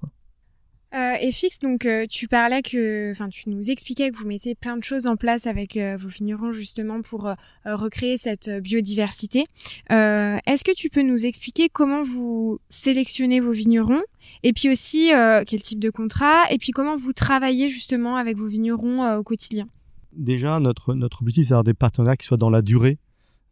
Euh, 0.93 1.15
et 1.19 1.31
Fix, 1.31 1.57
donc 1.59 1.85
euh, 1.85 2.05
tu 2.07 2.27
parlais 2.27 2.61
que, 2.61 3.11
enfin 3.11 3.27
tu 3.27 3.49
nous 3.49 3.71
expliquais 3.71 4.11
que 4.11 4.17
vous 4.17 4.27
mettez 4.27 4.53
plein 4.53 4.77
de 4.77 4.83
choses 4.83 5.07
en 5.07 5.15
place 5.15 5.47
avec 5.47 5.75
euh, 5.75 5.97
vos 5.97 6.07
vignerons 6.07 6.51
justement 6.51 7.01
pour 7.01 7.33
recréer 7.65 8.17
cette 8.17 8.49
biodiversité. 8.61 9.45
Est-ce 9.89 10.63
que 10.63 10.73
tu 10.73 10.89
peux 10.89 11.01
nous 11.01 11.25
expliquer 11.25 11.69
comment 11.69 12.03
vous 12.03 12.59
sélectionnez 12.69 13.39
vos 13.39 13.51
vignerons 13.51 14.01
et 14.43 14.53
puis 14.53 14.69
aussi 14.69 15.11
quel 15.47 15.61
type 15.61 15.79
de 15.79 15.89
contrat 15.89 16.43
et 16.51 16.57
puis 16.57 16.71
comment 16.71 16.95
vous 16.95 17.13
travaillez 17.13 17.69
justement 17.69 18.17
avec 18.17 18.37
vos 18.37 18.47
vignerons 18.47 19.17
au 19.17 19.23
quotidien? 19.23 19.67
Déjà, 20.13 20.59
notre 20.59 20.93
notre 20.93 21.21
objectif 21.21 21.45
c'est 21.45 21.49
d'avoir 21.49 21.63
des 21.63 21.73
partenariats 21.73 22.17
qui 22.17 22.27
soient 22.27 22.37
dans 22.37 22.49
la 22.49 22.61
durée 22.61 22.99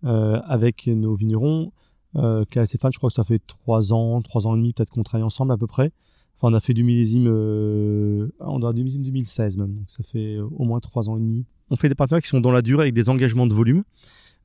avec 0.04 0.88
nos 0.88 1.16
vignerons. 1.16 1.72
Euh, 2.16 2.44
Stéphane, 2.66 2.92
je 2.92 2.98
crois 2.98 3.10
que 3.10 3.16
ça 3.16 3.24
fait 3.24 3.42
trois 3.46 3.94
ans, 3.94 4.22
trois 4.22 4.48
ans 4.48 4.56
et 4.56 4.58
demi 4.58 4.74
peut-être 4.74 4.90
qu'on 4.90 5.04
travaille 5.04 5.24
ensemble 5.24 5.52
à 5.52 5.58
peu 5.58 5.68
près. 5.68 5.92
On 6.44 6.54
a 6.54 6.60
fait 6.60 6.74
du 6.74 6.84
millésime, 6.84 7.28
euh, 7.28 8.28
on 8.40 8.64
a 8.64 8.74
du 8.74 8.82
millésime 8.82 9.04
2016 9.04 9.58
même, 9.58 9.76
donc 9.76 9.86
ça 9.88 10.04
fait 10.04 10.38
euh, 10.38 10.48
au 10.52 10.66
moins 10.66 10.80
trois 10.80 11.10
ans 11.10 11.18
et 11.18 11.20
demi. 11.20 11.46
On 11.70 11.76
fait 11.76 11.88
des 11.88 11.96
partenariats 11.96 12.22
qui 12.22 12.30
sont 12.30 12.42
dans 12.42 12.52
la 12.52 12.62
durée 12.62 12.84
avec 12.84 12.94
des 12.96 13.10
engagements 13.10 13.46
de 13.46 13.54
volume, 13.54 13.84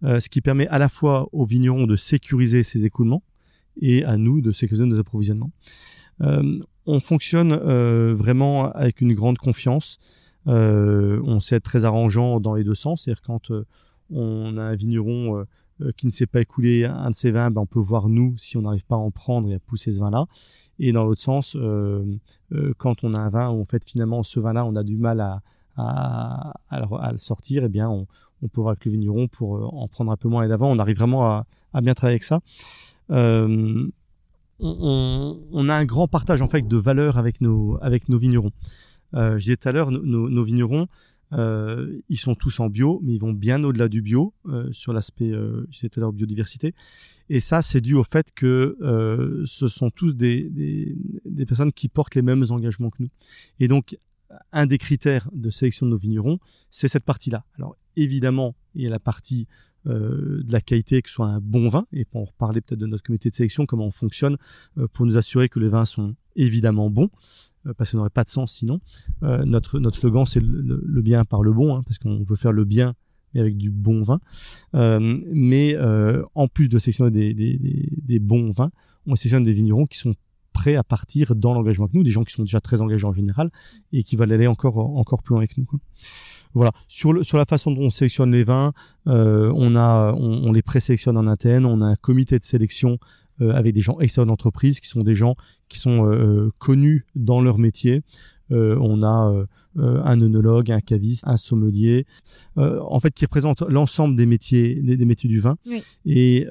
euh, 0.04 0.20
ce 0.20 0.28
qui 0.28 0.42
permet 0.42 0.68
à 0.68 0.78
la 0.78 0.88
fois 0.88 1.28
aux 1.32 1.46
vignerons 1.46 1.86
de 1.86 1.96
sécuriser 1.96 2.62
ses 2.62 2.84
écoulements 2.84 3.22
et 3.80 4.04
à 4.04 4.18
nous 4.18 4.42
de 4.42 4.52
sécuriser 4.52 4.84
nos 4.84 5.00
approvisionnements. 5.00 5.50
on 6.20 7.00
fonctionne 7.00 7.52
vraiment 8.14 8.70
avec 8.72 9.02
une 9.02 9.12
grande 9.12 9.36
confiance. 9.36 9.98
on 10.46 11.40
sait 11.40 11.56
être 11.56 11.64
très 11.64 11.84
arrangeant 11.84 12.40
dans 12.40 12.54
les 12.54 12.64
deux 12.64 12.74
sens, 12.74 13.02
c'est-à-dire 13.02 13.22
quand 13.22 13.52
on 14.10 14.56
a 14.56 14.62
un 14.62 14.74
vigneron 14.74 15.44
qui 15.96 16.06
ne 16.06 16.10
s'est 16.10 16.26
pas 16.26 16.40
écoulé 16.40 16.84
un 16.84 17.10
de 17.10 17.14
ces 17.14 17.30
vins, 17.30 17.50
ben 17.50 17.60
on 17.60 17.66
peut 17.66 17.80
voir 17.80 18.08
nous 18.08 18.34
si 18.36 18.56
on 18.56 18.62
n'arrive 18.62 18.86
pas 18.86 18.96
à 18.96 18.98
en 18.98 19.10
prendre 19.10 19.50
et 19.50 19.54
à 19.54 19.58
pousser 19.58 19.92
ce 19.92 20.00
vin-là. 20.00 20.26
Et 20.78 20.92
dans 20.92 21.04
l'autre 21.04 21.22
sens, 21.22 21.56
euh, 21.56 22.04
euh, 22.52 22.72
quand 22.78 23.04
on 23.04 23.14
a 23.14 23.18
un 23.18 23.30
vin 23.30 23.50
où 23.50 23.60
en 23.60 23.64
fait 23.64 23.82
finalement 23.88 24.22
ce 24.22 24.40
vin-là 24.40 24.64
on 24.64 24.74
a 24.74 24.82
du 24.82 24.96
mal 24.96 25.20
à, 25.20 25.42
à, 25.76 26.54
à, 26.70 27.12
le 27.12 27.18
sortir, 27.18 27.64
eh 27.64 27.68
bien 27.68 27.88
on, 27.90 28.06
on, 28.42 28.48
peut 28.48 28.60
voir 28.60 28.72
avec 28.72 28.84
le 28.86 28.92
vigneron 28.92 29.28
pour 29.28 29.74
en 29.74 29.86
prendre 29.88 30.10
un 30.10 30.16
peu 30.16 30.28
moins 30.28 30.42
et 30.42 30.48
d'avant. 30.48 30.70
On 30.70 30.78
arrive 30.78 30.96
vraiment 30.96 31.26
à, 31.26 31.46
à, 31.74 31.80
bien 31.80 31.94
travailler 31.94 32.14
avec 32.14 32.24
ça. 32.24 32.40
Euh, 33.10 33.86
on, 34.58 35.68
a 35.68 35.74
un 35.74 35.84
grand 35.84 36.08
partage 36.08 36.40
en 36.40 36.48
fait 36.48 36.66
de 36.66 36.76
valeurs 36.78 37.18
avec 37.18 37.42
nos 37.42 37.78
avec 37.82 38.08
nos 38.08 38.18
vignerons. 38.18 38.52
Euh, 39.14 39.32
je 39.32 39.44
disais 39.44 39.56
tout 39.56 39.68
à 39.68 39.72
l'heure, 39.72 39.90
nos 39.90 40.44
vignerons, 40.44 40.86
euh, 41.32 42.00
ils 42.08 42.18
sont 42.18 42.34
tous 42.34 42.60
en 42.60 42.68
bio, 42.68 43.00
mais 43.02 43.14
ils 43.14 43.18
vont 43.18 43.32
bien 43.32 43.62
au-delà 43.64 43.88
du 43.88 44.02
bio 44.02 44.32
euh, 44.46 44.70
sur 44.72 44.92
l'aspect, 44.92 45.30
euh, 45.30 45.66
je 45.70 45.78
disais 45.78 45.88
tout 45.88 46.00
à 46.00 46.02
l'heure, 46.02 46.12
biodiversité. 46.12 46.74
Et 47.28 47.40
ça, 47.40 47.62
c'est 47.62 47.80
dû 47.80 47.94
au 47.94 48.04
fait 48.04 48.32
que 48.34 48.76
euh, 48.80 49.42
ce 49.44 49.68
sont 49.68 49.90
tous 49.90 50.14
des, 50.14 50.48
des, 50.50 50.96
des, 51.24 51.46
personnes 51.46 51.72
qui 51.72 51.88
portent 51.88 52.14
les 52.14 52.22
mêmes 52.22 52.44
engagements 52.50 52.90
que 52.90 53.02
nous. 53.02 53.10
Et 53.58 53.66
donc, 53.66 53.96
un 54.52 54.66
des 54.66 54.78
critères 54.78 55.28
de 55.32 55.50
sélection 55.50 55.86
de 55.86 55.92
nos 55.92 55.98
vignerons, 55.98 56.38
c'est 56.70 56.88
cette 56.88 57.04
partie-là. 57.04 57.44
Alors, 57.56 57.76
évidemment, 57.96 58.54
il 58.74 58.82
y 58.82 58.86
a 58.86 58.90
la 58.90 59.00
partie 59.00 59.48
euh, 59.86 60.40
de 60.42 60.52
la 60.52 60.60
qualité, 60.60 61.02
que 61.02 61.08
ce 61.08 61.16
soit 61.16 61.26
un 61.26 61.40
bon 61.40 61.68
vin, 61.68 61.86
et 61.92 62.04
pour 62.04 62.22
en 62.22 62.24
reparler 62.24 62.60
peut-être 62.60 62.80
de 62.80 62.86
notre 62.86 63.02
comité 63.02 63.30
de 63.30 63.34
sélection, 63.34 63.66
comment 63.66 63.86
on 63.86 63.90
fonctionne 63.90 64.36
euh, 64.78 64.86
pour 64.92 65.06
nous 65.06 65.16
assurer 65.16 65.48
que 65.48 65.58
les 65.58 65.68
vins 65.68 65.84
sont 65.84 66.14
évidemment 66.36 66.90
bons. 66.90 67.10
Euh, 67.66 67.74
parce 67.74 67.90
que 67.90 67.92
ça 67.92 67.96
n'aurait 67.98 68.10
pas 68.10 68.24
de 68.24 68.28
sens 68.28 68.52
sinon. 68.52 68.80
Euh, 69.22 69.44
notre, 69.44 69.78
notre 69.78 69.96
slogan, 69.96 70.24
c'est 70.26 70.42
le, 70.42 71.02
bien 71.02 71.24
par 71.24 71.42
le 71.42 71.52
bon, 71.52 71.76
hein, 71.76 71.82
parce 71.84 71.98
qu'on 71.98 72.24
veut 72.24 72.36
faire 72.36 72.52
le 72.52 72.64
bien 72.64 72.94
mais 73.34 73.40
avec 73.40 73.56
du 73.56 73.70
bon 73.70 74.02
vin. 74.02 74.18
Euh, 74.74 75.18
mais 75.32 75.76
en 76.34 76.48
plus 76.48 76.68
de 76.68 76.78
sélectionner 76.78 77.10
des, 77.10 77.34
des, 77.34 77.58
des, 78.02 78.18
bons 78.18 78.50
vins, 78.50 78.70
on 79.06 79.14
sélectionne 79.14 79.44
des 79.44 79.52
vignerons 79.52 79.84
qui 79.84 79.98
sont 79.98 80.14
prêts 80.52 80.76
à 80.76 80.84
partir 80.84 81.34
dans 81.34 81.52
l'engagement 81.52 81.84
avec 81.84 81.94
nous, 81.94 82.02
des 82.02 82.10
gens 82.10 82.24
qui 82.24 82.32
sont 82.32 82.44
déjà 82.44 82.62
très 82.62 82.80
engagés 82.80 83.04
en 83.04 83.12
général 83.12 83.50
et 83.92 84.04
qui 84.04 84.16
veulent 84.16 84.32
aller 84.32 84.46
encore 84.46 84.78
encore 84.78 85.22
plus 85.22 85.34
loin 85.34 85.40
avec 85.40 85.58
nous. 85.58 85.66
Voilà. 86.56 86.72
Sur, 86.88 87.12
le, 87.12 87.22
sur 87.22 87.38
la 87.38 87.44
façon 87.44 87.70
dont 87.70 87.82
on 87.82 87.90
sélectionne 87.90 88.32
les 88.32 88.42
vins, 88.42 88.72
on 89.06 89.76
a 89.76 90.14
on, 90.18 90.48
on 90.48 90.52
les 90.52 90.62
présélectionne 90.62 91.16
en 91.16 91.26
interne. 91.26 91.66
On 91.66 91.82
a 91.82 91.86
un 91.86 91.96
comité 91.96 92.38
de 92.38 92.44
sélection 92.44 92.98
euh, 93.42 93.52
avec 93.52 93.74
des 93.74 93.82
gens 93.82 93.98
extérieurs 94.00 94.28
d'entreprise 94.28 94.80
qui 94.80 94.88
sont 94.88 95.02
des 95.02 95.14
gens 95.14 95.34
qui 95.68 95.78
sont 95.78 96.06
euh, 96.06 96.14
euh, 96.14 96.50
connus 96.58 97.04
dans 97.14 97.42
leur 97.42 97.58
métier. 97.58 98.02
on 98.48 99.02
a 99.02 99.46
un 99.76 100.20
œnologue, 100.20 100.70
un 100.70 100.80
caviste, 100.80 101.24
un 101.26 101.36
sommelier, 101.36 102.06
en 102.56 103.00
fait 103.00 103.12
qui 103.12 103.24
représente 103.24 103.62
l'ensemble 103.62 104.14
des 104.14 104.24
métiers, 104.24 104.80
des, 104.80 105.04
métiers 105.04 105.28
du 105.28 105.40
vin. 105.40 105.56
Et, 106.04 106.46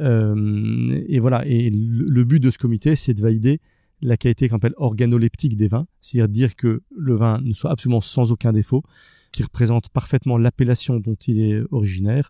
et 1.07 1.19
voilà. 1.19 1.43
Et 1.47 1.71
le, 1.71 2.23
but 2.25 2.41
de 2.41 2.51
ce 2.51 2.57
comité, 2.57 2.97
c'est 2.97 3.13
de 3.13 3.21
valider 3.21 3.61
la 4.01 4.17
qualité 4.17 4.49
qu'on 4.49 4.57
appelle 4.57 4.75
organoleptique 4.75 5.55
des 5.55 5.69
vins, 5.69 5.87
c'est-à-dire 6.01 6.49
dire 6.49 6.55
que 6.57 6.83
le 6.95 7.15
vin 7.15 7.39
ne 7.41 7.53
soit 7.53 7.71
absolument 7.71 8.01
sans 8.01 8.33
aucun 8.33 8.51
défaut, 8.51 8.83
qui 9.35 9.43
représente 9.43 9.89
parfaitement 9.89 10.37
l'appellation 10.37 10.99
dont 10.99 11.15
il 11.27 11.41
est 11.41 11.61
originaire 11.71 12.29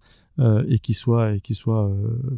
et 0.68 0.80
qui 0.80 0.94
soit 0.94 1.36
et 1.36 1.40
qui 1.40 1.54
soit 1.54 1.96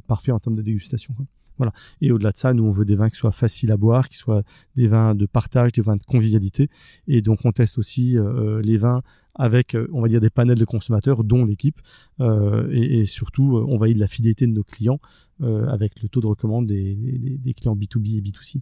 parfait 0.08 0.34
en 0.34 0.40
termes 0.40 0.58
de 0.58 0.62
dégustation. 0.62 1.16
Voilà. 1.58 1.72
Et 2.02 2.12
au-delà 2.12 2.32
de 2.32 2.38
ça, 2.38 2.54
nous 2.54 2.64
on 2.64 2.72
veut 2.72 2.86
des 2.86 2.96
vins 2.96 3.10
qui 3.10 3.18
soient 3.18 3.32
faciles 3.32 3.72
à 3.72 3.78
boire, 3.78 4.10
qui 4.10 4.18
soient 4.18 4.44
des 4.76 4.88
vins 4.88 5.16
de 5.16 5.26
partage, 5.26 5.72
des 5.72 5.82
vins 5.82 5.96
de 5.96 6.04
convivialité. 6.04 6.70
Et 7.08 7.22
donc 7.22 7.40
on 7.46 7.52
teste 7.52 7.78
aussi 7.78 8.18
euh, 8.18 8.62
les 8.64 8.78
vins 8.78 9.02
avec, 9.36 9.76
euh, 9.76 9.88
on 9.92 10.02
va 10.02 10.08
dire, 10.08 10.20
des 10.20 10.30
panels 10.30 10.58
de 10.58 10.66
consommateurs, 10.66 11.24
dont 11.24 11.46
l'équipe. 11.46 11.80
Euh, 12.20 12.70
et, 12.72 13.06
surtout, 13.06 13.64
on 13.68 13.78
va 13.78 13.88
de 13.88 14.00
la 14.00 14.08
fidélité 14.08 14.48
de 14.48 14.52
nos 14.52 14.64
clients 14.64 15.00
avec 15.40 16.02
le 16.02 16.10
taux 16.10 16.20
de 16.20 16.28
recommande 16.28 16.66
des, 16.66 16.96
des, 16.96 17.38
des 17.38 17.54
clients 17.54 17.76
B2B 17.76 18.18
et 18.18 18.22
B2C. 18.22 18.62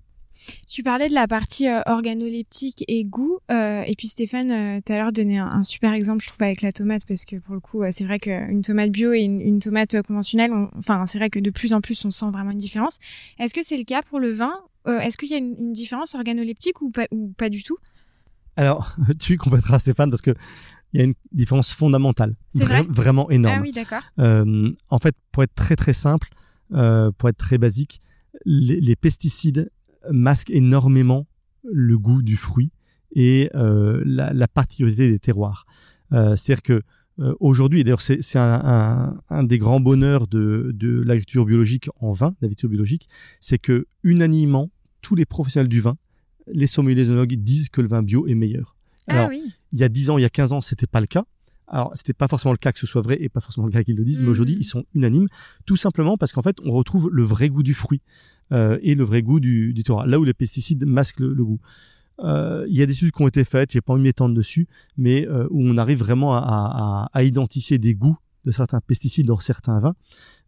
Tu 0.68 0.84
parlais 0.84 1.10
de 1.10 1.14
la 1.14 1.28
partie 1.28 1.68
euh, 1.68 1.82
organoleptique 1.86 2.84
et 2.88 3.04
goût. 3.04 3.40
Euh, 3.52 3.84
et 3.86 3.96
puis 3.96 4.08
Stéphane, 4.08 4.52
euh, 4.52 4.82
tout 4.86 4.94
à 4.94 4.98
l'heure, 4.98 5.12
donnait 5.12 5.38
un, 5.38 5.64
super 5.64 5.94
exemple, 5.94 6.24
je 6.24 6.30
trouve, 6.30 6.44
avec 6.44 6.62
la 6.62 6.72
tomate, 6.72 7.06
parce 7.08 7.26
que 7.26 7.38
pour 7.38 7.54
le 7.54 7.60
coup, 7.60 7.84
c'est 7.92 8.04
vrai 8.04 8.20
qu'une 8.20 8.62
tomate 8.62 8.92
bio 8.92 9.14
et 9.14 9.22
une, 9.22 9.60
tomate 9.60 10.02
conventionnelle, 10.02 10.52
enfin, 10.78 11.06
c'est 11.06 11.18
vrai 11.18 11.30
que 11.30 11.40
de 11.40 11.50
plus 11.50 11.74
en 11.74 11.82
plus, 11.82 12.04
on 12.06 12.12
sent 12.12 12.30
vraiment 12.32 12.52
une 12.52 12.58
différence. 12.58 13.00
Est-ce 13.40 13.54
que 13.54 13.64
c'est 13.64 13.78
le 13.78 13.84
cas 13.84 14.02
pour 14.04 14.20
le 14.20 14.32
vin 14.32 14.54
Est-ce 14.86 15.18
qu'il 15.18 15.30
y 15.30 15.34
a 15.34 15.38
une, 15.38 15.74
différence 15.74 16.16
organoleptique 16.16 16.82
ou 16.82 16.90
pas, 16.90 17.08
ou 17.12 17.34
pas 17.38 17.50
du 17.50 17.64
tout? 17.64 17.78
Alors, 18.56 18.96
tu 19.20 19.38
compléteras 19.38 19.80
Stéphane, 19.80 20.10
parce 20.10 20.22
que 20.22 20.34
il 20.94 21.00
y 21.00 21.02
a 21.02 21.06
une 21.06 21.16
différence 21.34 21.74
fondamentale, 21.74 22.36
vraiment 22.54 23.30
énorme. 23.30 23.58
Ah 23.58 23.62
oui, 23.62 23.72
d'accord. 23.72 24.04
en 24.18 25.00
fait, 25.00 25.16
pour 25.32 25.44
être 25.44 25.56
très 25.56 25.76
très 25.76 25.94
simple, 25.94 26.30
pour 26.70 27.30
être 27.30 27.38
très 27.38 27.58
basique, 27.58 28.00
les, 28.46 28.80
les 28.80 28.96
pesticides 28.96 29.70
masque 30.12 30.50
énormément 30.52 31.28
le 31.64 31.98
goût 31.98 32.22
du 32.22 32.36
fruit 32.36 32.72
et 33.16 33.50
euh, 33.56 34.02
la, 34.06 34.34
la, 34.34 34.48
particularité 34.48 35.10
des 35.10 35.20
terroirs. 35.20 35.66
Euh, 36.14 36.36
C'est-à-dire 36.36 36.62
que 36.64 36.82
euh, 37.20 37.34
aujourd'hui, 37.40 37.80
et 37.80 37.84
d'ailleurs 37.84 38.02
c'est 38.02 38.20
un, 38.36 38.62
un, 38.66 39.18
un, 39.30 39.44
des 39.44 39.58
grands 39.58 39.80
bonheurs 39.80 40.28
de, 40.28 40.72
de 40.74 41.02
l'agriculture 41.02 41.46
biologique 41.46 41.90
en 42.02 42.12
vin, 42.12 42.36
l'agriculture 42.42 42.70
biologique, 42.70 43.08
c'est 43.40 43.58
que 43.58 43.88
unanimement, 44.04 44.70
tous 45.02 45.16
les 45.16 45.26
professionnels 45.26 45.70
du 45.70 45.80
vin, 45.80 45.98
les 46.48 46.68
sommeliers, 46.68 47.06
disent 47.38 47.70
que 47.70 47.82
le 47.82 47.88
vin 47.88 48.04
bio 48.04 48.28
est 48.28 48.36
meilleur. 48.36 48.76
Ah 49.08 49.14
Alors, 49.14 49.30
oui. 49.30 49.44
il 49.72 49.80
y 49.80 49.84
a 49.84 49.90
10 49.90 50.10
ans, 50.10 50.18
il 50.18 50.22
y 50.22 50.26
a 50.26 50.30
15 50.30 50.52
ans, 50.52 50.62
c'était 50.62 50.88
pas 50.88 51.00
le 51.00 51.08
cas. 51.08 51.26
Alors, 51.68 51.92
c'était 51.96 52.14
pas 52.14 52.28
forcément 52.28 52.52
le 52.52 52.58
cas 52.58 52.72
que 52.72 52.80
ce 52.80 52.88
soit 52.88 53.02
vrai 53.02 53.18
et 53.20 53.30
pas 53.30 53.42
forcément 53.42 53.68
le 53.68 53.72
cas 53.72 53.84
qu'ils 53.84 53.98
le 53.98 54.04
disent, 54.04 54.22
mais 54.22 54.30
aujourd'hui, 54.30 54.56
mmh. 54.56 54.62
ils 54.62 54.66
sont 54.66 54.86
unanimes, 54.94 55.28
tout 55.66 55.76
simplement 55.76 56.18
parce 56.18 56.32
qu'en 56.32 56.42
fait, 56.42 56.58
on 56.64 56.72
retrouve 56.72 57.10
le 57.12 57.24
vrai 57.24 57.50
goût 57.50 57.64
du 57.64 57.74
fruit 57.74 58.02
euh, 58.52 58.78
et 58.82 58.96
le 58.96 59.04
vrai 59.04 59.22
goût 59.22 59.40
du, 59.40 59.74
du 59.74 59.84
terroir. 59.84 60.06
Là 60.06 60.20
où 60.20 60.24
les 60.24 60.34
pesticides 60.34 60.86
masquent 60.86 61.22
le, 61.22 61.44
goût. 61.44 61.60
Euh, 62.20 62.66
il 62.70 62.76
y 62.76 62.82
a 62.82 62.86
des 62.86 62.94
études 62.94 63.12
qui 63.12 63.22
ont 63.22 63.28
été 63.28 63.44
faites, 63.44 63.72
j'ai 63.72 63.82
pas 63.82 63.94
envie 63.94 64.02
de 64.02 64.08
m'étendre 64.08 64.36
dessus, 64.36 64.68
mais 64.98 65.28
euh, 65.28 65.48
où 65.50 65.62
on 65.62 65.78
arrive 65.78 66.00
vraiment 66.00 66.36
à, 66.36 66.44
à, 66.46 67.10
à 67.12 67.24
identifier 67.24 67.78
des 67.78 67.96
goûts 67.96 68.18
de 68.46 68.52
certains 68.52 68.80
pesticides 68.80 69.26
dans 69.26 69.40
certains 69.40 69.80
vins. 69.80 69.96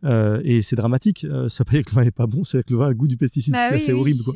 Euh, 0.04 0.42
et 0.44 0.62
c'est 0.62 0.76
dramatique. 0.76 1.26
Euh, 1.26 1.50
ça 1.50 1.64
veut 1.64 1.66
pas 1.66 1.72
dire 1.72 1.86
que 1.86 1.92
le 1.92 1.96
vin 1.96 2.04
est 2.04 2.12
pas 2.12 2.28
bon, 2.28 2.44
c'est 2.44 2.64
que 2.64 2.72
le 2.74 2.80
vin 2.80 2.86
a 2.86 2.90
le 2.90 2.96
goût 2.96 3.08
du 3.08 3.18
pesticide, 3.18 3.54
bah 3.54 3.80
c'est 3.80 3.94
horrible. 3.94 4.24
Quoi. 4.24 4.36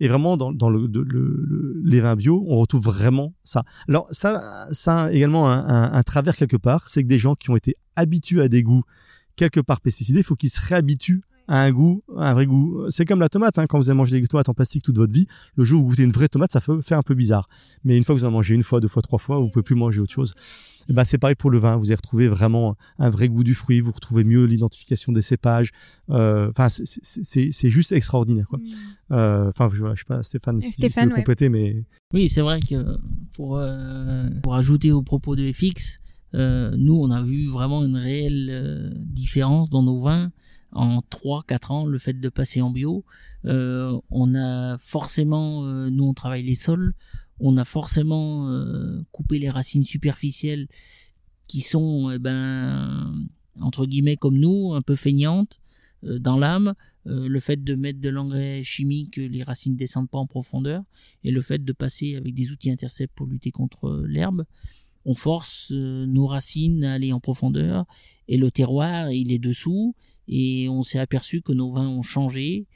Et 0.00 0.08
vraiment, 0.08 0.36
dans, 0.36 0.52
dans 0.52 0.68
le, 0.68 0.86
le, 0.86 1.80
les 1.84 2.00
vins 2.00 2.16
bio, 2.16 2.44
on 2.46 2.58
retrouve 2.58 2.84
vraiment 2.84 3.34
ça. 3.42 3.64
Alors 3.88 4.06
ça, 4.10 4.42
ça 4.72 5.04
a 5.04 5.12
également 5.12 5.50
un, 5.50 5.66
un, 5.66 5.92
un 5.92 6.02
travers 6.02 6.36
quelque 6.36 6.58
part, 6.58 6.88
c'est 6.88 7.02
que 7.02 7.08
des 7.08 7.18
gens 7.18 7.34
qui 7.34 7.50
ont 7.50 7.56
été 7.56 7.74
habitués 7.96 8.42
à 8.42 8.48
des 8.48 8.62
goûts 8.62 8.82
quelque 9.36 9.60
part 9.60 9.80
pesticidés, 9.80 10.20
il 10.20 10.24
faut 10.24 10.36
qu'ils 10.36 10.50
se 10.50 10.60
réhabituent 10.60 11.22
a 11.48 11.62
un 11.62 11.72
goût, 11.72 12.02
un 12.16 12.34
vrai 12.34 12.46
goût. 12.46 12.86
C'est 12.88 13.04
comme 13.04 13.20
la 13.20 13.28
tomate, 13.28 13.58
hein, 13.58 13.66
quand 13.66 13.78
vous 13.78 13.90
avez 13.90 13.96
mangé 13.96 14.20
des 14.20 14.26
tomates 14.26 14.48
en 14.48 14.54
plastique 14.54 14.82
toute 14.82 14.96
votre 14.96 15.14
vie, 15.14 15.26
le 15.56 15.64
jour 15.64 15.80
où 15.80 15.84
vous 15.84 15.90
goûtez 15.90 16.04
une 16.04 16.12
vraie 16.12 16.28
tomate, 16.28 16.52
ça 16.52 16.60
fait, 16.60 16.72
fait 16.82 16.94
un 16.94 17.02
peu 17.02 17.14
bizarre. 17.14 17.48
Mais 17.84 17.96
une 17.96 18.04
fois 18.04 18.14
que 18.14 18.20
vous 18.20 18.26
en 18.26 18.30
mangez 18.30 18.54
une 18.54 18.62
fois, 18.62 18.80
deux 18.80 18.88
fois, 18.88 19.02
trois 19.02 19.18
fois, 19.18 19.38
vous 19.38 19.48
pouvez 19.48 19.62
plus 19.62 19.74
manger 19.74 20.00
autre 20.00 20.12
chose. 20.12 20.34
Et 20.88 20.92
ben 20.92 21.04
c'est 21.04 21.18
pareil 21.18 21.34
pour 21.36 21.50
le 21.50 21.58
vin. 21.58 21.76
Vous 21.76 21.86
allez 21.86 21.96
retrouver 21.96 22.28
vraiment 22.28 22.76
un 22.98 23.10
vrai 23.10 23.28
goût 23.28 23.44
du 23.44 23.54
fruit. 23.54 23.80
Vous 23.80 23.92
retrouvez 23.92 24.24
mieux 24.24 24.44
l'identification 24.44 25.12
des 25.12 25.22
cépages. 25.22 25.70
Euh, 26.10 26.50
enfin, 26.50 26.68
c'est 26.68 27.70
juste 27.70 27.92
extraordinaire. 27.92 28.46
Quoi. 28.48 28.58
Mm. 28.58 29.12
Euh, 29.12 29.48
enfin, 29.48 29.68
je, 29.72 29.76
je 29.76 30.00
sais 30.00 30.04
pas, 30.06 30.22
Stéphane, 30.22 30.60
si 30.60 30.80
tu 30.80 30.88
veux 30.88 31.10
compléter, 31.10 31.48
mais 31.48 31.84
oui, 32.12 32.28
c'est 32.28 32.40
vrai 32.40 32.60
que 32.60 32.96
pour 33.34 33.58
euh, 33.58 34.28
pour 34.42 34.54
ajouter 34.54 34.92
au 34.92 35.02
propos 35.02 35.36
de 35.36 35.52
FX, 35.52 36.00
nous, 36.34 36.94
on 36.94 37.10
a 37.10 37.22
vu 37.22 37.48
vraiment 37.48 37.84
une 37.84 37.96
réelle 37.96 38.94
différence 39.06 39.70
dans 39.70 39.82
nos 39.82 40.02
vins 40.02 40.30
en 40.76 41.00
3-4 41.00 41.72
ans 41.72 41.86
le 41.86 41.98
fait 41.98 42.18
de 42.20 42.28
passer 42.28 42.60
en 42.60 42.70
bio. 42.70 43.04
Euh, 43.44 43.98
on 44.10 44.34
a 44.34 44.78
forcément, 44.78 45.64
euh, 45.64 45.90
nous 45.90 46.04
on 46.04 46.14
travaille 46.14 46.42
les 46.42 46.54
sols, 46.54 46.94
on 47.40 47.56
a 47.56 47.64
forcément 47.64 48.50
euh, 48.50 49.02
coupé 49.10 49.38
les 49.38 49.50
racines 49.50 49.84
superficielles 49.84 50.68
qui 51.48 51.60
sont, 51.60 52.10
eh 52.10 52.18
ben, 52.18 53.26
entre 53.60 53.86
guillemets 53.86 54.16
comme 54.16 54.38
nous, 54.38 54.74
un 54.74 54.82
peu 54.82 54.96
feignantes 54.96 55.60
dans 56.02 56.38
l'âme. 56.38 56.74
le 57.04 57.40
fait 57.40 57.62
de 57.62 57.74
mettre 57.76 58.00
de 58.00 58.08
l'engrais 58.08 58.64
chimique, 58.64 59.16
les 59.16 59.44
racines 59.44 59.76
descendent 59.76 60.10
pas 60.10 60.18
en 60.18 60.26
profondeur, 60.26 60.82
et 61.22 61.30
le 61.30 61.40
fait 61.40 61.64
de 61.64 61.72
passer 61.72 62.16
avec 62.16 62.34
des 62.34 62.50
outils 62.50 62.70
intercepts 62.70 63.14
pour 63.14 63.26
lutter 63.26 63.52
contre 63.52 64.04
l'herbe, 64.06 64.44
on 65.06 65.14
force 65.14 65.70
nos 65.72 66.26
racines 66.26 66.84
à 66.84 66.94
aller 66.94 67.12
en 67.12 67.20
profondeur, 67.20 67.86
et 68.28 68.36
le 68.36 68.50
terroir 68.50 69.10
il 69.10 69.32
est 69.32 69.38
dessous, 69.38 69.94
et 70.28 70.68
on 70.68 70.82
s'est 70.82 70.98
aperçu 70.98 71.40
que 71.40 71.52
nos 71.52 71.72
vins 71.72 71.88
ont 71.88 72.02
changé. 72.02 72.66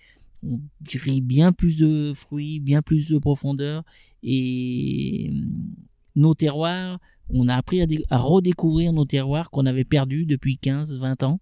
On 0.43 0.59
grille 0.83 1.21
bien 1.21 1.53
plus 1.53 1.77
de 1.77 2.15
fruits, 2.15 2.61
bien 2.61 2.81
plus 2.81 3.11
de 3.11 3.19
profondeur 3.19 3.85
et 4.23 5.29
hum, 5.31 5.75
nos 6.17 6.35
terroirs, 6.35 6.99
on 7.31 7.49
a 7.49 7.57
appris 7.57 7.83
à, 7.83 8.19
redécouvrir 8.19 8.93
nos 8.93 9.05
terroirs 9.05 9.51
qu'on 9.51 9.67
avait 9.67 9.85
perdus 9.85 10.27
depuis 10.27 10.59
15, 10.59 10.97
20 10.97 11.23
ans. 11.23 11.41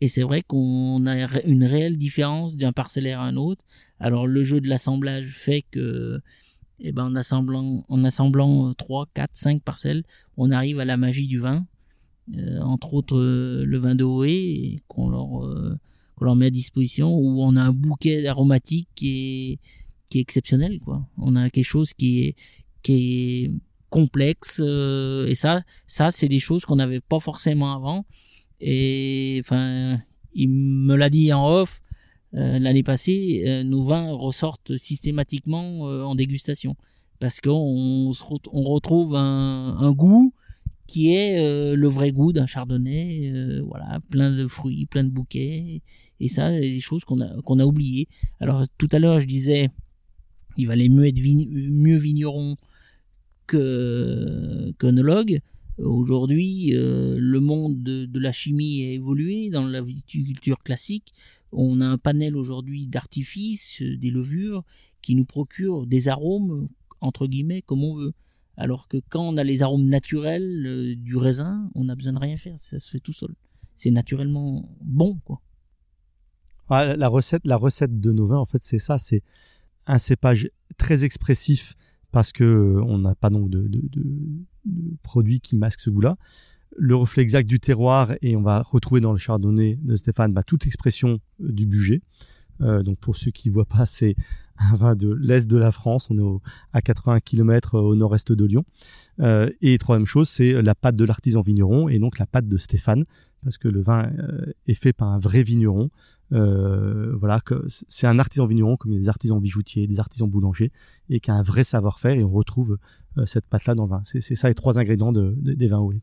Et 0.00 0.06
c'est 0.06 0.22
vrai 0.22 0.42
qu'on 0.42 1.06
a 1.06 1.42
une 1.44 1.64
réelle 1.64 1.96
différence 1.96 2.56
d'un 2.56 2.72
parcellaire 2.72 3.20
à 3.20 3.24
un 3.24 3.36
autre. 3.36 3.64
Alors 3.98 4.28
le 4.28 4.42
jeu 4.44 4.60
de 4.60 4.68
l'assemblage 4.68 5.26
fait 5.26 5.62
que, 5.62 6.20
eh 6.80 6.92
ben, 6.92 7.06
en 7.06 7.14
assemblant, 7.14 7.84
en 7.88 8.04
assemblant 8.04 8.72
3, 8.74 9.08
4, 9.14 9.30
5 9.32 9.62
parcelles, 9.62 10.04
on 10.36 10.50
arrive 10.50 10.80
à 10.80 10.84
la 10.84 10.96
magie 10.96 11.26
du 11.26 11.40
vin. 11.40 11.66
Euh, 12.36 12.60
entre 12.60 12.92
autres 12.92 13.18
euh, 13.18 13.64
le 13.64 13.78
vin 13.78 13.94
de 13.94 14.04
Hoé 14.04 14.82
qu'on 14.86 15.08
leur 15.08 15.46
euh, 15.46 15.78
qu'on 16.14 16.26
leur 16.26 16.36
met 16.36 16.46
à 16.46 16.50
disposition 16.50 17.14
où 17.14 17.42
on 17.42 17.56
a 17.56 17.62
un 17.62 17.72
bouquet 17.72 18.26
aromatique 18.26 18.88
qui 18.94 19.52
est 19.52 19.58
qui 20.10 20.18
est 20.18 20.20
exceptionnel 20.20 20.78
quoi 20.80 21.06
on 21.16 21.36
a 21.36 21.48
quelque 21.48 21.64
chose 21.64 21.94
qui 21.94 22.24
est 22.24 22.36
qui 22.82 22.92
est 23.44 23.50
complexe 23.88 24.60
et 24.60 25.34
ça 25.34 25.62
ça 25.86 26.10
c'est 26.10 26.28
des 26.28 26.38
choses 26.38 26.66
qu'on 26.66 26.76
n'avait 26.76 27.00
pas 27.00 27.18
forcément 27.18 27.74
avant 27.74 28.04
et 28.60 29.40
enfin 29.42 29.98
il 30.34 30.50
me 30.50 30.96
l'a 30.96 31.08
dit 31.08 31.32
en 31.32 31.48
off 31.48 31.80
l'année 32.38 32.82
passée 32.82 33.62
nos 33.64 33.82
vins 33.82 34.12
ressortent 34.12 34.76
systématiquement 34.76 35.80
en 35.80 36.14
dégustation 36.14 36.76
parce 37.20 37.40
qu'on 37.40 38.12
on 38.52 38.62
retrouve 38.62 39.16
un, 39.16 39.92
goût 39.92 40.32
qui 40.86 41.14
est 41.14 41.38
euh, 41.38 41.76
le 41.76 41.88
vrai 41.88 42.12
goût 42.12 42.32
d'un 42.32 42.46
chardonnay, 42.46 43.30
euh, 43.30 43.62
voilà, 43.66 44.00
plein 44.08 44.30
de 44.32 44.46
fruits, 44.46 44.86
plein 44.86 45.04
de 45.04 45.10
bouquets, 45.10 45.82
et 46.20 46.28
ça, 46.28 46.50
c'est 46.50 46.60
des 46.60 46.80
choses 46.80 47.04
qu'on 47.04 47.20
a 47.20 47.64
oubliées. 47.64 48.08
Alors 48.40 48.64
tout 48.78 48.88
à 48.92 48.98
l'heure, 48.98 49.20
je 49.20 49.26
disais, 49.26 49.68
il 50.56 50.66
valait 50.66 50.88
mieux 50.88 51.06
être 51.06 51.18
vigneron 51.18 52.56
que 53.46 54.72
qu'onologue. 54.78 55.40
Aujourd'hui, 55.78 56.74
euh, 56.74 57.16
le 57.20 57.40
monde 57.40 57.82
de, 57.82 58.04
de, 58.04 58.18
la 58.18 58.32
chimie 58.32 58.84
a 58.84 58.92
évolué 58.94 59.50
dans 59.50 59.64
la 59.64 59.80
viticulture 59.80 60.60
classique. 60.62 61.12
On 61.52 61.80
a 61.80 61.86
un 61.86 61.98
panel 61.98 62.36
aujourd'hui 62.36 62.86
d'artifices, 62.86 63.82
des 63.82 64.10
levures 64.10 64.64
qui 65.02 65.14
nous 65.14 65.24
procurent 65.24 65.86
des 65.86 66.08
arômes 66.08 66.68
entre 67.00 67.26
guillemets 67.26 67.62
comme 67.62 67.84
on 67.84 67.94
veut. 67.94 68.12
Alors 68.56 68.88
que 68.88 68.96
quand 69.08 69.22
on 69.22 69.36
a 69.36 69.44
les 69.44 69.62
arômes 69.62 69.86
naturels 69.86 70.66
euh, 70.66 70.96
du 70.96 71.16
raisin, 71.16 71.70
on 71.76 71.84
n'a 71.84 71.94
besoin 71.94 72.12
de 72.12 72.18
rien 72.18 72.36
faire, 72.36 72.58
ça 72.58 72.78
se 72.80 72.90
fait 72.90 72.98
tout 72.98 73.12
seul. 73.12 73.34
C'est 73.76 73.92
naturellement 73.92 74.68
bon, 74.80 75.20
quoi. 75.24 75.40
la 76.68 77.08
recette, 77.08 77.42
la 77.44 77.56
recette 77.56 78.00
de 78.00 78.10
nos 78.10 78.26
vins, 78.26 78.38
en 78.38 78.44
fait, 78.44 78.62
c'est 78.62 78.80
ça, 78.80 78.98
c'est 78.98 79.22
un 79.86 79.98
cépage 79.98 80.50
très 80.76 81.04
expressif 81.04 81.74
parce 82.10 82.32
que 82.32 82.42
euh, 82.42 82.82
on 82.84 82.98
n'a 82.98 83.14
pas 83.14 83.30
donc 83.30 83.48
de, 83.48 83.68
de, 83.68 83.80
de, 83.88 84.96
produits 85.02 85.40
qui 85.40 85.56
masquent 85.56 85.80
ce 85.80 85.90
goût-là. 85.90 86.16
Le 86.76 86.94
reflet 86.94 87.22
exact 87.22 87.48
du 87.48 87.60
terroir 87.60 88.12
et 88.22 88.36
on 88.36 88.42
va 88.42 88.62
retrouver 88.62 89.00
dans 89.00 89.12
le 89.12 89.18
chardonnay 89.18 89.78
de 89.82 89.96
Stéphane 89.96 90.32
bah, 90.32 90.42
toute 90.42 90.66
expression 90.66 91.18
euh, 91.40 91.52
du 91.52 91.66
budget. 91.66 92.02
Euh, 92.60 92.82
donc 92.82 92.98
pour 92.98 93.16
ceux 93.16 93.30
qui 93.30 93.48
voient 93.48 93.64
pas, 93.64 93.86
c'est 93.86 94.16
un 94.58 94.76
vin 94.76 94.96
de 94.96 95.12
l'est 95.12 95.46
de 95.46 95.56
la 95.56 95.70
France. 95.70 96.08
On 96.10 96.16
est 96.16 96.40
à 96.72 96.82
80 96.82 97.20
km 97.20 97.76
euh, 97.76 97.80
au 97.80 97.94
nord-est 97.94 98.32
de 98.32 98.44
Lyon. 98.44 98.64
Euh, 99.20 99.50
et 99.60 99.78
troisième 99.78 100.06
chose, 100.06 100.28
c'est 100.28 100.60
la 100.62 100.74
pâte 100.74 100.96
de 100.96 101.04
l'artisan 101.04 101.40
vigneron 101.40 101.88
et 101.88 101.98
donc 101.98 102.18
la 102.18 102.26
pâte 102.26 102.46
de 102.46 102.56
Stéphane, 102.56 103.04
parce 103.42 103.58
que 103.58 103.68
le 103.68 103.80
vin 103.80 104.10
euh, 104.18 104.52
est 104.66 104.74
fait 104.74 104.92
par 104.92 105.08
un 105.08 105.18
vrai 105.18 105.42
vigneron. 105.42 105.90
Euh, 106.32 107.14
voilà, 107.16 107.40
c'est 107.68 108.06
un 108.06 108.18
artisan 108.18 108.46
vigneron 108.46 108.76
comme 108.76 108.92
des 108.92 109.08
artisans 109.08 109.40
bijoutiers, 109.40 109.86
des 109.86 110.00
artisans 110.00 110.28
boulangers, 110.28 110.72
et 111.08 111.20
qui 111.20 111.30
a 111.30 111.34
un 111.34 111.42
vrai 111.42 111.64
savoir-faire. 111.64 112.16
Et 112.16 112.24
on 112.24 112.30
retrouve 112.30 112.78
cette 113.26 113.46
pâte-là 113.46 113.74
dans 113.74 113.84
le 113.84 113.90
vin. 113.90 114.02
C'est 114.04 114.20
ça 114.20 114.48
les 114.48 114.54
trois 114.54 114.78
ingrédients 114.78 115.12
de, 115.12 115.34
des 115.38 115.66
vins 115.66 115.80
houés. 115.80 116.02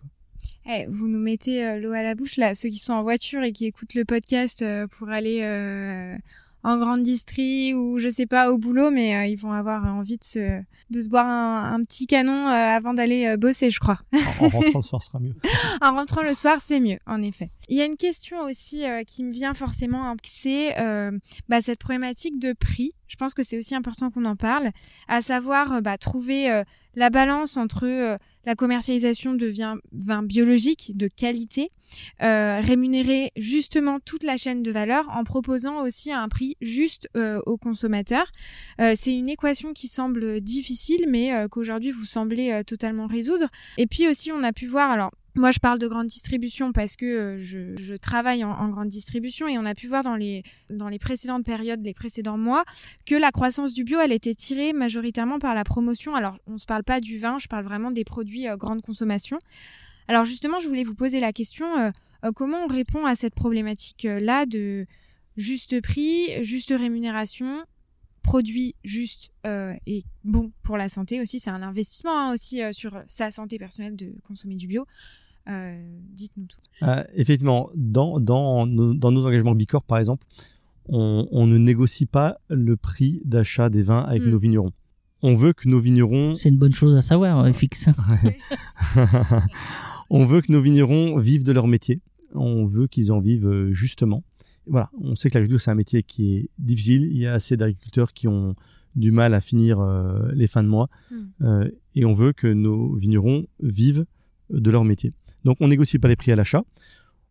Eh, 0.67 0.85
vous 0.87 1.07
nous 1.07 1.19
mettez 1.19 1.79
l'eau 1.79 1.91
à 1.91 2.01
la 2.01 2.15
bouche 2.15 2.37
là, 2.37 2.55
ceux 2.55 2.69
qui 2.69 2.79
sont 2.79 2.93
en 2.93 3.03
voiture 3.03 3.43
et 3.43 3.51
qui 3.51 3.65
écoutent 3.65 3.93
le 3.93 4.05
podcast 4.05 4.65
pour 4.97 5.09
aller 5.09 5.43
en 6.63 6.77
grande 6.79 7.03
distrie 7.03 7.75
ou 7.75 7.99
je 7.99 8.09
sais 8.09 8.25
pas 8.25 8.51
au 8.51 8.57
boulot, 8.57 8.89
mais 8.89 9.31
ils 9.31 9.35
vont 9.35 9.51
avoir 9.51 9.85
envie 9.85 10.17
de 10.17 10.23
se 10.23 10.61
de 10.91 11.01
se 11.01 11.09
boire 11.09 11.25
un, 11.25 11.83
petit 11.83 12.07
canon 12.07 12.47
avant 12.47 12.93
d'aller 12.93 13.37
bosser, 13.37 13.69
je 13.69 13.79
crois. 13.79 13.99
En, 14.39 14.49
rentrant 14.49 14.79
le 14.79 14.83
soir 14.83 15.03
sera 15.03 15.19
mieux. 15.19 15.35
en 15.81 15.93
rentrant 15.93 16.23
le 16.23 16.33
soir, 16.33 16.57
c'est 16.59 16.79
mieux, 16.79 16.99
en 17.05 17.21
effet. 17.21 17.49
Il 17.69 17.77
y 17.77 17.81
a 17.81 17.85
une 17.85 17.97
question 17.97 18.41
aussi 18.41 18.83
qui 19.07 19.23
me 19.23 19.31
vient 19.31 19.53
forcément, 19.53 20.09
hein, 20.09 20.15
c'est 20.23 20.75
bah, 21.49 21.61
cette 21.61 21.79
problématique 21.79 22.39
de 22.39 22.53
prix. 22.53 22.93
Je 23.07 23.15
pense 23.15 23.33
que 23.33 23.43
c'est 23.43 23.57
aussi 23.57 23.75
important 23.75 24.11
qu'on 24.11 24.25
en 24.25 24.35
parle, 24.35 24.71
à 25.07 25.21
savoir 25.21 25.81
bah, 25.81 25.97
trouver 25.97 26.63
la 26.95 27.09
balance 27.09 27.57
entre 27.57 28.17
la 28.45 28.55
commercialisation 28.55 29.33
de 29.33 29.51
vins, 29.91 30.23
biologiques 30.23 30.95
de 30.95 31.07
qualité, 31.07 31.71
euh, 32.21 32.59
rémunérer 32.61 33.31
justement 33.35 33.99
toute 33.99 34.23
la 34.23 34.37
chaîne 34.37 34.63
de 34.63 34.71
valeur 34.71 35.09
en 35.09 35.23
proposant 35.23 35.81
aussi 35.81 36.11
un 36.11 36.27
prix 36.29 36.55
juste 36.61 37.09
euh, 37.17 37.41
aux 37.45 37.57
consommateurs. 37.57 38.31
Euh, 38.79 38.93
c'est 38.95 39.15
une 39.15 39.29
équation 39.29 39.73
qui 39.73 39.87
semble 39.87 40.41
difficile, 40.41 41.05
mais 41.09 41.33
euh, 41.33 41.47
qu'aujourd'hui 41.47 41.91
vous 41.91 42.05
semblez 42.05 42.61
totalement 42.65 43.07
résoudre. 43.07 43.47
Et 43.77 43.87
puis 43.87 44.07
aussi, 44.07 44.31
on 44.31 44.43
a 44.43 44.53
pu 44.53 44.67
voir, 44.67 44.91
alors 44.91 45.11
moi, 45.35 45.51
je 45.51 45.59
parle 45.59 45.79
de 45.79 45.87
grande 45.87 46.07
distribution 46.07 46.71
parce 46.71 46.95
que 46.95 47.05
euh, 47.05 47.37
je, 47.37 47.95
travaille 47.95 48.43
en, 48.45 48.69
grande 48.69 48.87
distribution 48.87 49.47
et 49.47 49.57
on 49.57 49.65
a 49.65 49.75
pu 49.75 49.87
voir 49.87 50.01
dans 50.01 50.15
les, 50.15 50.43
dans 50.69 50.87
les 50.87 50.97
précédentes 50.97 51.45
périodes, 51.45 51.83
les 51.83 51.93
précédents 51.93 52.37
mois, 52.37 52.63
que 53.05 53.15
la 53.15 53.31
croissance 53.31 53.73
du 53.73 53.83
bio, 53.83 53.99
elle 53.99 54.13
était 54.13 54.33
tirée 54.33 54.71
majoritairement 54.71 55.39
par 55.39 55.53
la 55.53 55.65
promotion. 55.65 56.15
Alors, 56.15 56.37
on 56.47 56.53
ne 56.53 56.57
se 56.57 56.65
parle 56.65 56.83
pas 56.83 57.01
du 57.01 57.17
vin, 57.17 57.37
je 57.37 57.47
parle 57.47 57.65
vraiment 57.65 57.91
des 57.91 58.05
produits 58.05 58.47
euh, 58.47 58.55
grande 58.55 58.81
consommation. 58.81 59.37
Alors, 60.07 60.23
justement, 60.23 60.59
je 60.59 60.69
voulais 60.69 60.83
vous 60.83 60.95
poser 60.95 61.19
la 61.19 61.33
question, 61.33 61.65
euh 61.77 61.91
comment 62.33 62.63
on 62.63 62.67
répond 62.67 63.05
à 63.05 63.13
cette 63.13 63.35
problématique-là 63.35 64.47
de 64.47 64.87
juste 65.37 65.79
prix, 65.81 66.43
juste 66.43 66.73
rémunération, 66.75 67.63
produit 68.23 68.73
juste 68.83 69.29
et 69.43 70.03
bon 70.23 70.51
pour 70.63 70.75
la 70.75 70.89
santé 70.89 71.21
aussi. 71.21 71.39
C'est 71.39 71.51
un 71.51 71.61
investissement 71.61 72.17
hein, 72.17 72.33
aussi 72.33 72.61
sur 72.71 72.99
sa 73.05 73.29
santé 73.29 73.59
personnelle 73.59 73.95
de 73.95 74.15
consommer 74.23 74.55
du 74.55 74.65
bio. 74.65 74.87
Euh, 75.47 75.77
dites-nous 76.13 76.45
tout. 76.45 76.57
Euh, 76.83 77.03
effectivement, 77.13 77.69
dans, 77.75 78.19
dans, 78.19 78.65
nos, 78.65 78.93
dans 78.93 79.11
nos 79.11 79.25
engagements 79.25 79.55
Bicorp, 79.55 79.83
par 79.83 79.99
exemple, 79.99 80.25
on, 80.87 81.27
on, 81.31 81.47
ne 81.47 81.57
négocie 81.57 82.05
pas 82.05 82.37
le 82.49 82.77
prix 82.77 83.21
d'achat 83.25 83.69
des 83.69 83.83
vins 83.83 84.01
avec 84.01 84.23
mm. 84.23 84.29
nos 84.29 84.39
vignerons. 84.39 84.71
On 85.21 85.35
veut 85.35 85.53
que 85.53 85.67
nos 85.67 85.79
vignerons... 85.79 86.35
C'est 86.35 86.49
une 86.49 86.57
bonne 86.57 86.73
chose 86.73 86.95
à 86.95 87.01
savoir, 87.01 87.39
euh, 87.39 87.53
fixe. 87.53 87.89
on 90.09 90.25
veut 90.25 90.41
que 90.41 90.51
nos 90.51 90.61
vignerons 90.61 91.17
vivent 91.17 91.43
de 91.43 91.51
leur 91.51 91.67
métier. 91.67 92.01
On 92.33 92.65
veut 92.65 92.87
qu'ils 92.87 93.11
en 93.11 93.21
vivent 93.21 93.69
justement. 93.71 94.23
Voilà, 94.67 94.89
on 94.99 95.15
sait 95.15 95.29
que 95.29 95.35
l'agriculture, 95.35 95.61
c'est 95.61 95.71
un 95.71 95.75
métier 95.75 96.03
qui 96.03 96.35
est 96.35 96.49
difficile. 96.59 97.03
Il 97.11 97.17
y 97.17 97.27
a 97.27 97.33
assez 97.33 97.55
d'agriculteurs 97.55 98.13
qui 98.13 98.27
ont 98.27 98.53
du 98.95 99.11
mal 99.11 99.33
à 99.33 99.39
finir 99.39 99.79
les 100.33 100.47
fins 100.47 100.63
de 100.63 100.67
mois. 100.67 100.89
Mm. 101.11 101.65
et 101.95 102.05
on 102.05 102.13
veut 102.13 102.33
que 102.33 102.47
nos 102.47 102.95
vignerons 102.95 103.45
vivent 103.61 104.05
de 104.49 104.71
leur 104.71 104.83
métier. 104.83 105.13
Donc 105.45 105.57
on 105.61 105.69
négocie 105.69 105.99
pas 105.99 106.09
les 106.09 106.17
prix 106.17 106.31
à 106.31 106.35
l'achat. 106.35 106.63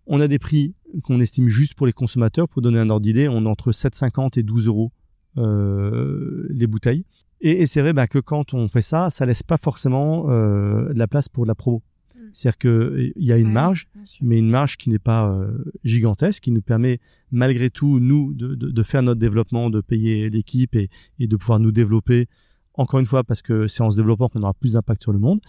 On 0.06 0.20
a 0.20 0.28
des 0.28 0.38
prix 0.38 0.74
qu'on 1.02 1.20
estime 1.20 1.48
juste 1.48 1.74
pour 1.74 1.86
les 1.86 1.92
consommateurs. 1.92 2.48
Pour 2.48 2.62
donner 2.62 2.78
un 2.78 2.88
ordre 2.88 3.02
d'idée, 3.02 3.28
on 3.28 3.44
est 3.44 3.48
entre 3.48 3.72
7,50 3.72 4.38
et 4.38 4.42
12 4.42 4.68
euros 4.68 4.92
euh, 5.36 6.46
les 6.50 6.66
bouteilles. 6.66 7.04
Et, 7.40 7.66
c'est 7.66 7.82
vrai 7.82 7.92
bah, 7.92 8.06
que 8.06 8.18
quand 8.18 8.54
on 8.54 8.68
fait 8.68 8.82
ça, 8.82 9.10
ça 9.10 9.26
laisse 9.26 9.42
pas 9.42 9.58
forcément 9.58 10.30
euh, 10.30 10.92
de 10.92 10.98
la 10.98 11.08
place 11.08 11.28
pour 11.28 11.44
de 11.44 11.48
la 11.48 11.54
promo. 11.54 11.82
Mm. 12.14 12.20
C'est-à-dire 12.32 12.58
qu'il 12.58 13.12
y 13.16 13.32
a 13.32 13.36
une 13.36 13.50
marge, 13.50 13.88
mais 14.22 14.38
une 14.38 14.48
marge 14.48 14.76
qui 14.76 14.90
n'est 14.90 14.98
pas 14.98 15.28
euh, 15.28 15.58
gigantesque, 15.82 16.44
qui 16.44 16.52
nous 16.52 16.62
permet 16.62 17.00
malgré 17.32 17.68
tout, 17.68 17.98
nous, 17.98 18.32
de, 18.32 18.54
de, 18.54 18.70
de 18.70 18.82
faire 18.82 19.02
notre 19.02 19.20
développement, 19.20 19.70
de 19.70 19.80
payer 19.80 20.30
l'équipe 20.30 20.76
et, 20.76 20.88
et, 21.18 21.26
de 21.26 21.36
pouvoir 21.36 21.58
nous 21.58 21.72
développer 21.72 22.28
encore 22.74 23.00
une 23.00 23.06
fois 23.06 23.24
parce 23.24 23.42
que 23.42 23.66
c'est 23.66 23.82
en 23.82 23.90
se 23.90 23.96
développant 23.96 24.28
qu'on 24.28 24.42
aura 24.42 24.54
plus 24.54 24.72
d'impact 24.72 25.02
sur 25.02 25.12
le 25.12 25.18
monde, 25.18 25.40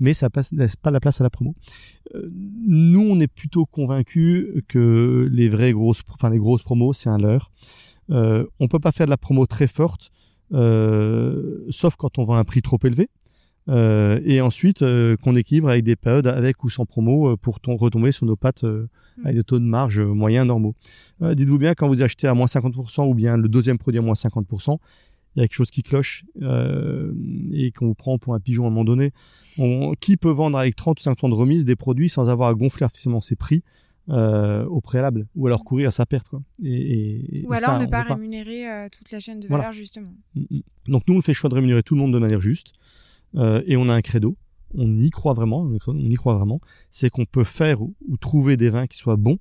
mais 0.00 0.14
ça 0.14 0.28
laisse 0.52 0.76
pas 0.76 0.90
la 0.90 1.00
place 1.00 1.20
à 1.20 1.24
la 1.24 1.30
promo. 1.30 1.54
Euh, 2.14 2.28
nous, 2.32 3.00
on 3.00 3.18
est 3.20 3.28
plutôt 3.28 3.66
convaincus 3.66 4.46
que 4.68 5.28
les 5.30 5.48
vraies 5.48 5.72
grosses, 5.72 6.02
enfin 6.08 6.30
les 6.30 6.38
grosses 6.38 6.62
promos, 6.62 6.92
c'est 6.92 7.10
un 7.10 7.18
leurre. 7.18 7.50
Euh, 8.10 8.46
on 8.60 8.68
peut 8.68 8.78
pas 8.78 8.92
faire 8.92 9.06
de 9.06 9.10
la 9.10 9.16
promo 9.16 9.46
très 9.46 9.66
forte, 9.66 10.10
euh, 10.52 11.64
sauf 11.68 11.96
quand 11.96 12.18
on 12.18 12.24
vend 12.24 12.36
un 12.36 12.44
prix 12.44 12.62
trop 12.62 12.78
élevé. 12.84 13.08
Et 13.70 14.40
ensuite 14.40 14.82
qu'on 15.22 15.36
équilibre 15.36 15.68
avec 15.68 15.84
des 15.84 15.94
périodes 15.94 16.26
avec 16.26 16.64
ou 16.64 16.70
sans 16.70 16.86
promo 16.86 17.36
pour 17.36 17.58
retomber 17.66 18.12
sur 18.12 18.24
nos 18.24 18.34
pattes 18.34 18.64
avec 19.22 19.36
des 19.36 19.44
taux 19.44 19.58
de 19.58 19.64
marge 19.64 20.00
moyens 20.00 20.46
normaux. 20.46 20.74
Dites-vous 21.20 21.58
bien 21.58 21.74
quand 21.74 21.86
vous 21.86 22.00
achetez 22.00 22.28
à 22.28 22.32
moins 22.32 22.46
50% 22.46 23.06
ou 23.06 23.12
bien 23.12 23.36
le 23.36 23.46
deuxième 23.46 23.76
produit 23.76 23.98
à 23.98 24.02
moins 24.02 24.14
50%, 24.14 24.78
il 25.38 25.42
y 25.42 25.44
a 25.44 25.46
quelque 25.46 25.56
chose 25.56 25.70
qui 25.70 25.84
cloche 25.84 26.24
euh, 26.42 27.12
et 27.52 27.70
qu'on 27.70 27.86
vous 27.86 27.94
prend 27.94 28.18
pour 28.18 28.34
un 28.34 28.40
pigeon 28.40 28.64
à 28.64 28.66
un 28.66 28.70
moment 28.70 28.84
donné. 28.84 29.12
On, 29.56 29.94
qui 29.94 30.16
peut 30.16 30.30
vendre 30.30 30.58
avec 30.58 30.74
30 30.74 30.98
ou 30.98 31.02
50 31.02 31.30
de 31.30 31.36
remise 31.36 31.64
des 31.64 31.76
produits 31.76 32.08
sans 32.08 32.28
avoir 32.28 32.48
à 32.48 32.54
gonfler 32.54 32.82
artificiellement 32.82 33.20
ses 33.20 33.36
prix 33.36 33.62
euh, 34.08 34.64
au 34.64 34.80
préalable 34.80 35.28
ou 35.36 35.46
alors 35.46 35.62
courir 35.62 35.88
à 35.88 35.90
sa 35.92 36.06
perte 36.06 36.28
quoi. 36.28 36.42
Et, 36.60 37.40
et 37.40 37.46
ou 37.46 37.52
alors 37.52 37.78
ne 37.78 37.86
pas 37.86 38.02
rémunérer 38.02 38.68
euh, 38.68 38.88
toute 38.90 39.12
la 39.12 39.20
chaîne 39.20 39.38
de 39.38 39.46
valeur 39.46 39.70
justement. 39.70 40.10
Mm, 40.34 40.42
mm. 40.50 40.60
Donc 40.88 41.04
nous 41.06 41.14
on 41.14 41.22
fait 41.22 41.32
le 41.32 41.36
choix 41.36 41.50
de 41.50 41.54
rémunérer 41.54 41.84
tout 41.84 41.94
le 41.94 42.00
monde 42.00 42.12
de 42.12 42.18
manière 42.18 42.40
juste 42.40 42.72
et 43.36 43.76
on 43.76 43.88
a 43.88 43.94
un 43.94 44.02
credo. 44.02 44.36
On 44.74 44.98
y 44.98 45.10
croit 45.10 45.34
vraiment, 45.34 45.70
on 45.86 45.98
y 45.98 46.14
croit 46.14 46.34
vraiment. 46.34 46.60
C'est 46.90 47.10
qu'on 47.10 47.26
peut 47.26 47.44
faire 47.44 47.80
ou, 47.80 47.94
ou 48.08 48.16
trouver 48.16 48.56
des 48.56 48.70
vins 48.70 48.86
qui 48.86 48.98
soient 48.98 49.16
bons 49.16 49.38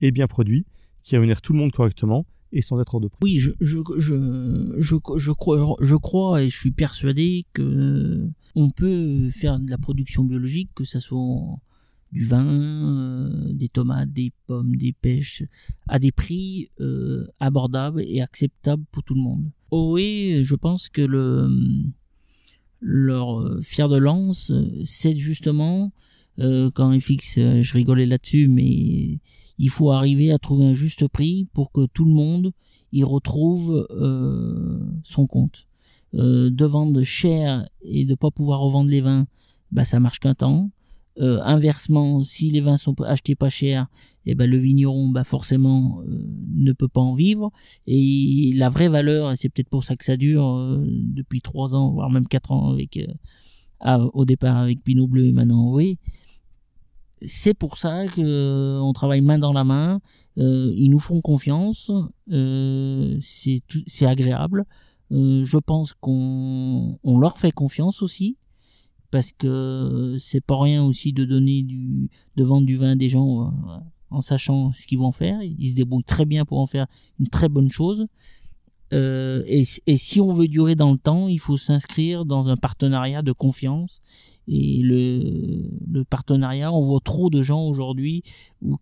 et 0.00 0.12
bien 0.12 0.26
produits, 0.26 0.64
qui 1.02 1.16
rémunèrent 1.16 1.42
tout 1.42 1.52
le 1.52 1.58
monde 1.58 1.72
correctement 1.72 2.24
et 2.52 2.62
sans 2.62 2.80
être 2.80 2.94
hors 2.94 3.00
de 3.00 3.08
prix. 3.08 3.20
Oui, 3.22 3.38
je, 3.38 3.52
je, 3.60 3.78
je, 3.96 4.14
je, 4.78 5.32
crois, 5.32 5.76
je 5.80 5.96
crois 5.96 6.42
et 6.42 6.48
je 6.48 6.58
suis 6.58 6.72
persuadé 6.72 7.46
que 7.52 8.28
on 8.56 8.70
peut 8.70 9.30
faire 9.30 9.58
de 9.60 9.70
la 9.70 9.78
production 9.78 10.24
biologique, 10.24 10.70
que 10.74 10.84
ça 10.84 11.00
soit 11.00 11.60
du 12.12 12.26
vin, 12.26 12.44
euh, 12.44 13.52
des 13.52 13.68
tomates, 13.68 14.12
des 14.12 14.32
pommes, 14.46 14.74
des 14.74 14.92
pêches, 14.92 15.44
à 15.86 15.98
des 15.98 16.10
prix 16.10 16.68
euh, 16.80 17.26
abordables 17.38 18.02
et 18.02 18.20
acceptables 18.20 18.84
pour 18.90 19.04
tout 19.04 19.14
le 19.14 19.20
monde. 19.20 19.50
Oh 19.70 19.92
oui, 19.92 20.40
je 20.42 20.56
pense 20.56 20.88
que 20.88 21.02
le 21.02 21.48
leur 22.82 23.62
fier 23.62 23.90
de 23.90 23.98
lance, 23.98 24.52
c'est 24.84 25.14
justement 25.14 25.92
euh, 26.38 26.70
quand 26.74 26.92
ils 26.92 27.02
fixent, 27.02 27.38
je 27.38 27.72
rigolais 27.74 28.06
là-dessus, 28.06 28.48
mais 28.48 29.20
il 29.60 29.68
faut 29.68 29.90
arriver 29.92 30.32
à 30.32 30.38
trouver 30.38 30.64
un 30.64 30.74
juste 30.74 31.06
prix 31.06 31.46
pour 31.52 31.70
que 31.70 31.86
tout 31.92 32.06
le 32.06 32.12
monde 32.12 32.52
y 32.92 33.04
retrouve 33.04 33.86
euh, 33.90 34.80
son 35.04 35.26
compte. 35.26 35.66
Euh, 36.14 36.50
de 36.50 36.64
vendre 36.64 37.02
cher 37.02 37.68
et 37.82 38.04
de 38.04 38.14
pas 38.14 38.30
pouvoir 38.30 38.60
revendre 38.60 38.90
les 38.90 39.02
vins, 39.02 39.26
bah 39.70 39.84
ça 39.84 40.00
marche 40.00 40.18
qu'un 40.18 40.34
temps. 40.34 40.70
Euh, 41.20 41.40
inversement, 41.42 42.22
si 42.22 42.50
les 42.50 42.62
vins 42.62 42.78
sont 42.78 42.98
achetés 43.02 43.34
pas 43.34 43.50
cher, 43.50 43.86
et 44.24 44.30
eh 44.30 44.34
ben 44.34 44.48
le 44.48 44.56
vigneron, 44.56 45.10
bah 45.10 45.24
forcément, 45.24 46.02
ne 46.06 46.72
peut 46.72 46.88
pas 46.88 47.02
en 47.02 47.14
vivre. 47.14 47.52
Et 47.86 48.52
la 48.54 48.70
vraie 48.70 48.88
valeur, 48.88 49.30
et 49.30 49.36
c'est 49.36 49.50
peut-être 49.50 49.68
pour 49.68 49.84
ça 49.84 49.94
que 49.94 50.04
ça 50.06 50.16
dure 50.16 50.80
depuis 50.86 51.42
trois 51.42 51.74
ans, 51.74 51.92
voire 51.92 52.08
même 52.10 52.26
quatre 52.26 52.50
ans 52.50 52.72
avec 52.72 52.98
au 54.14 54.24
départ 54.24 54.56
avec 54.56 54.82
Pinot 54.82 55.06
Bleu 55.06 55.26
et 55.26 55.32
maintenant 55.32 55.72
oui, 55.72 55.98
c'est 57.22 57.54
pour 57.54 57.76
ça 57.76 58.06
que 58.06 58.20
euh, 58.20 58.80
on 58.80 58.92
travaille 58.92 59.20
main 59.20 59.38
dans 59.38 59.52
la 59.52 59.64
main. 59.64 60.00
Euh, 60.38 60.72
ils 60.76 60.90
nous 60.90 60.98
font 60.98 61.20
confiance. 61.20 61.90
Euh, 62.30 63.18
c'est 63.20 64.06
agréable. 64.06 64.64
Je 65.10 65.58
pense 65.58 65.92
qu'on 65.92 66.98
on 67.02 67.18
leur 67.18 67.38
fait 67.38 67.50
confiance 67.50 68.00
aussi 68.00 68.36
parce 69.10 69.32
que 69.32 70.16
c'est 70.20 70.40
pas 70.40 70.60
rien 70.60 70.84
aussi 70.84 71.12
de 71.12 71.24
donner 71.24 71.64
du 71.64 72.08
de 72.36 72.44
vendre 72.44 72.64
du 72.64 72.76
vin 72.76 72.92
à 72.92 72.94
des 72.94 73.08
gens 73.08 73.52
en 74.10 74.20
sachant 74.20 74.72
ce 74.72 74.86
qu'ils 74.86 75.00
vont 75.00 75.10
faire. 75.10 75.42
Ils 75.42 75.70
se 75.70 75.74
débrouillent 75.74 76.04
très 76.04 76.26
bien 76.26 76.44
pour 76.44 76.60
en 76.60 76.66
faire 76.68 76.86
une 77.18 77.26
très 77.26 77.48
bonne 77.48 77.72
chose. 77.72 78.06
Euh, 78.92 79.42
et, 79.46 79.64
si 79.64 80.20
on 80.20 80.32
veut 80.32 80.48
durer 80.48 80.74
dans 80.74 80.90
le 80.92 80.98
temps, 80.98 81.28
il 81.28 81.38
faut 81.38 81.56
s'inscrire 81.56 82.24
dans 82.24 82.48
un 82.48 82.56
partenariat 82.56 83.22
de 83.22 83.32
confiance 83.32 84.00
et 84.48 84.80
le, 84.82 85.62
le 85.92 86.04
partenariat, 86.04 86.72
on 86.72 86.80
voit 86.80 87.00
trop 87.04 87.30
de 87.30 87.42
gens 87.42 87.62
aujourd'hui 87.62 88.24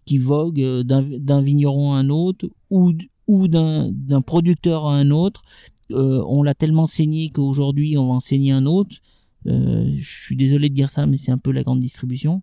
qui 0.06 0.16
voguent 0.16 0.82
d'un 0.82 1.42
vigneron 1.42 1.92
à 1.92 1.98
un 1.98 2.08
autre 2.08 2.48
ou, 2.70 2.94
d'un 3.48 4.22
producteur 4.22 4.86
à 4.86 4.94
un 4.94 5.10
autre. 5.10 5.42
Euh, 5.90 6.22
on 6.26 6.42
l'a 6.42 6.54
tellement 6.54 6.86
saigné 6.86 7.28
qu'aujourd'hui 7.30 7.98
on 7.98 8.06
va 8.06 8.14
enseigner 8.14 8.52
un 8.52 8.64
autre. 8.64 8.96
Euh, 9.46 9.94
je 9.98 10.24
suis 10.24 10.36
désolé 10.36 10.68
de 10.70 10.74
dire 10.74 10.90
ça, 10.90 11.06
mais 11.06 11.18
c'est 11.18 11.32
un 11.32 11.38
peu 11.38 11.52
la 11.52 11.62
grande 11.62 11.80
distribution. 11.80 12.42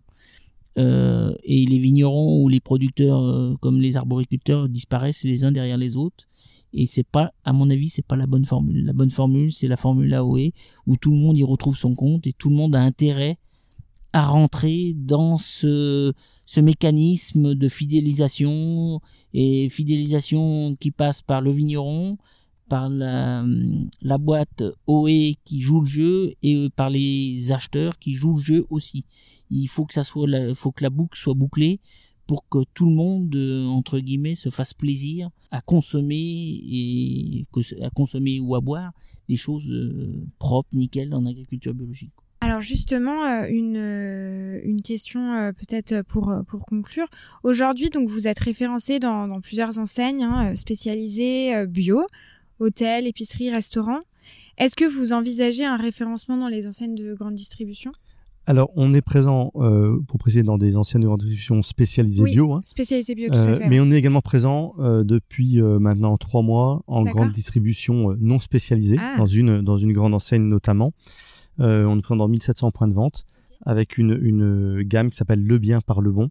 Euh, 0.78 1.34
et 1.42 1.64
les 1.64 1.78
vignerons 1.78 2.42
ou 2.42 2.48
les 2.48 2.60
producteurs 2.60 3.22
euh, 3.22 3.54
comme 3.60 3.80
les 3.80 3.96
arboriculteurs 3.96 4.68
disparaissent 4.68 5.24
les 5.24 5.42
uns 5.42 5.50
derrière 5.50 5.78
les 5.78 5.96
autres 5.96 6.25
et 6.76 6.86
c'est 6.86 7.06
pas 7.06 7.32
à 7.44 7.52
mon 7.52 7.68
avis 7.70 7.88
c'est 7.88 8.06
pas 8.06 8.16
la 8.16 8.26
bonne 8.26 8.44
formule 8.44 8.84
la 8.84 8.92
bonne 8.92 9.10
formule 9.10 9.52
c'est 9.52 9.66
la 9.66 9.76
formule 9.76 10.14
AOE 10.14 10.52
où 10.86 10.96
tout 10.96 11.10
le 11.10 11.16
monde 11.16 11.36
y 11.36 11.42
retrouve 11.42 11.76
son 11.76 11.94
compte 11.94 12.26
et 12.26 12.32
tout 12.32 12.50
le 12.50 12.56
monde 12.56 12.76
a 12.76 12.80
intérêt 12.80 13.38
à 14.16 14.24
rentrer 14.24 14.94
dans 14.96 15.36
ce, 15.36 16.14
ce 16.46 16.60
mécanisme 16.60 17.54
de 17.54 17.68
fidélisation 17.68 19.02
et 19.34 19.68
fidélisation 19.68 20.74
qui 20.80 20.90
passe 20.90 21.20
par 21.20 21.42
le 21.42 21.52
vigneron, 21.52 22.16
par 22.66 22.88
la, 22.88 23.44
la 24.00 24.16
boîte 24.16 24.62
OE 24.86 25.34
qui 25.44 25.60
joue 25.60 25.80
le 25.80 25.86
jeu 25.86 26.32
et 26.42 26.70
par 26.74 26.88
les 26.88 27.52
acheteurs 27.52 27.98
qui 27.98 28.14
jouent 28.14 28.38
le 28.38 28.42
jeu 28.42 28.66
aussi. 28.70 29.04
Il 29.50 29.66
faut 29.66 29.84
que 29.84 29.92
ça 29.92 30.02
soit, 30.02 30.26
faut 30.54 30.72
que 30.72 30.82
la 30.82 30.88
boucle 30.88 31.18
soit 31.18 31.34
bouclée 31.34 31.80
pour 32.26 32.48
que 32.48 32.58
tout 32.74 32.86
le 32.86 32.94
monde 32.94 33.34
euh, 33.34 33.64
entre 33.66 33.98
guillemets 33.98 34.34
se 34.34 34.50
fasse 34.50 34.74
plaisir 34.74 35.30
à 35.50 35.60
consommer 35.60 36.16
et 36.16 37.46
à 37.82 37.90
consommer 37.90 38.40
ou 38.40 38.54
à 38.54 38.60
boire 38.60 38.92
des 39.28 39.36
choses 39.36 39.68
euh, 39.68 40.24
propres, 40.38 40.68
nickel 40.72 41.14
en 41.14 41.24
agriculture 41.26 41.74
biologique. 41.74 42.12
Alors 42.40 42.60
justement, 42.60 43.24
euh, 43.24 43.46
une, 43.48 44.80
question 44.82 45.52
peut-être 45.56 46.02
pour, 46.02 46.32
pour 46.46 46.64
conclure. 46.66 47.08
Aujourd'hui, 47.42 47.90
donc 47.90 48.08
vous 48.08 48.28
êtes 48.28 48.38
référencé 48.38 48.98
dans, 48.98 49.26
dans 49.26 49.40
plusieurs 49.40 49.78
enseignes 49.78 50.22
hein, 50.22 50.54
spécialisées 50.54 51.66
bio, 51.66 52.06
hôtels, 52.60 53.06
épiceries, 53.06 53.50
restaurants. 53.50 54.00
Est-ce 54.58 54.76
que 54.76 54.84
vous 54.84 55.12
envisagez 55.12 55.64
un 55.64 55.76
référencement 55.76 56.36
dans 56.36 56.48
les 56.48 56.66
enseignes 56.66 56.94
de 56.94 57.14
grande 57.14 57.34
distribution? 57.34 57.92
Alors, 58.48 58.70
on 58.76 58.94
est 58.94 59.02
présent, 59.02 59.50
euh, 59.56 59.98
pour 60.06 60.18
préciser, 60.18 60.44
dans 60.44 60.56
des 60.56 60.76
anciennes 60.76 61.02
de 61.02 61.16
distribution 61.16 61.62
spécialisées 61.62 62.22
bio. 62.22 62.52
Hein. 62.52 62.60
spécialisées 62.64 63.16
bio, 63.16 63.28
tout 63.28 63.34
à 63.34 63.38
euh, 63.38 63.58
fait. 63.58 63.68
Mais 63.68 63.80
on 63.80 63.90
est 63.90 63.96
également 63.96 64.20
présent 64.20 64.74
euh, 64.78 65.02
depuis 65.02 65.60
maintenant 65.60 66.16
trois 66.16 66.42
mois 66.42 66.82
en 66.86 67.02
grande 67.02 67.32
distribution 67.32 68.16
non 68.20 68.38
spécialisée, 68.38 68.98
ah. 69.00 69.16
dans 69.18 69.26
une 69.26 69.62
dans 69.62 69.76
une 69.76 69.92
grande 69.92 70.14
enseigne 70.14 70.44
notamment. 70.44 70.92
on 71.58 71.98
est 71.98 72.02
présent 72.02 72.16
dans 72.16 72.28
1700 72.28 72.70
points 72.70 72.88
de 72.88 72.94
vente 72.94 73.24
avec 73.64 73.98
une, 73.98 74.16
une 74.22 74.82
gamme 74.82 75.10
qui 75.10 75.16
s'appelle 75.16 75.42
Le 75.42 75.58
Bien 75.58 75.80
par 75.80 76.00
le 76.00 76.12
Bon. 76.12 76.30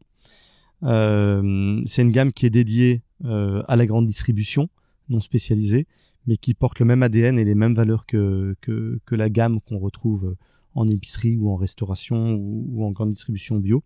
C'est 0.81 2.01
une 2.01 2.11
gamme 2.11 2.31
qui 2.31 2.45
est 2.45 2.49
dédiée 2.49 3.03
à 3.25 3.75
la 3.75 3.85
grande 3.85 4.05
distribution 4.05 4.69
non 5.09 5.19
spécialisée, 5.19 5.85
mais 6.27 6.37
qui 6.37 6.53
porte 6.53 6.79
le 6.79 6.85
même 6.85 7.03
ADN 7.03 7.37
et 7.37 7.43
les 7.43 7.53
mêmes 7.55 7.75
valeurs 7.75 8.05
que, 8.05 8.55
que, 8.61 8.99
que 9.05 9.15
la 9.15 9.29
gamme 9.29 9.59
qu'on 9.61 9.77
retrouve 9.77 10.35
en 10.75 10.87
épicerie 10.87 11.37
ou 11.37 11.49
en 11.51 11.55
restauration 11.55 12.35
ou, 12.35 12.85
en 12.85 12.91
grande 12.91 13.09
distribution 13.09 13.57
bio. 13.57 13.83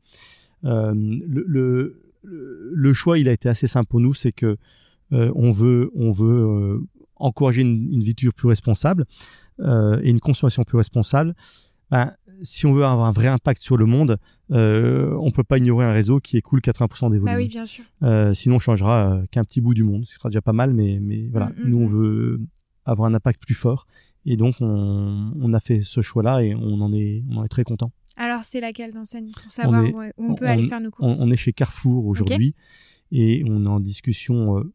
Euh, 0.65 0.93
le, 1.25 2.01
le, 2.23 2.93
choix, 2.93 3.17
il 3.17 3.29
a 3.29 3.31
été 3.31 3.47
assez 3.47 3.67
simple 3.67 3.87
pour 3.87 3.99
nous, 4.01 4.13
c'est 4.13 4.31
que 4.31 4.57
euh, 5.13 5.31
on 5.35 5.51
veut, 5.51 5.91
on 5.95 6.11
veut 6.11 6.45
euh, 6.45 6.79
encourager 7.15 7.61
une, 7.61 7.87
une, 7.91 8.01
vie 8.01 8.13
plus 8.13 8.47
responsable 8.47 9.05
et 9.59 10.09
une 10.09 10.19
consommation 10.19 10.63
plus 10.63 10.77
responsable. 10.77 11.33
Ben, 11.91 12.11
si 12.41 12.65
on 12.65 12.73
veut 12.73 12.85
avoir 12.85 13.07
un 13.07 13.11
vrai 13.11 13.27
impact 13.27 13.61
sur 13.61 13.75
le 13.75 13.85
monde, 13.85 14.17
euh, 14.51 15.13
on 15.19 15.31
peut 15.31 15.43
pas 15.43 15.57
ignorer 15.57 15.85
un 15.85 15.91
réseau 15.91 16.19
qui 16.19 16.37
écoule 16.37 16.61
80% 16.61 17.11
des 17.11 17.19
volumes. 17.19 17.25
Bah 17.25 17.35
oui, 17.35 17.49
bien 17.49 17.65
sûr. 17.65 17.83
sinon, 18.33 18.55
on 18.55 18.59
changera 18.59 19.21
qu'un 19.31 19.43
petit 19.43 19.59
bout 19.59 19.73
du 19.73 19.83
monde. 19.83 20.05
Ce 20.05 20.15
sera 20.15 20.29
déjà 20.29 20.41
pas 20.41 20.53
mal, 20.53 20.73
mais, 20.73 20.99
mais 21.01 21.27
voilà. 21.27 21.47
Mm, 21.47 21.63
mm, 21.63 21.69
nous, 21.69 21.77
on 21.77 21.87
mm. 21.87 21.91
veut 21.91 22.41
avoir 22.85 23.09
un 23.09 23.13
impact 23.13 23.41
plus 23.41 23.53
fort. 23.53 23.85
Et 24.25 24.37
donc, 24.37 24.55
on, 24.59 25.53
a 25.53 25.59
fait 25.59 25.81
ce 25.83 26.01
choix-là 26.01 26.43
et 26.43 26.53
on 26.55 26.81
en 26.81 26.93
est, 26.93 27.23
on 27.29 27.37
en 27.37 27.43
est 27.43 27.49
très 27.49 27.63
content. 27.63 27.91
Alors, 28.17 28.43
c'est 28.43 28.59
laquelle 28.59 28.93
d'enseigne 28.93 29.31
pour 29.31 29.51
savoir 29.51 29.83
où 30.17 30.31
on 30.31 30.35
peut 30.35 30.45
aller 30.45 30.67
faire 30.67 30.81
nos 30.81 30.91
courses 30.91 31.21
on, 31.21 31.29
est 31.29 31.37
chez 31.37 31.53
Carrefour 31.53 32.05
aujourd'hui 32.05 32.53
et 33.11 33.43
on 33.45 33.65
est 33.65 33.69
en 33.69 33.79
discussion 33.79 34.57
euh, 34.57 34.73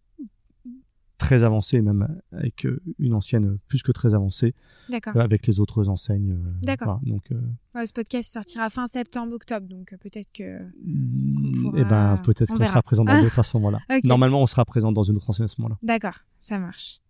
très 1.19 1.45
avancée, 1.45 1.83
même 1.83 2.21
avec 2.33 2.65
euh, 2.65 2.83
une 2.99 3.13
ancienne 3.13 3.59
plus 3.69 3.83
que 3.83 3.93
très 3.93 4.15
avancée, 4.15 4.55
euh, 4.91 5.21
avec 5.21 5.47
les 5.47 5.61
autres 5.61 5.89
enseignes. 5.91 6.39
D'accord. 6.63 7.01
donc, 7.05 7.29
ce 7.75 7.93
podcast 7.93 8.33
sortira 8.33 8.71
fin 8.71 8.87
septembre, 8.87 9.35
octobre, 9.35 9.69
donc 9.69 9.95
peut-être 10.01 10.33
que. 10.33 10.63
Mm, 10.83 11.77
eh 11.77 11.85
ben, 11.85 12.17
peut-être 12.25 12.53
qu'on 12.53 12.65
sera 12.65 12.83
présent 12.83 13.05
dans 13.05 13.21
d'autres 13.21 13.39
à 13.39 13.43
ce 13.43 13.57
moment-là. 13.59 13.81
Normalement, 14.05 14.43
on 14.43 14.47
sera 14.47 14.65
présent 14.65 14.91
dans 14.91 15.03
une 15.03 15.17
autre 15.17 15.29
enseigne 15.29 15.45
à 15.45 15.49
ce 15.49 15.61
moment-là. 15.61 15.79
D'accord, 15.83 16.19
ça 16.41 16.59
marche. 16.59 17.03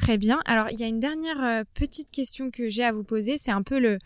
Très 0.00 0.16
bien. 0.16 0.40
Alors, 0.46 0.68
il 0.70 0.80
y 0.80 0.82
a 0.82 0.86
une 0.86 0.98
dernière 0.98 1.44
euh, 1.44 1.62
petite 1.74 2.10
question 2.10 2.50
que 2.50 2.70
j'ai 2.70 2.84
à 2.84 2.92
vous 2.92 3.04
poser. 3.04 3.36
C'est 3.36 3.50
un 3.50 3.62
peu 3.62 3.78
le, 3.78 3.98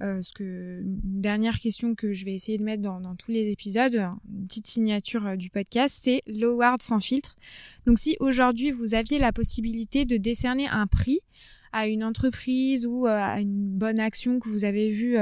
euh, 0.00 0.22
ce 0.22 0.32
que, 0.32 0.80
une 0.84 1.20
dernière 1.20 1.58
question 1.58 1.96
que 1.96 2.12
je 2.12 2.24
vais 2.24 2.34
essayer 2.34 2.56
de 2.56 2.62
mettre 2.62 2.82
dans, 2.82 3.16
tous 3.16 3.32
les 3.32 3.50
épisodes, 3.50 3.96
une 3.96 4.46
petite 4.46 4.68
signature 4.68 5.26
euh, 5.26 5.34
du 5.34 5.50
podcast, 5.50 5.98
c'est 6.02 6.22
l'award 6.28 6.80
sans 6.82 7.00
filtre. 7.00 7.34
Donc, 7.84 7.98
si 7.98 8.16
aujourd'hui 8.20 8.70
vous 8.70 8.94
aviez 8.94 9.18
la 9.18 9.32
possibilité 9.32 10.04
de 10.04 10.18
décerner 10.18 10.68
un 10.68 10.86
prix 10.86 11.18
à 11.72 11.88
une 11.88 12.04
entreprise 12.04 12.86
ou 12.86 13.06
à 13.06 13.40
une 13.40 13.76
bonne 13.76 13.98
action 13.98 14.38
que 14.38 14.48
vous 14.48 14.64
avez 14.64 14.90
vue 14.90 15.16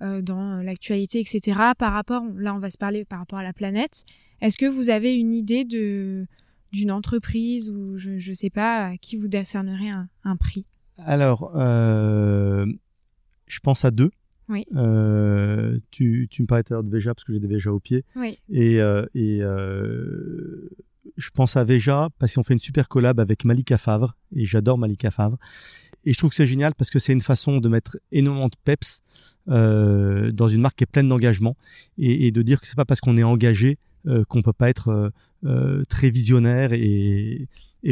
dans 0.00 0.62
l'actualité, 0.62 1.18
etc., 1.18 1.58
par 1.78 1.94
rapport, 1.94 2.22
là 2.36 2.54
on 2.54 2.58
va 2.58 2.68
se 2.68 2.76
parler 2.76 3.06
par 3.06 3.20
rapport 3.20 3.38
à 3.38 3.42
la 3.42 3.54
planète, 3.54 4.04
est-ce 4.42 4.58
que 4.58 4.66
vous 4.66 4.90
avez 4.90 5.16
une 5.16 5.32
idée 5.32 5.64
de, 5.64 6.26
d'une 6.74 6.90
entreprise 6.90 7.70
ou 7.70 7.96
je 7.96 8.10
ne 8.10 8.34
sais 8.34 8.50
pas 8.50 8.88
à 8.88 8.96
qui 8.96 9.16
vous 9.16 9.28
décernerez 9.28 9.90
un, 10.24 10.36
prix? 10.36 10.66
Alors, 10.98 11.52
euh, 11.54 12.66
je 13.46 13.60
pense 13.60 13.84
à 13.84 13.90
deux. 13.90 14.10
Oui. 14.48 14.66
Euh, 14.74 15.78
tu, 15.90 16.28
tu 16.30 16.42
me 16.42 16.46
parlais 16.46 16.64
de 16.64 16.90
Veja 16.90 17.14
parce 17.14 17.24
que 17.24 17.32
j'ai 17.32 17.38
des 17.38 17.46
Veja 17.46 17.72
au 17.72 17.80
pied. 17.80 18.04
Oui. 18.16 18.38
Et, 18.50 18.80
euh, 18.80 19.06
et 19.14 19.40
je 21.16 21.30
pense 21.30 21.56
à 21.56 21.64
Veja 21.64 22.08
parce 22.18 22.34
qu'on 22.34 22.42
fait 22.42 22.54
une 22.54 22.60
super 22.60 22.88
collab 22.88 23.20
avec 23.20 23.44
Malika 23.44 23.78
Favre 23.78 24.16
et 24.34 24.44
j'adore 24.44 24.76
Malika 24.76 25.10
Favre. 25.10 25.38
Et 26.04 26.12
je 26.12 26.18
trouve 26.18 26.30
que 26.30 26.36
c'est 26.36 26.46
génial 26.46 26.74
parce 26.74 26.90
que 26.90 26.98
c'est 26.98 27.12
une 27.12 27.22
façon 27.22 27.58
de 27.58 27.68
mettre 27.68 27.96
énormément 28.12 28.48
de 28.48 28.56
peps 28.64 29.00
dans 29.46 30.48
une 30.48 30.60
marque 30.60 30.76
qui 30.76 30.84
est 30.84 30.90
pleine 30.90 31.08
d'engagement 31.08 31.56
et, 31.98 32.26
et, 32.26 32.32
de 32.32 32.42
dire 32.42 32.60
que 32.60 32.66
c'est 32.66 32.76
pas 32.76 32.84
parce 32.84 33.00
qu'on 33.00 33.16
est 33.16 33.22
engagé 33.22 33.78
qu'on 34.28 34.42
peut 34.42 34.52
pas 34.52 34.68
être 34.68 34.88
euh, 34.88 35.10
euh, 35.44 35.82
très 35.88 36.10
visionnaire 36.10 36.72
et, 36.72 37.48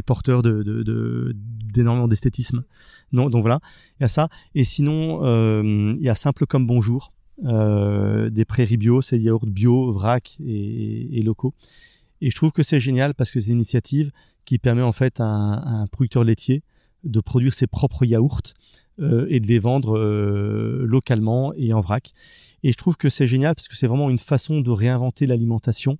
porteur 0.07 0.43
de, 0.43 1.35
d'énormément 1.73 2.09
d'esthétisme. 2.09 2.65
Non, 3.13 3.29
donc 3.29 3.43
voilà, 3.43 3.61
il 3.99 4.03
y 4.03 4.05
a 4.05 4.09
ça. 4.09 4.29
Et 4.55 4.65
sinon, 4.65 5.21
il 5.63 6.03
y 6.03 6.09
a 6.09 6.15
simple 6.15 6.47
comme 6.47 6.67
bonjour, 6.67 7.13
des 7.43 8.45
prairies 8.47 8.79
bio, 8.79 9.03
c'est 9.03 9.19
yaourts 9.19 9.47
bio, 9.47 9.93
vrac 9.93 10.39
et, 10.41 11.23
locaux. 11.23 11.53
Et 12.23 12.31
je 12.31 12.35
trouve 12.35 12.53
que 12.53 12.63
c'est 12.63 12.81
génial 12.81 13.15
parce 13.15 13.31
que 13.31 13.39
c'est 13.39 13.51
une 13.51 13.59
initiative 13.59 14.13
qui 14.47 14.59
permet 14.59 14.83
en 14.83 14.93
fait 14.93 15.21
à 15.21 15.27
un, 15.27 15.87
producteur 15.89 16.25
laitier 16.25 16.63
de 17.05 17.21
produire 17.21 17.55
ses 17.55 17.67
propres 17.67 18.05
yaourts 18.05 18.55
et 18.99 19.41
de 19.41 19.47
les 19.47 19.59
vendre 19.59 19.99
localement 20.85 21.53
et 21.55 21.73
en 21.73 21.81
vrac. 21.81 22.13
Et 22.63 22.73
je 22.73 22.77
trouve 22.77 22.97
que 22.97 23.09
c'est 23.09 23.27
génial 23.27 23.55
parce 23.55 23.69
que 23.69 23.77
c'est 23.77 23.87
vraiment 23.87 24.11
une 24.11 24.19
façon 24.19 24.61
de 24.61 24.71
réinventer 24.71 25.27
l'alimentation 25.27 25.99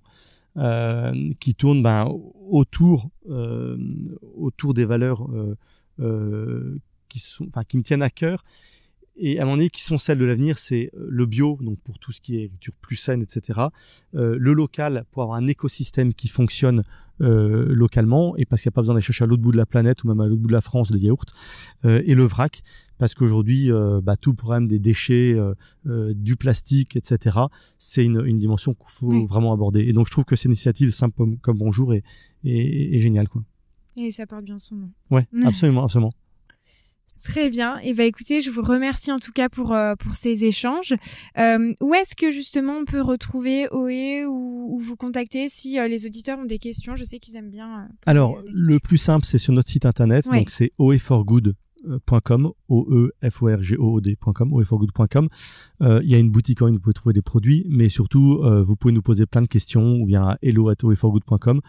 euh, 0.57 1.33
qui 1.39 1.55
tourne 1.55 1.81
ben, 1.81 2.07
autour, 2.49 3.09
euh, 3.29 3.77
autour 4.35 4.73
des 4.73 4.85
valeurs 4.85 5.27
euh, 5.31 5.57
euh 5.99 6.77
qui, 7.09 7.19
sont, 7.19 7.47
qui 7.67 7.77
me 7.77 7.83
tiennent 7.83 8.01
à 8.01 8.09
cœur 8.09 8.43
et 9.15 9.39
à 9.39 9.45
mon 9.45 9.59
avis 9.59 9.69
qui 9.69 9.81
sont 9.81 9.99
celles 9.99 10.17
de 10.17 10.25
l'avenir, 10.25 10.57
c'est 10.57 10.89
euh, 10.95 11.07
le 11.09 11.25
bio, 11.25 11.57
donc 11.61 11.79
pour 11.81 11.99
tout 11.99 12.11
ce 12.11 12.19
qui 12.19 12.35
est 12.35 12.45
agriculture 12.45 12.73
plus 12.81 12.95
saine, 12.95 13.21
etc. 13.21 13.61
Euh, 14.15 14.37
le 14.39 14.53
local 14.53 15.05
pour 15.11 15.23
avoir 15.23 15.37
un 15.37 15.47
écosystème 15.47 16.13
qui 16.13 16.27
fonctionne 16.27 16.83
euh, 17.21 17.67
localement 17.69 18.35
et 18.37 18.45
parce 18.45 18.63
qu'il 18.63 18.69
n'y 18.69 18.73
a 18.73 18.75
pas 18.75 18.81
besoin 18.81 18.95
d'aller 18.95 19.03
chercher 19.03 19.25
à 19.25 19.27
l'autre 19.27 19.41
bout 19.41 19.51
de 19.51 19.57
la 19.57 19.67
planète 19.67 20.03
ou 20.03 20.07
même 20.07 20.19
à 20.19 20.25
l'autre 20.25 20.41
bout 20.41 20.47
de 20.47 20.53
la 20.53 20.61
France 20.61 20.91
des 20.91 20.99
yaourts. 20.99 21.25
Euh, 21.85 22.01
et 22.05 22.15
le 22.15 22.23
vrac 22.23 22.61
parce 22.97 23.13
qu'aujourd'hui, 23.15 23.69
bah, 24.01 24.15
tout 24.15 24.29
le 24.29 24.35
problème 24.37 24.65
des 24.65 24.79
déchets, 24.79 25.35
du 25.85 26.37
plastique, 26.37 26.95
etc. 26.95 27.37
C'est 27.77 28.05
une, 28.05 28.23
une, 28.25 28.37
dimension 28.37 28.73
qu'il 28.75 28.85
faut 28.87 29.25
vraiment 29.25 29.51
aborder. 29.51 29.81
Et 29.81 29.91
donc 29.91 30.07
je 30.07 30.11
trouve 30.11 30.23
que 30.23 30.37
cette 30.37 30.45
initiative 30.45 30.91
simple 30.91 31.21
comme, 31.41 31.57
bonjour 31.57 31.93
est, 31.93 32.03
est, 32.45 32.95
est 32.95 32.99
géniale, 33.01 33.27
quoi. 33.27 33.43
Et 33.99 34.09
ça 34.09 34.25
porte 34.25 34.45
bien 34.45 34.57
son 34.57 34.75
nom. 34.75 34.87
Ouais, 35.11 35.27
absolument, 35.43 35.83
absolument. 35.83 36.13
Très 37.23 37.49
bien. 37.49 37.79
Et 37.79 37.93
bah 37.93 38.03
écoutez, 38.03 38.41
je 38.41 38.51
vous 38.51 38.61
remercie 38.61 39.09
en 39.09 39.17
tout 39.17 39.31
cas 39.31 39.47
pour 39.47 39.71
euh, 39.71 39.95
pour 39.95 40.13
ces 40.13 40.43
échanges. 40.43 40.93
Euh, 41.37 41.73
où 41.79 41.93
est-ce 41.93 42.17
que 42.17 42.29
justement 42.29 42.73
on 42.73 42.85
peut 42.85 43.01
retrouver 43.01 43.67
OE 43.71 44.27
ou, 44.27 44.77
vous 44.79 44.95
contacter 44.97 45.47
si 45.47 45.79
euh, 45.79 45.87
les 45.87 46.05
auditeurs 46.05 46.37
ont 46.39 46.45
des 46.45 46.57
questions? 46.57 46.95
Je 46.95 47.05
sais 47.05 47.19
qu'ils 47.19 47.37
aiment 47.37 47.49
bien. 47.49 47.87
Alors 48.05 48.37
le 48.51 48.77
plus 48.77 48.97
simple, 48.97 49.25
c'est 49.25 49.37
sur 49.37 49.53
notre 49.53 49.69
site 49.69 49.85
internet. 49.85 50.25
Donc 50.29 50.49
c'est 50.49 50.71
oeforgood.com, 50.79 52.51
o 52.67 52.87
e 52.91 53.11
f 53.29 53.41
o 53.41 53.47
r 53.47 53.63
g 53.63 53.77
o 53.77 53.93
o 53.93 54.01
d.com, 54.01 54.51
oeforgood.com. 54.51 55.29
Il 55.79 56.09
y 56.09 56.15
a 56.15 56.17
une 56.17 56.29
boutique 56.29 56.61
en 56.61 56.65
ligne 56.65 56.75
où 56.75 56.79
vous 56.79 56.81
pouvez 56.81 56.93
trouver 56.93 57.13
des 57.13 57.21
produits, 57.21 57.65
mais 57.69 57.87
surtout 57.87 58.41
vous 58.65 58.75
pouvez 58.75 58.93
nous 58.93 59.01
poser 59.01 59.25
plein 59.27 59.41
de 59.41 59.47
questions 59.47 59.95
ou 59.95 60.05
bien 60.05 60.27
à 60.27 60.37
hello@oeforgood.com. 60.41 61.61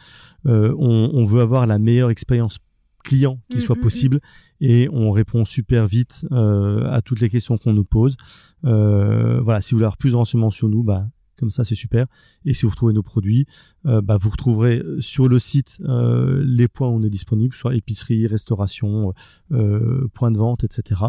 on, 0.47 1.11
on 1.15 1.25
veut 1.25 1.43
avoir 1.43 1.69
la 1.69 1.79
meilleure 1.79 2.11
expérience 2.11 2.59
client 3.05 3.39
qui 3.51 3.59
mm, 3.59 3.61
soit 3.61 3.77
mm, 3.77 3.79
mm. 3.79 3.83
possible 3.83 4.21
et 4.61 4.89
on 4.91 5.13
répond 5.13 5.45
super 5.45 5.87
vite 5.87 6.27
euh, 6.33 6.91
à 6.91 7.03
toutes 7.03 7.21
les 7.21 7.31
questions 7.31 7.57
qu'on 7.57 7.73
nous 7.73 7.85
pose. 7.85 8.17
Euh, 8.65 9.41
voilà, 9.41 9.61
si 9.61 9.73
vous 9.73 9.77
voulez 9.77 9.85
avoir 9.85 9.99
plus 9.99 10.13
de 10.13 10.17
renseignements 10.17 10.51
sur 10.51 10.69
nous, 10.69 10.83
bah 10.83 11.05
comme 11.37 11.51
ça 11.51 11.65
c'est 11.65 11.75
super. 11.75 12.07
Et 12.45 12.55
si 12.55 12.63
vous 12.63 12.71
retrouvez 12.71 12.95
nos 12.95 13.03
produits, 13.03 13.45
euh, 13.87 14.01
bah, 14.01 14.17
vous 14.21 14.31
retrouverez 14.31 14.83
sur 15.01 15.29
le 15.29 15.39
site 15.39 15.83
les 15.85 16.69
points 16.69 16.89
où 16.89 16.93
on 16.93 17.03
est 17.03 17.11
disponible, 17.11 17.55
soit 17.55 17.75
épicerie, 17.75 18.27
restauration, 18.27 19.13
point 20.15 20.31
de 20.31 20.39
vente, 20.39 20.65
etc. 20.65 21.03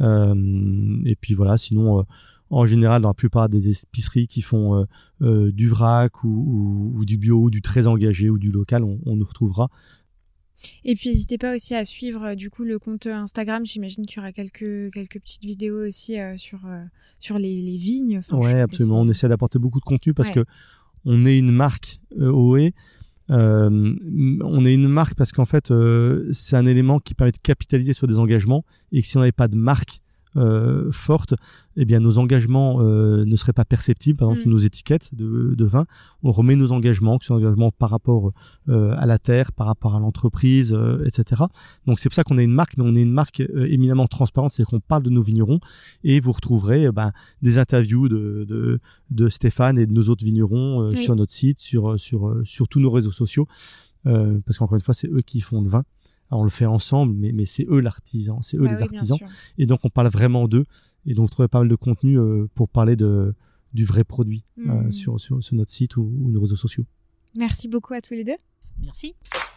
et 0.00 1.16
puis 1.20 1.34
voilà, 1.34 1.56
sinon 1.58 2.04
en 2.52 2.66
général 2.66 3.02
dans 3.02 3.08
la 3.08 3.14
plupart 3.14 3.48
des 3.48 3.68
épiceries 3.68 4.26
qui 4.26 4.40
font 4.40 4.86
du 5.20 5.68
vrac 5.68 6.24
ou, 6.24 7.04
du 7.06 7.18
bio 7.18 7.42
ou 7.42 7.50
du 7.50 7.60
très 7.60 7.86
engagé 7.86 8.30
ou 8.30 8.38
du 8.38 8.50
local, 8.50 8.82
on, 8.82 8.98
on 9.04 9.14
nous 9.14 9.26
retrouvera. 9.26 9.68
Et 10.84 10.94
puis 10.94 11.10
n'hésitez 11.10 11.38
pas 11.38 11.54
aussi 11.54 11.74
à 11.74 11.84
suivre 11.84 12.34
du 12.34 12.50
coup 12.50 12.64
le 12.64 12.78
compte 12.78 13.06
Instagram. 13.06 13.64
J'imagine 13.64 14.04
qu'il 14.04 14.18
y 14.18 14.20
aura 14.20 14.32
quelques 14.32 14.92
quelques 14.92 15.20
petites 15.20 15.44
vidéos 15.44 15.86
aussi 15.86 16.16
sur 16.36 16.60
sur 17.18 17.38
les, 17.38 17.62
les 17.62 17.76
vignes. 17.76 18.18
Enfin, 18.18 18.38
ouais, 18.38 18.60
absolument. 18.60 19.00
On 19.00 19.08
essaie 19.08 19.28
d'apporter 19.28 19.58
beaucoup 19.58 19.80
de 19.80 19.84
contenu 19.84 20.14
parce 20.14 20.30
que 20.30 20.44
on 21.04 21.24
est 21.24 21.38
une 21.38 21.50
marque 21.50 22.00
OE 22.18 22.72
euh, 23.30 23.96
on 24.42 24.64
est 24.64 24.74
une 24.74 24.88
marque 24.88 25.14
parce 25.14 25.32
qu'en 25.32 25.44
fait, 25.44 25.70
euh, 25.70 26.28
c'est 26.32 26.56
un 26.56 26.66
élément 26.66 26.98
qui 26.98 27.14
permet 27.14 27.32
de 27.32 27.38
capitaliser 27.38 27.92
sur 27.92 28.06
des 28.06 28.18
engagements 28.18 28.64
et 28.92 29.00
que 29.00 29.06
si 29.06 29.16
on 29.16 29.20
n'avait 29.20 29.32
pas 29.32 29.48
de 29.48 29.56
marque 29.56 30.00
euh, 30.36 30.90
forte, 30.92 31.34
eh 31.76 31.84
bien 31.84 32.00
nos 32.00 32.18
engagements 32.18 32.80
euh, 32.80 33.24
ne 33.24 33.36
seraient 33.36 33.52
pas 33.52 33.64
perceptibles. 33.64 34.18
Par 34.18 34.28
exemple, 34.28 34.40
mm. 34.40 34.42
sur 34.42 34.50
nos 34.50 34.58
étiquettes 34.58 35.14
de, 35.14 35.54
de, 35.56 35.64
vin, 35.64 35.86
on 36.22 36.32
remet 36.32 36.56
nos 36.56 36.72
engagements, 36.72 37.18
que 37.18 37.24
ce 37.24 37.28
soit 37.28 37.36
engagements 37.36 37.70
par 37.70 37.90
rapport 37.90 38.32
euh, 38.68 38.94
à 38.96 39.06
la 39.06 39.18
terre, 39.18 39.52
par 39.52 39.66
rapport 39.66 39.96
à 39.96 40.00
l'entreprise, 40.00 40.74
euh, 40.74 41.04
etc. 41.06 41.42
Donc 41.86 42.00
c'est 42.00 42.08
pour 42.08 42.14
ça 42.14 42.24
qu'on 42.24 42.38
est 42.38 42.44
une 42.44 42.52
marque, 42.52 42.76
mais 42.76 42.84
on 42.84 42.94
est 42.94 43.02
une 43.02 43.12
marque 43.12 43.40
éminemment 43.40 44.06
transparente, 44.06 44.52
c'est 44.52 44.64
qu'on 44.64 44.80
parle 44.80 45.02
de 45.02 45.10
nos 45.10 45.22
vignerons 45.22 45.60
et 46.04 46.20
vous 46.20 46.32
retrouverez 46.32 46.90
ben, 46.92 47.12
des 47.42 47.58
interviews 47.58 48.08
de, 48.08 48.44
de, 48.48 48.80
de, 49.10 49.28
Stéphane 49.28 49.78
et 49.78 49.86
de 49.86 49.92
nos 49.92 50.08
autres 50.08 50.24
vignerons 50.24 50.90
sur 50.92 51.16
notre 51.16 51.32
site, 51.32 51.58
sur, 51.58 51.98
sur, 51.98 52.36
sur 52.44 52.68
tous 52.68 52.80
nos 52.80 52.90
réseaux 52.90 53.12
sociaux, 53.12 53.46
parce 54.04 54.58
qu'encore 54.58 54.74
une 54.74 54.80
fois, 54.80 54.94
c'est 54.94 55.08
eux 55.08 55.22
qui 55.22 55.40
font 55.40 55.62
le 55.62 55.68
vin 55.68 55.84
on 56.36 56.44
le 56.44 56.50
fait 56.50 56.66
ensemble, 56.66 57.14
mais, 57.14 57.32
mais 57.32 57.46
c'est 57.46 57.66
eux 57.68 57.80
l'artisan, 57.80 58.40
c'est 58.42 58.56
eux 58.56 58.64
bah 58.64 58.72
les 58.72 58.82
artisans. 58.82 59.18
Et 59.58 59.66
donc 59.66 59.80
on 59.84 59.88
parle 59.88 60.08
vraiment 60.08 60.48
d'eux. 60.48 60.66
Et 61.06 61.14
donc 61.14 61.30
trouver 61.30 61.48
pas 61.48 61.60
mal 61.60 61.68
de 61.68 61.74
contenu 61.74 62.18
euh, 62.18 62.46
pour 62.54 62.68
parler 62.68 62.96
de, 62.96 63.34
du 63.72 63.84
vrai 63.84 64.04
produit 64.04 64.44
euh, 64.58 64.82
hmm. 64.82 64.92
sur, 64.92 65.20
sur, 65.20 65.40
notre 65.52 65.70
site 65.70 65.96
ou, 65.96 66.10
nos 66.30 66.40
réseaux 66.40 66.56
sociaux. 66.56 66.84
Merci 67.34 67.68
beaucoup 67.68 67.94
à 67.94 68.00
tous 68.00 68.14
les 68.14 68.24
deux. 68.24 68.36
Merci. 68.80 69.14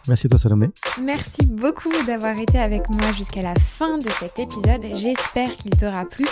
Merci 0.07 0.27
à 0.27 0.29
toi 0.29 0.39
Salomé. 0.39 0.69
Merci 1.01 1.45
beaucoup 1.45 1.91
d'avoir 2.05 2.37
été 2.37 2.59
avec 2.59 2.89
moi 2.89 3.11
jusqu'à 3.13 3.41
la 3.41 3.55
fin 3.55 3.97
de 3.97 4.09
cet 4.09 4.37
épisode. 4.37 4.85
J'espère 4.93 5.53
qu'il 5.55 5.71
t'aura 5.71 6.05
plu. 6.05 6.25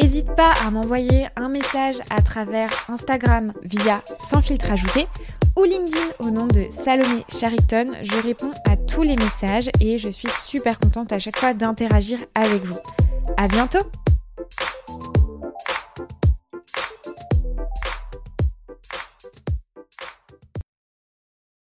N'hésite 0.00 0.34
pas 0.34 0.52
à 0.66 0.70
m'envoyer 0.70 1.26
un 1.36 1.48
message 1.48 1.94
à 2.10 2.20
travers 2.20 2.68
Instagram 2.88 3.52
via 3.62 4.02
sans 4.14 4.42
filtre 4.42 4.70
ajouté 4.70 5.06
ou 5.56 5.64
LinkedIn 5.64 6.06
au 6.18 6.30
nom 6.30 6.46
de 6.46 6.66
Salomé 6.70 7.24
Chariton. 7.28 7.92
Je 8.02 8.26
réponds 8.26 8.52
à 8.66 8.76
tous 8.76 9.02
les 9.02 9.16
messages 9.16 9.70
et 9.80 9.96
je 9.96 10.10
suis 10.10 10.28
super 10.28 10.78
contente 10.78 11.12
à 11.12 11.18
chaque 11.18 11.38
fois 11.38 11.54
d'interagir 11.54 12.18
avec 12.34 12.62
vous. 12.64 12.78
À 13.36 13.48
bientôt! 13.48 13.80